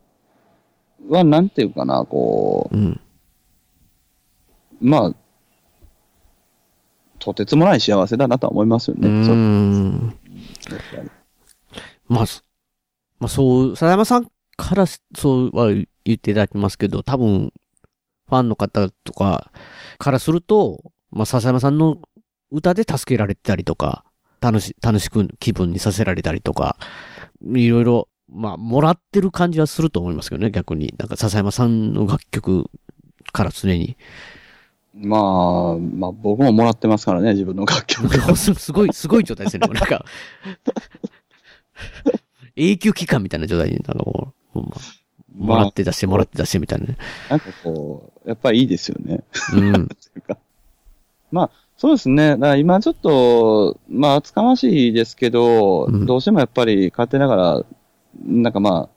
[1.09, 3.01] は、なんていうかな、こうん、
[4.81, 5.15] う、まあ、
[7.19, 9.25] とてつもない幸せだなとは思いますようね。
[9.25, 10.19] そうん。
[12.09, 12.43] まあ、そ
[13.19, 14.27] まあそう、笹山さん
[14.57, 17.53] からそうは言っていただきますけど、多分、
[18.29, 19.53] ファンの方とか
[19.99, 21.99] からすると、まあ笹山さんの
[22.51, 24.05] 歌で助けられてたりとか、
[24.41, 26.77] 楽し、楽しく気分にさせられたりとか、
[27.45, 30.95] いろいろ、まあ、もらってる感じはすると思いますけどね、逆に。
[30.99, 32.71] なんか笹山さんの楽曲
[33.33, 33.97] から常に。
[34.95, 38.09] まあ、まあ僕ももらってますからね、自分の楽曲。
[38.37, 39.69] すすごい、すごい状態ですよね。
[39.79, 40.05] なんか、
[42.57, 44.77] 永久期間みたいな状態に、なんかもう、ほんま
[45.33, 46.97] もらって出して、もらって出してみたいなね。
[47.29, 49.23] なんかこう、やっぱりいいですよね。
[49.55, 49.89] うん。
[51.81, 52.37] そうですね。
[52.59, 57.65] 今ちょっと、まあ厚かましいですけど、うんどうしてもやっぱり勝手ながら、
[58.23, 58.91] なんかま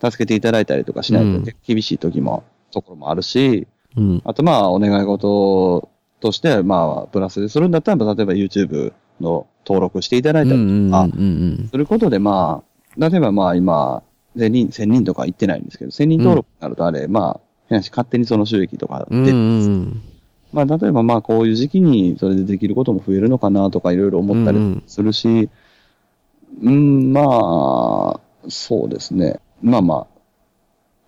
[0.00, 3.68] あ、助けていただいたりとかしないうんと厳しい時も、ところもあるし、
[3.98, 4.22] うん。
[4.24, 5.90] あとまあお願い事
[6.20, 10.48] として、まあプラスでするんだったら、例えば YouTube の登録していただいうん。
[10.48, 10.86] たりうん。
[10.86, 11.68] うとか、ん。
[11.70, 12.62] することでま
[12.98, 14.02] あ、例えばまあ今、
[14.38, 19.22] 1000人、1000人とか言ってないんですけど、1000人登録になるとあれ、まあ、勝手にその収益とかうん。
[19.22, 20.02] 出てうん。
[20.52, 25.48] まあ、例えばまあ、こういう時期にそれでできることも増えるのかなとかいろいろ思ったりうんするし、
[26.62, 29.40] うん、まあ、そうですね。
[29.62, 30.06] まあまあ、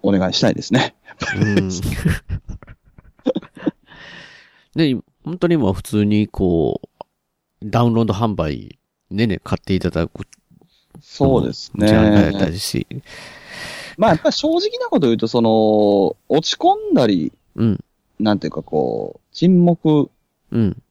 [0.03, 0.95] お願いしたいですね。
[1.37, 1.69] うん。
[4.75, 6.89] で、本当にもう普通にこう、
[7.65, 8.79] ダウンロード販売
[9.11, 10.27] でね、買っていただく。
[11.01, 11.89] そうですね。
[11.89, 12.87] じゃいし。
[13.97, 17.85] まあ、やっぱり正直なこと言うと、その、落ち込んだり、うん。
[18.23, 20.11] なんていうかこう、沈黙、
[20.51, 20.83] うん。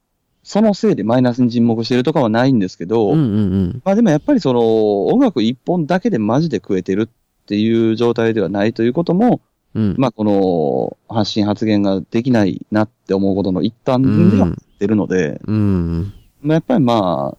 [0.44, 3.28] そのせいでマイナスに沈黙してるとかはないんですけど、うんうんう
[3.68, 3.82] ん。
[3.86, 9.42] まあでもやっぱりその、音楽一本だけでマジで食えてるっていう状態ではないということも、
[9.74, 9.96] うん。
[9.98, 16.14] まあこの発信発言ができないなって思うことの一端では出るので、うん。
[16.42, 17.38] まあやっぱりまあ、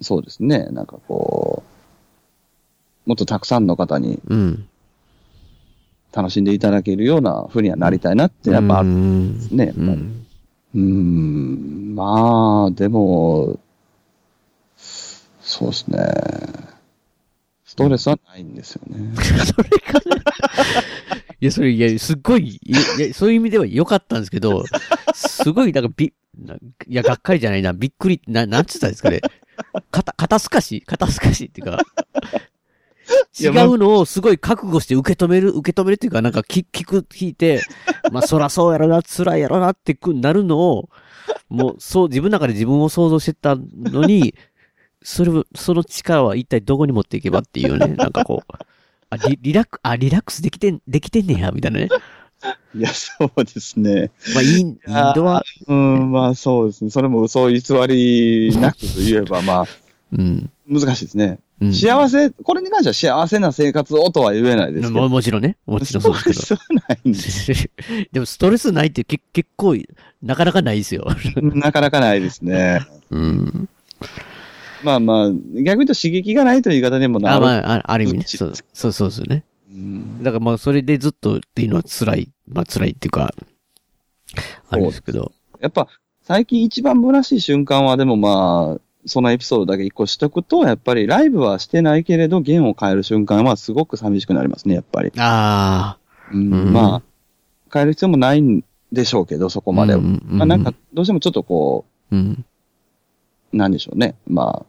[0.00, 1.62] そうですね、なんかこ
[3.06, 4.68] う、もっとたくさんの方にうん。
[6.14, 9.72] 楽しんでいただけるような風にはなりたいなってやっぱあるうんんですね。
[9.76, 9.80] う。
[9.80, 13.58] うんーん、まあ、でも、
[14.76, 15.98] そうですね。
[17.64, 19.12] ストレスはないんですよね。
[21.40, 24.64] いや、それ、いや、すっごい、いや、そういう意味では良かったんですけど、
[25.14, 26.58] すごい、なんか、び、ない
[26.88, 29.20] や、がっかりじゃないな、びっくり、な、なんつったんですかね。
[29.90, 31.78] 肩、肩すかし肩すかしっていうか、
[33.38, 37.62] 違うのをすごい覚悟して受け止める、受け止めるっていうか、なんか聞聞く、聞いて、
[38.12, 40.88] まあそらそうやろな、辛いやろなってくなるのを、
[41.48, 44.34] もうそう、自分の中で自分を想像してたのに、
[45.02, 48.52] それを、その力は一体どこに持っていけばっていうね、なんかこう、
[49.10, 51.88] あ、リリラック、あ、リラックスできてん、できてんねや、みたいなね。
[52.74, 54.10] いや、そうですね。
[54.34, 54.78] まあ、イン、イン
[55.14, 56.90] ドは、うん、まあそうですね。
[56.90, 59.66] それも嘘偽りなくと言えば、まあ、
[60.12, 60.50] うん。
[60.68, 61.38] 難しいですね。
[61.64, 65.08] うん幸せ、これに関しては幸せな生活をとは言えないですけもど。
[65.08, 65.56] もちろんね。
[65.66, 66.40] もちろんそうですけど。
[66.40, 67.70] ストレスはないんです。
[68.12, 69.76] でもストレスないってけ結構、
[70.22, 71.06] なかなかないですよ。
[71.40, 72.86] なかなかないですね。
[73.10, 73.68] うん。
[74.82, 77.40] まあまあ、逆に言うと刺激がないという言い方にもなあ、る。
[77.40, 78.24] まあ、あある意味ね。
[78.26, 79.44] そう、そうそうですね。
[79.72, 82.28] うんだからまあ、それでずっとっていうのは辛い。
[82.46, 83.34] まあ、辛いっていうか、
[84.68, 85.32] あれですけど。
[85.60, 85.88] やっぱ、
[86.22, 95.12] 最近一番虚しい瞬間はでもまあ、そのエピソードだけ一個しとくと、やっぱりライブはしてないけれど、弦を変える瞬間はすごく寂しくなりますね、やっぱり。
[95.18, 95.98] あ
[96.32, 97.02] うんうんまあ、
[97.72, 99.74] 変える必要もないんでしょうけど、そこあ。
[99.74, 99.98] までは。
[99.98, 102.44] うんうんまあなんか、どうしてもちょっとこうん。
[103.52, 104.14] う、なんでしょうね。
[104.26, 104.66] まあ、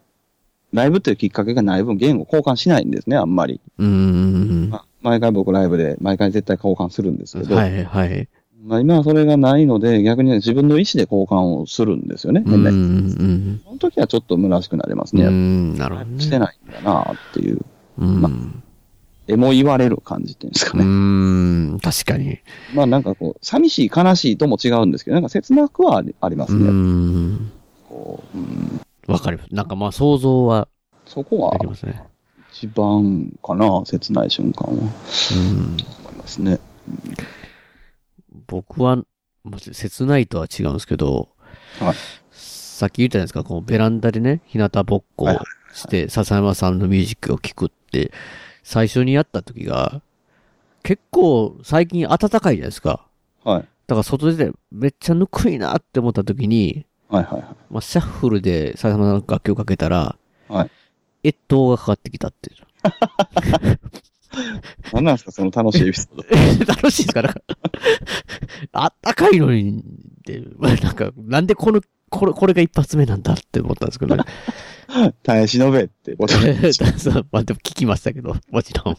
[0.74, 3.62] ライブというきっかけがない分、弦を交換しないんですね、あんまり。
[3.78, 8.28] うんうんまあ、毎回僕ライブで、毎回絶対交換するんですけど、はい、はい。
[8.65, 12.71] まあ今はそれがないので、逆に自分の意思で交換をするんですよね、うん、う変な。
[12.71, 15.27] ん、その時はちょっと虚しくなりますうね。
[15.29, 15.77] ん。
[15.77, 16.19] なるほどね。
[16.19, 17.61] してないんだなっていう、
[17.99, 18.21] うん。
[18.21, 18.29] ま
[19.27, 20.85] えも言われる感じっていうんですかうね。
[21.75, 22.39] ん、確かに。
[22.73, 26.69] まあなんかこう、寂しい、悲しいとも違うんですけど、なんか切なくはありますうね。
[26.71, 27.51] ん。
[27.87, 29.53] こううんわかります。
[29.53, 30.67] なんかまあ、想像は
[31.05, 32.01] そこはできますね。
[32.51, 34.79] 一番かな、切ない瞬間はうん。
[34.79, 34.89] 思
[36.11, 36.59] いますね。
[38.48, 39.03] 僕は、
[39.72, 41.30] 切ないとは違うんですけど、
[41.80, 41.95] はい
[42.76, 45.40] さっき言ったじゃないですか、このベランダでね、日向ぼっこを
[45.74, 48.12] して、笹山さんのミュージックを聴くって、
[48.64, 50.02] 最初にやった時が、
[50.84, 53.07] 結構最近暖かいじゃないですか。
[53.45, 53.68] はい。
[53.88, 57.56] だから外出てめっちゃぬくいなって思った時に、はいはいはい。
[57.70, 60.18] まあ、シャッフルで笹山さんの楽曲をかけたら、
[60.49, 61.30] はい。
[61.30, 62.60] 越冬がかかってきたっていう。
[64.94, 66.24] 何なんですか、その楽しいエピソード。
[66.74, 67.22] 楽しいですか？
[67.22, 67.41] なんか、
[68.74, 69.84] あったかいのに、っ
[70.26, 74.24] て、まあなんか、なんでこの、これ、これが一発目なんだって思ったんですけどね。
[75.24, 78.98] 耐え忍べってことでそうまあでも聞きましたけど、もちろん。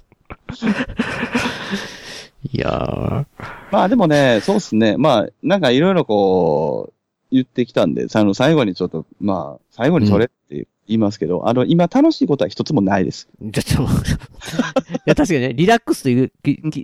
[2.53, 3.27] いやー、
[3.73, 4.97] まあでもね、そうっすね。
[4.97, 6.95] まあ、なんかいろいろこう、
[7.33, 13.29] 言ってきたんで、あの、最後にちょっと、まあ、最後にそれって言いますけど、あの、今楽しいことは一つもないです。
[13.53, 13.93] ちょっと、
[14.95, 16.33] いや、確かにね、リラックスと言う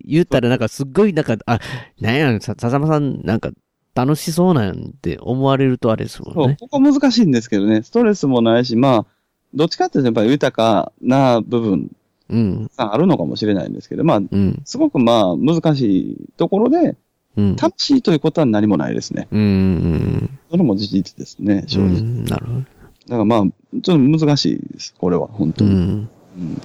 [0.04, 1.60] 言ったらなんかすっごいなんか、あ、
[2.00, 3.50] なんや、さ、笹間さんなんか
[3.94, 6.56] 楽しそうなんて思われるとあれですもそう、んね。
[6.60, 9.06] ここ難しいんですけどね、ストレスもないし、まあ、
[9.54, 11.90] どっちかっていうとやっぱり豊かな部分
[12.30, 16.96] うん、があるのかもしれないんですけど、まあ、うん、すごくまあ、難しいところで、
[17.36, 17.56] うん。
[17.56, 19.26] 楽しいということは何もないですね。
[19.30, 21.94] うん、うん、それも事実ですね、正直。
[21.94, 22.64] だうん、なるほど。
[23.08, 25.70] からまあ、ちょっと難しいです、これは、本当に。
[25.70, 25.78] うん。
[25.78, 26.62] うん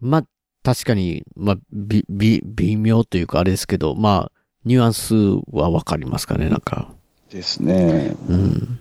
[0.00, 0.24] まあ、
[0.64, 4.32] 確かに、まあ、び、び、微妙というかあれですけど、まあ、
[4.64, 5.14] ニュアンス
[5.52, 6.92] はわかりますかね、なんか。
[7.30, 8.16] ですね。
[8.28, 8.80] うん。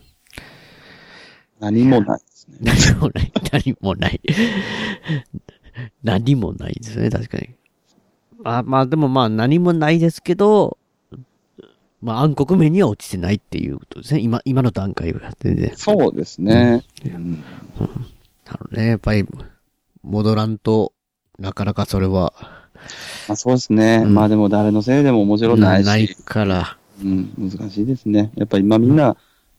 [1.59, 2.57] 何もないですね。
[2.61, 4.21] 何もない、 何もない。
[6.03, 7.49] 何もないですね、確かに。
[8.43, 10.77] あまあ、でもまあ、何もないですけど、
[12.01, 14.21] まあ、暗黒面には落ちてないっていうことですね。
[14.21, 15.71] 今、今の段階は全然。
[15.75, 16.83] そうですね。
[17.05, 17.43] うん
[18.45, 19.25] なのね、やっぱり、
[20.03, 20.93] 戻らんと、
[21.39, 22.33] なかなかそれは、
[23.27, 24.01] まあ、そうですね。
[24.03, 28.31] うんまあでも誰のせいでももちろんないし、ないから、うん、難しいですね。
[28.35, 29.15] やっぱり今みんな、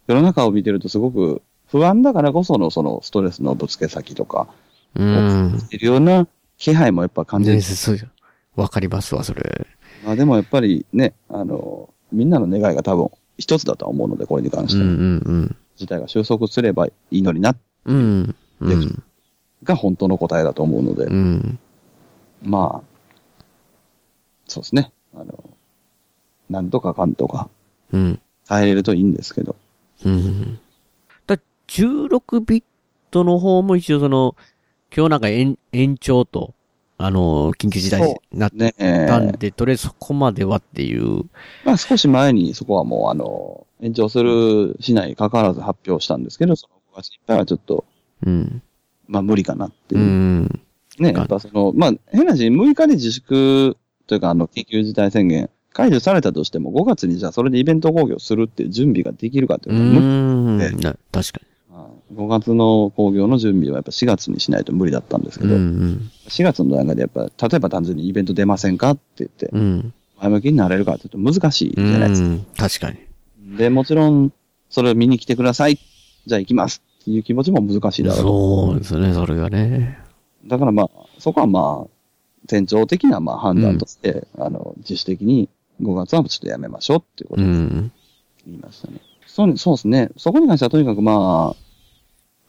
[0.06, 4.48] 世の中を見てるとすごく不安だからこそのそのストレスのぶつけ先とか、
[4.94, 5.58] うん。
[5.70, 6.26] いるような
[6.58, 7.60] 気配もやっぱ感じる
[8.56, 9.66] わかりますわ、それ。
[10.04, 14.84] まあでもやっぱりね、あの、みんなの願いが多分一つだとは思うので、これに関しては。
[14.84, 17.56] うんうん事態が収束すればいいのにな。
[17.86, 18.34] うん。
[19.64, 21.58] が本当の答えだと思うので、うん。
[22.42, 23.44] まあ、
[24.46, 24.92] そうですね。
[25.14, 25.42] あの、
[26.50, 27.48] なんとかかんとか
[27.92, 28.20] うん。
[28.46, 29.56] 耐えれるといいんですけど。
[30.04, 30.58] うん。
[31.26, 32.64] だ16ビッ
[33.10, 34.36] トの方も一応その、
[34.94, 36.54] 今日なんか延延長と、
[37.04, 41.24] あの、緊急事態になったんで、とりあえずそこまではっていう。
[41.64, 47.84] まあ少し前にそこはもうあの、延長する、しないに関わらず発表したんですけど、その5月いっぱいはちょっと、
[48.24, 48.62] うん。
[49.08, 50.04] まあ無理かなってういう。
[50.04, 50.60] ん。
[50.98, 53.76] ね、やっぱその、まあ変な話、6日で自粛
[54.06, 60.58] というかあの、緊急事態宣言解除されたとしても、5月にじゃあそれでイベント工業するっていう準備ができるかっていううのは無理ん。
[60.58, 61.51] ねな確かあ
[62.14, 65.50] 5月の興行の準備はやっぱ4月にしないと無理だったんですけうん。
[65.50, 66.10] ど、うん。
[66.28, 69.92] 4月の段階でやっぱ、例えば単純にイベント出ませんかって言って、うん。
[70.20, 72.28] 前向きになれるかって言うと難しいじゃないですか。
[72.28, 72.46] うん。
[72.56, 73.56] 確かに。
[73.56, 74.32] で、もちろん、
[74.70, 75.78] それを見に来てください。
[76.26, 78.66] じゃあ行きますっていう気持ちも難しいだろうと。
[78.68, 79.98] そうですね、それがね。
[80.46, 81.90] だからまあ、そこはまあ、
[82.48, 85.48] 店長的なまあ判断として、あの、自主的に
[85.80, 87.92] 5月はちょっとやめましょうっていうこうとをん。
[88.46, 89.00] 言いましたね。
[89.26, 90.10] そうそうですね。
[90.16, 91.71] そこに関してはとにかくまあ、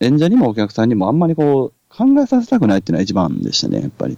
[0.04, 4.18] 演者にもお客さんにもあんまりこう、考えさせたくないっていうのは一番でしたね、やっぱり。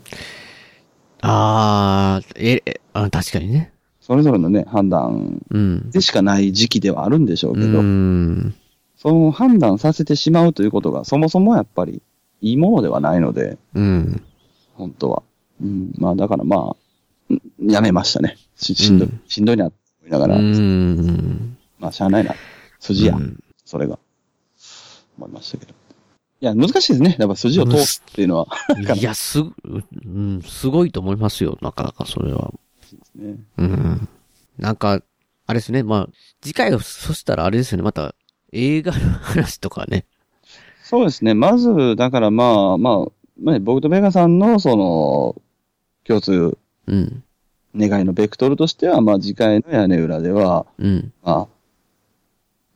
[1.22, 3.74] あー、え、えあ確かにね。
[4.00, 5.90] それぞれのね、判断うん。
[5.90, 8.54] でしかない時期ではあるんでしょううけど、ん。
[8.96, 12.02] その判断させてしまうということがそもそもやっぱり
[12.42, 14.22] いいものではないので、うん。
[14.76, 15.24] 本当は。
[15.62, 16.76] うん、まあだからま
[17.30, 18.38] あ、んやめましたね。
[18.56, 21.58] ししんどい、うんしんどいな、と思いながら、うん。
[21.80, 22.36] まあしゃあないな。
[22.80, 23.98] 筋や、うんそれが。
[25.18, 25.75] 思いましたけど。
[26.42, 27.16] いや、難しいですね。
[27.18, 28.48] やっぱ筋を通すっていうのは。
[28.96, 31.58] いや、す、うん、すごいと思いますよ。
[31.62, 32.54] なかなかそれは。
[33.16, 34.08] ね、うん。
[34.58, 35.02] なんか、
[35.48, 35.84] あれですね。
[35.84, 36.10] まあ、
[36.42, 37.84] 次回は、そしたらあれですよね。
[37.84, 38.16] また、
[38.52, 40.06] 映画の話とかね。
[40.84, 41.34] そうですね。
[41.34, 45.42] まず、だからまあ、まあ、まあ、僕とベガさんの、その、
[46.06, 46.58] 共通
[46.88, 47.24] うん。
[47.76, 51.12] 願いのベクトルとしては、まあ次回の屋根裏では、うん。
[51.24, 51.48] まあ、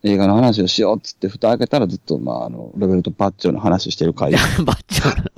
[0.04, 4.32] 映画の話をしようっつって蓋開けたらずっと、まあ、あの、ロベルト・パッチョの話してる回
[4.64, 5.30] バッチョ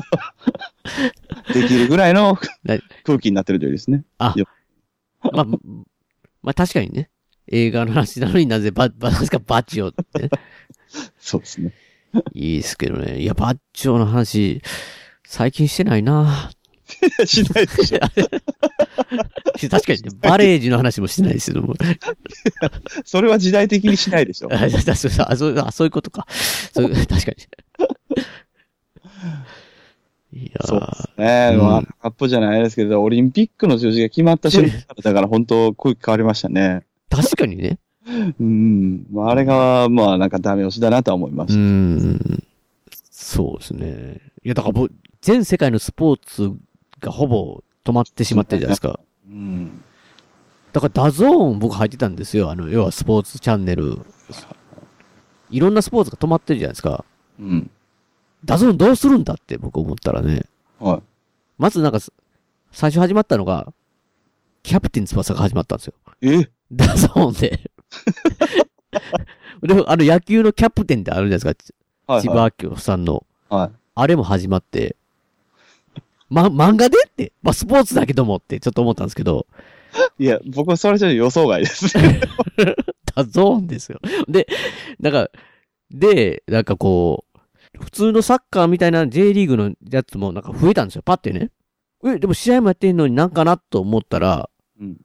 [1.54, 4.04] できるぐらいのな空気になってるというですね。
[4.18, 4.46] あよ、
[5.22, 5.46] まあ、
[6.44, 7.10] まあ確かにね。
[7.48, 10.30] 映画の話なのになぜバ、バ、かバッチョって。
[11.20, 11.74] そうですね。
[12.34, 13.22] いいですけどね。
[13.22, 14.62] いや、バッチョの話、
[15.26, 16.52] 最近してないな
[17.26, 17.99] しないでしょ。
[19.69, 21.76] 確かにね、バレージの話もしてないですけども。
[23.05, 24.49] それは時代的にしないでしょ。
[24.51, 26.26] そうあそうあそういうことか。
[26.73, 27.22] そう 確かに。
[30.34, 31.51] いやーそうですね。
[31.55, 34.72] うんワールドカップじゃないですけど、オリンピックの中止が決まった瞬間
[35.03, 36.84] だから本当空気変わりましたね。
[37.09, 37.80] 確かにね。
[38.39, 39.05] うん。
[39.11, 41.59] まあ、あれが、まあ、なんかダメ押しだなとは思いまうした。
[41.59, 42.43] ん。
[43.11, 44.18] そうですね。
[44.43, 44.81] いや、だから
[45.22, 46.51] 全世界のスポーツ
[47.02, 48.99] がほぼ止まってしまってるじゃないですか。
[49.28, 49.84] うん。
[50.72, 52.49] だから DAZN 僕入ってたんですよ。
[52.49, 53.99] あの、要はスポーツチャンネル。
[55.49, 57.03] いろんなスポーツが止まってるじゃないですか。
[57.40, 57.69] うん。
[58.45, 60.44] DAZN どうするんだって僕思ったらね。
[60.80, 61.02] はい。
[61.57, 62.14] まずなんかす、
[62.72, 63.73] 最初始まったのが、
[64.64, 65.94] キャプテン翼が始まったんですよ。
[66.22, 66.49] え？
[66.72, 67.72] DAZN で。
[69.61, 71.73] でも、あの野球のキャプテンってあるじゃないです
[72.07, 72.14] か。
[72.14, 73.26] はい、ちばあきおさんの。
[73.49, 73.72] はい。
[73.95, 74.95] あれも始まって、
[76.32, 79.45] ま、漫画でって、まあ、スポーツだけどもってちょっと思ったんですけど、
[80.18, 81.94] いや、僕はそれじゃ予想外です。
[83.14, 83.99] DAZN ですよ。
[84.30, 84.48] で、
[85.02, 85.30] なんか、
[85.91, 91.02] で、なんかこう、普通のサッカーみたいな J リーグのやつもなんか増えたんですよ。
[91.02, 91.52] パってね。
[92.06, 94.49] え、でも試合もやってんのになんかなと思ったら、
[94.80, 94.98] うん。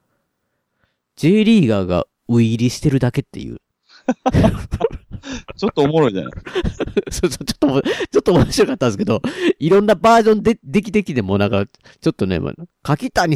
[1.17, 3.59] J リーガーがウイイレしてるだけっていう。
[5.57, 6.31] ちょっとおもろいじゃない？
[7.11, 9.21] そうそう、ちょっとも、ちょっと面白かったんですけど、
[9.59, 12.53] いろんなバージョンで、できてきても、なんか、ちょっとね、まあ
[12.83, 13.35] 柿谷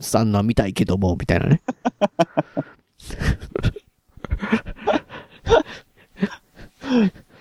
[0.00, 1.62] さんのは見たいけども、みたいなね。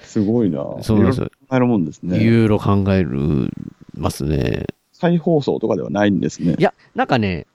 [0.04, 2.18] すごいなそう考えるもんですいね。
[2.20, 3.50] ろいろ考える、
[3.96, 4.66] ますね。
[4.92, 6.62] 再放送とかではないんですねい。
[6.62, 7.48] や、なんかね、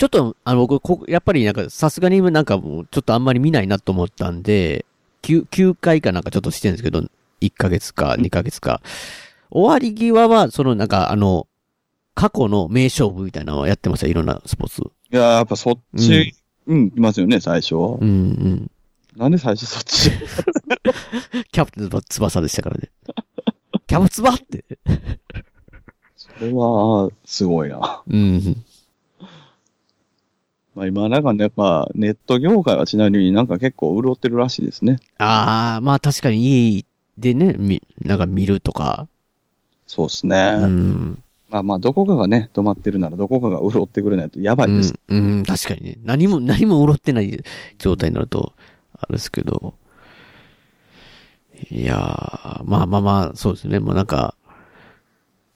[0.00, 4.86] ちょっと、あの、僕、こやっぱりなんか、さすがになんかもう、ちょっとあんまり見ないなと思ったんで、
[5.20, 7.02] 9、9回かなんかちょっとしてるんですけど、
[7.42, 8.80] 1ヶ月か2ヶ月か。
[9.50, 11.46] 終わり際は、そのなんか、あの、
[12.14, 14.80] 過去の名勝負みたいなのをやってました、いろんなスポーツ。
[15.12, 16.34] いや、やっぱそっち、
[16.66, 17.98] うん、いますよね、最初は。
[18.00, 18.70] うんうん。
[19.18, 20.10] なんで最初そっち？
[21.52, 22.88] キャプテンの翼でしたからね。
[23.86, 24.64] キャプツバって。
[26.16, 28.02] それは、すごいな。
[28.08, 28.64] うん。
[30.80, 34.98] まあ今なんかね、やっぱネット業界はちなみになんか結構潤ってるらしいですね。
[35.18, 36.86] ああ、まあ確かに家
[37.18, 39.06] でね、み、なんか見るとか。
[39.86, 40.56] そうですね。
[40.58, 41.22] うん。
[41.50, 44.94] まあまあどこかがね、止まってるならどこかが潤ってくれないとやばいです。
[45.08, 45.98] うん、うん、確かにね。
[46.02, 47.44] 何も、 何も潤ってない
[47.76, 48.54] 状態になると、
[48.94, 49.74] あれですけど。
[51.70, 53.80] いやー、まあまあまあ、そうですね。
[53.80, 54.34] もうなんか、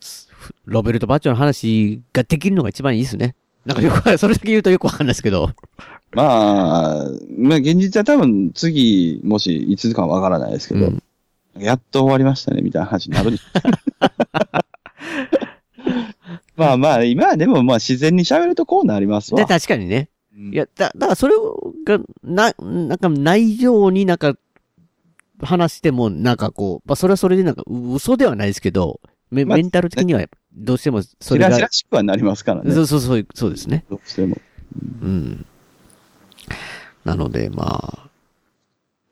[0.00, 0.28] す
[0.66, 3.34] ロベルト・バッチョの話ができるのが一番いいですね。
[3.64, 5.50] なんかよく、それだけ言うとよくわかんないですけど。
[6.12, 11.02] まあ、まあ現実は多分次、もしいつかわからないですけど、うん
[11.58, 13.38] やっと終わりましたね、みたいな話になる。
[16.56, 19.40] まあまあ、今はでもまあ自然に喋るとこうなりますわ。
[19.40, 20.08] で、確かにね。
[20.36, 21.34] うんいや、だ、だからそれ
[21.84, 24.34] が、な、なんかないようになんか、
[25.40, 29.00] 話しても、なんかこう、まあ、それはそれでなんか、う嘘ではないですけど、
[29.34, 32.72] メまあメンタル的には、どうしても、それがらし、らしくはなりますからね。
[32.72, 33.84] そうそうそう、そうですね。
[33.90, 34.36] どうしても。
[35.02, 35.44] うん。
[37.04, 38.08] なので、まあ、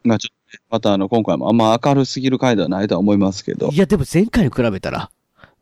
[0.04, 5.10] まあちょっとね、またあの、今回もあんま明るすぎる回ではないとは思いますけどい、や、でも前回に比べたら、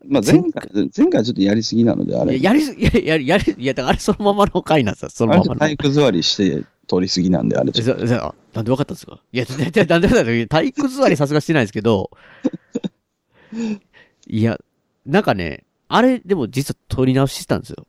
[0.06, 5.56] まあ前回、前回ちょっとやりすぎなので、あれ、いややりす、いや、やり、やり、いや、だからあれそのままの回なんですよ、そのままの。
[5.56, 9.20] 体育座りして通りすぎなんで、あれちょっとなんでわかったんですか？
[9.32, 10.24] いや、なんでわかったんですか？
[10.48, 12.10] 体育座りさすがしてないですけど、
[14.30, 14.58] いや、
[15.04, 17.86] なんかね、あれ、でも実は撮り直ししてたんですよ。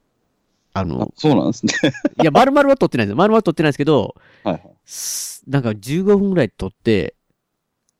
[0.73, 1.73] ああの、そうなんですね。
[2.21, 3.17] いや、丸々は撮ってないですよ。
[3.17, 4.61] 丸々は撮ってないですけど、はいはい。
[4.85, 7.15] すなんか15分ぐらい撮って、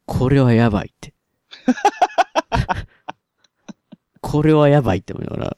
[0.08, 1.14] これはやばいって。
[4.22, 5.58] これはやばいって思いながら。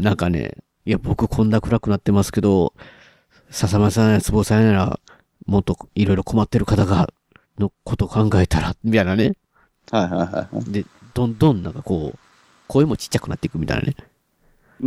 [0.00, 2.72] なんかね、いや、僕こんな暗くなってますけど、
[3.50, 4.98] 笹間さんや坪さんやら、
[5.46, 7.12] もっといろいろ困ってる方が、
[7.58, 9.36] のこと考えたら、みたいなね。
[9.90, 10.72] はいはいはいはい。
[10.72, 10.84] で、
[11.14, 12.18] どんどんなんかこう、
[12.68, 13.96] 声もちっちゃくなっていくみたいなね。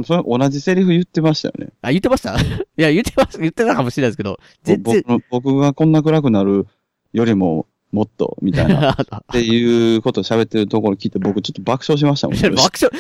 [0.06, 1.70] それ同じセリフ言ってましたよね。
[1.82, 2.36] あ、言ってました？
[2.40, 2.44] い
[2.76, 6.68] や、言ってました、言ってたかもしれないですけど、全然僕、がこんな暗くなる
[7.14, 8.92] よりももっと、みたいな。
[8.94, 8.96] っ
[9.32, 12.56] ていうことを喋ってるところ聞いて、僕ちょっと爆笑しましたもん。
[12.56, 12.92] 爆笑、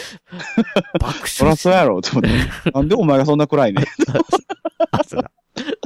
[0.99, 2.71] 爆そら笑そうやろ、と思って。
[2.71, 3.83] なんでお前がそんな暗いね。
[4.91, 5.31] あ、そうだ。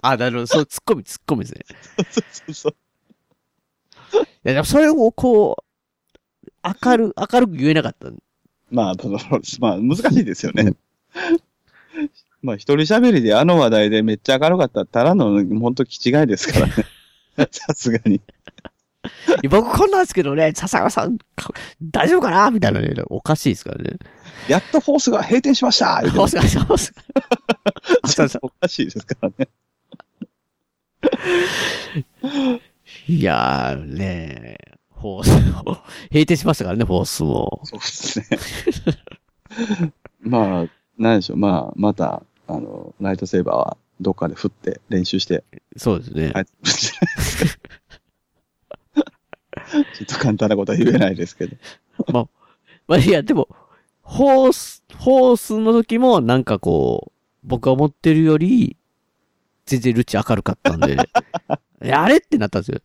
[0.03, 0.47] あ、なるほど。
[0.47, 1.61] そう、ツッコミ、ツッコミですね。
[2.31, 2.75] そうそう
[4.15, 5.62] いや、でもそれをこう、
[6.63, 8.09] 明る、明るく言えなかった。
[8.71, 8.95] まあ、
[9.59, 10.73] まあ、難しいですよね。
[12.41, 16.73] まあ、一人喋りであの話題でめっちゃ明るかったら、ただの、本当気違いですからね。
[17.51, 18.21] さすがに。
[19.49, 23.97] 僕こんなんですけどね、笹川さん、か大丈夫かなみたいなね、おかしいですからね。
[24.47, 26.93] やっとフォースが閉店しました言うてお疲れ様です。
[28.01, 29.47] あそうそうおかしいですからね。
[33.07, 34.57] いやーね
[35.03, 35.77] フォースも、
[36.11, 37.59] 閉店しましたからね、フォースも。
[37.65, 38.25] そうですね。
[40.21, 40.65] まあ、
[40.97, 41.37] なんでしょう。
[41.37, 45.43] まあ、また、あの、ライトセーバーはどっかで振って練習して
[45.75, 46.31] そうですね。
[46.33, 47.01] 帰ってくるんじゃ
[49.75, 49.85] ない。
[49.93, 51.57] ちょっと簡単なことは言えないですけど。
[52.87, 53.49] まあ、いや、でも、
[54.03, 58.77] ホース、ホースの時もなんかこう、僕が思ってるより、
[59.65, 60.95] 全然ルチ明るかったんで、
[61.91, 62.17] あれ？
[62.19, 62.79] ってなったんですよ。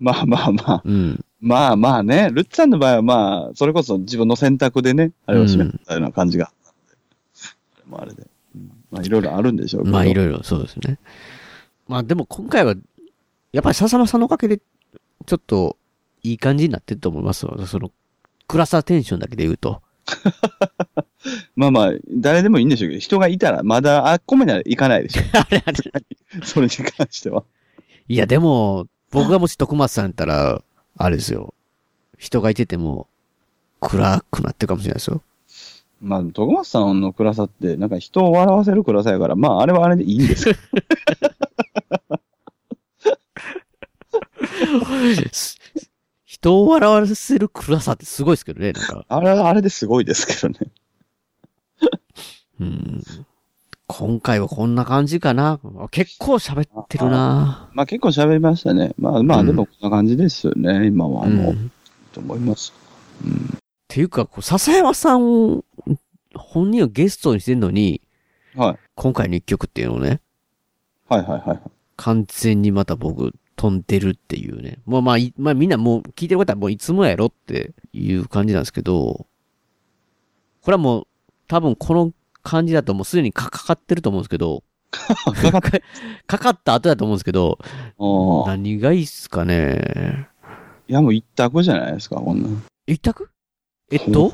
[0.00, 0.82] まあまあまあ。
[0.84, 1.24] うん。
[1.40, 2.30] まあまあね。
[2.32, 6.96] ルッツさんの場合はまあ、それこそ自分の選択でね、あれを締めたような感じがあったんで。
[7.34, 7.48] そ
[7.78, 8.22] れもあれで。
[8.54, 9.92] うんまあいろいろあるんでしょうけど。
[9.92, 10.98] まあいろいろそうですね。
[11.86, 12.74] まあでも今回は、
[13.52, 14.60] やっぱり笹間さんのおかげで、
[15.26, 15.76] ちょっと
[16.22, 17.66] いい感じになってると思いますわ。
[17.66, 17.90] その、
[18.46, 19.82] 暗さテンションだけで言うと。
[21.54, 25.22] まあまあ、誰でもいいんでしょうけど、人がいたらまだあっこまでは行かないでしょ。
[25.38, 26.04] あれあれ。
[26.42, 27.44] それに関しては。
[28.08, 30.62] いやでも、僕がもし徳松さんやったら、
[30.96, 31.54] あれですよ。
[32.18, 33.08] 人がいてても、
[33.80, 35.22] 暗くなってるかもしれないですよ。
[36.00, 40.50] まあ、徳松さんの暗さって、なんか人を笑わせる暗さやから、まあ、あれはあれでいいんです
[46.24, 49.04] 人を笑わせる暗さってすごいですけどね、なんか。
[49.08, 50.58] あれはあれですごいですけどね。
[52.60, 53.02] うん。
[53.98, 55.60] 今回はこんな感じかな。
[55.90, 57.70] 結構喋ってるな。
[57.74, 58.94] まあ結構喋りましたね。
[58.98, 61.72] まあまあ、うんでもこんな感じですよね、今はもう、うん
[62.12, 62.72] と思います。
[63.24, 63.32] うん。
[63.32, 63.36] っ
[63.88, 65.62] ていうか、こう笹山さん、
[66.34, 68.02] 本人をゲストにしてんのに、
[68.56, 68.78] はい。
[68.94, 70.20] 今回の一曲っていうのをね、
[71.08, 71.60] はいはいはい。
[71.96, 74.78] 完全にまた僕、飛んでるっていうね。
[74.86, 79.26] まあまあ、いまあみんなもう聞いてる方はもういつもやろっていう感じなんですけど、
[80.62, 81.06] これはもう、
[81.46, 82.12] 多分この
[82.42, 84.62] 感じだともうすでにかかかってると思うんですけど、
[86.26, 87.58] かかった後だと思うんですけど。
[88.46, 90.28] 何がいいっすかね。
[90.88, 92.62] いやもう一択じゃないですか、こんなん。
[92.86, 93.30] 一択？
[93.92, 94.32] えっと？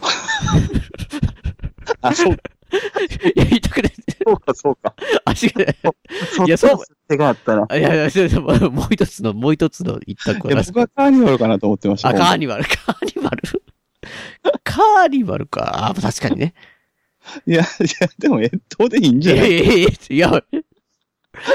[2.02, 2.36] あ、そう、 い
[3.34, 3.92] や、一択で、
[4.24, 4.94] そうか、そうか。
[5.24, 5.38] あ、違う。
[6.36, 6.76] そいやそう
[7.08, 7.66] 手があったら。
[7.68, 12.08] あいやいや、そうもう一つの、もう一つの一択は僕はカーニバルかなと思ってました。
[12.10, 13.42] あ、カーニバル、カーニバル？
[14.64, 15.88] カーニバルか。
[15.88, 16.54] あ、確かにね。
[17.46, 17.64] いや、い
[18.00, 19.50] や、でも、越冬でいいんじゃない？
[19.50, 20.42] いやいやいや、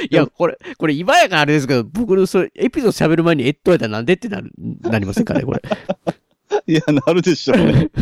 [0.10, 5.62] いや、これ、これ今やからあれですけど、僕のそれ、エピソード喋る前にえっとやったらなんでってなる、なりませんかね、これ。
[6.68, 7.90] いや、なるでしょうね。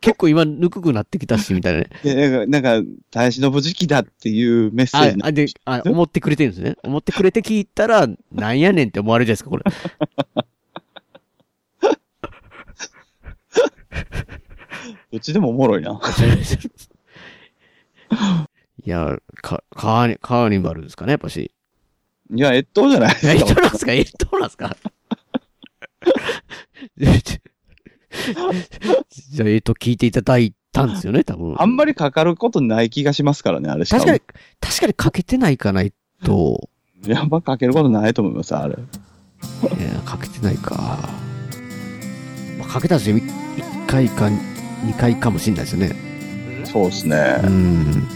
[0.00, 1.88] 結構今、ぬくくなってきたし、みたいなね。
[2.04, 6.76] いや、なんか、なんか耐え忍ぶ時期だっていうメッセージ、ああ、で、あ、思ってくれてるんですね。
[6.84, 10.44] 思ってくれて聞いたら、なんやねんって思われるじゃないですか、これ。
[15.12, 15.92] どっちでもおもろいな。
[15.92, 15.94] い
[18.86, 21.50] いや、か、カーニ、カーニバルですかね、やっぱし。
[22.34, 23.44] いや、越冬じゃないですえ、か。
[23.46, 23.92] どうなんですか？
[23.92, 24.76] え、どうなんですか？
[29.30, 31.54] じゃあ、えっと、聞いていただいたんですよね、多分。
[31.58, 34.04] あんまりかかることない気がしますからね、あれしかも。
[34.04, 35.92] 確かに、確かにかけてないかない
[36.24, 36.68] と、
[37.06, 38.74] やっぱかけることないと思います、あれ。
[38.74, 38.78] い
[39.82, 41.08] やかけてないか。
[42.58, 43.16] まあ、かけたんですよ。
[43.16, 44.30] 1回か
[44.86, 45.96] 2回かもしれないですよね。
[46.64, 47.40] そうですね。
[47.44, 48.08] うん。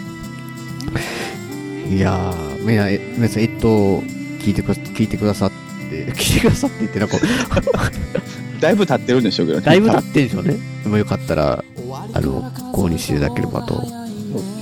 [1.90, 4.00] いやー、皆さん、えっと、
[4.40, 5.50] 聞いてくだ、聞いてくださっ
[5.90, 7.16] て、 聞いてくださってって、なんか、
[8.60, 9.66] だいぶ経ってるんでしょうけどね。
[9.66, 10.58] だいぶ経ってるんでしょうね。
[10.84, 11.64] でもよかったら、
[12.12, 13.82] あの、購入していただければと。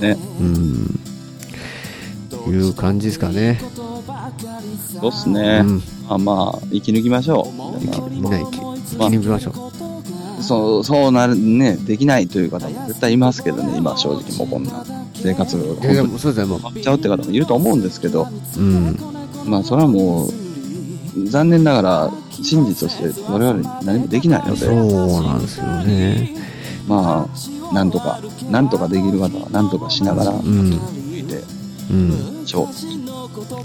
[0.01, 0.17] ね。
[0.39, 0.99] うん。
[2.47, 3.61] いう感じですかね。
[4.99, 5.61] そうっすね。
[5.63, 5.83] うん。
[6.09, 7.79] あまあ、生き抜きましょう。
[7.79, 9.70] 生きみんな生き、生きまあ抜きましょう。
[10.41, 14.85] そう、そうなるね、できないという方も絶対いますけどね、今正直もうこんな
[15.15, 18.27] 生活がいもそうですね、も困っちゃうって方もいると思うんですけど、
[18.57, 18.59] う。
[18.59, 18.97] うん。
[19.45, 20.31] まあそれはもう、
[21.27, 26.35] 残念ながら真実として我々に何もできないのそで、うなんですよね。
[26.87, 27.27] ま
[27.71, 28.19] あ、なんとか、
[28.49, 30.71] なんとかできる方はなんとかしながら、うん。
[31.27, 31.43] で、
[31.89, 32.43] うん。
[32.45, 32.73] しょう、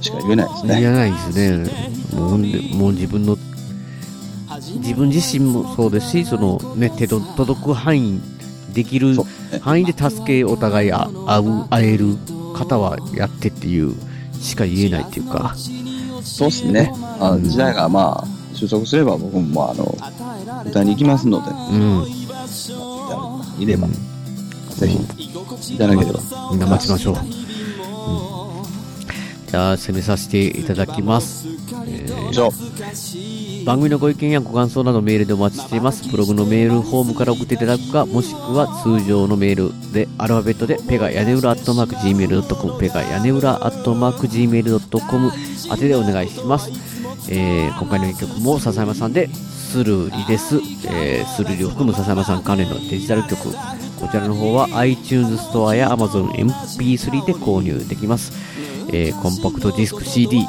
[0.05, 0.81] しか言えないですね。
[0.81, 1.71] いらないですね。
[2.15, 3.37] もうほんで、もう自分の、
[4.79, 8.21] 自分自身もそうですし、そのね、手と届く範囲、
[8.73, 9.15] できる
[9.61, 12.17] 範囲で助け、お互いあ会う、会える
[12.55, 13.95] 方はやってっていう
[14.41, 15.55] しか言えないっていうか。
[16.23, 16.93] そうですね。
[17.21, 19.99] あの時代がまあ、収束すれば僕もまあ、あの、
[20.67, 23.63] 歌いに行きますので、うん。
[23.63, 23.89] いれば、
[24.77, 26.21] ぜひ、いただければ。
[26.51, 27.15] みんな待ちましょう。
[27.15, 27.47] うん
[29.47, 31.47] じゃあ、攻めさせていただきます。
[32.31, 32.51] 以上、
[33.67, 36.09] 番組のご意見やご感想などメールでお待ちしています。
[36.09, 45.33] ブログのメールフォームから送っていただくか、もしくは通常のメールでアルファベットでペガ屋根裏アットマーク Gmail.com ペガ屋根裏アットマーク Gmail.com
[45.73, 46.71] 宛てでお願いします。
[47.29, 50.61] えー今回の一曲も笹山さんでスルーリです。
[50.89, 53.51] えースルーリを含む笹山さん関連のデジタル曲。
[53.99, 58.33] こちらの方は iTunes ストアや Amazon MP3 で購入できます。
[58.93, 60.47] えーコンパクトディスク CD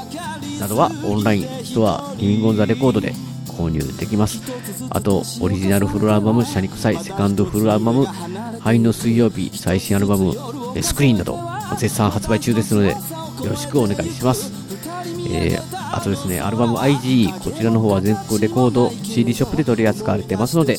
[0.59, 3.13] などはオンラインストアリビングオンザレコードで
[3.47, 4.41] 購入できます。
[4.89, 8.05] あとオリジナルフルアルバム「シャニクサイ」セカンドフルアルバム
[8.59, 10.33] 「灰の水曜日」最新アルバム
[10.75, 11.39] 「えスクリーン」など
[11.77, 12.95] 絶賛発売中ですのでよ
[13.49, 14.51] ろしくお願いします。
[15.29, 20.77] えーあとですねアルバム IG こちらの方は全国レコード CD ショップで取り扱われてますので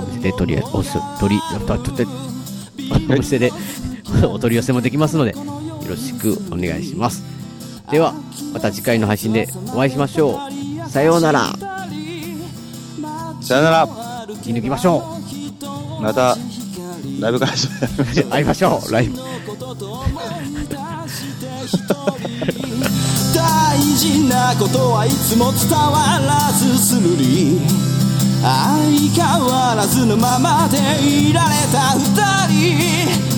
[0.00, 0.82] お店で取りお
[1.18, 1.40] 取り
[3.08, 3.50] お店で
[4.28, 5.36] お取り寄せもできますのでよ
[5.88, 7.22] ろしくお願いします
[7.90, 8.14] では
[8.52, 10.38] また次回の配信でお会いしましょ
[10.86, 10.90] う。
[10.90, 11.52] さようなら。
[13.40, 13.86] さよなら、
[14.26, 15.02] 生き抜きましょ
[16.00, 16.36] また、
[17.20, 18.28] ライブ会場でう。
[18.30, 18.92] 会いましょう。
[18.92, 19.18] ライブ。
[23.34, 27.60] 大事なことはいつも伝わらずするり
[28.42, 32.08] 相変わらずのままでいられた二
[32.48, 33.37] 人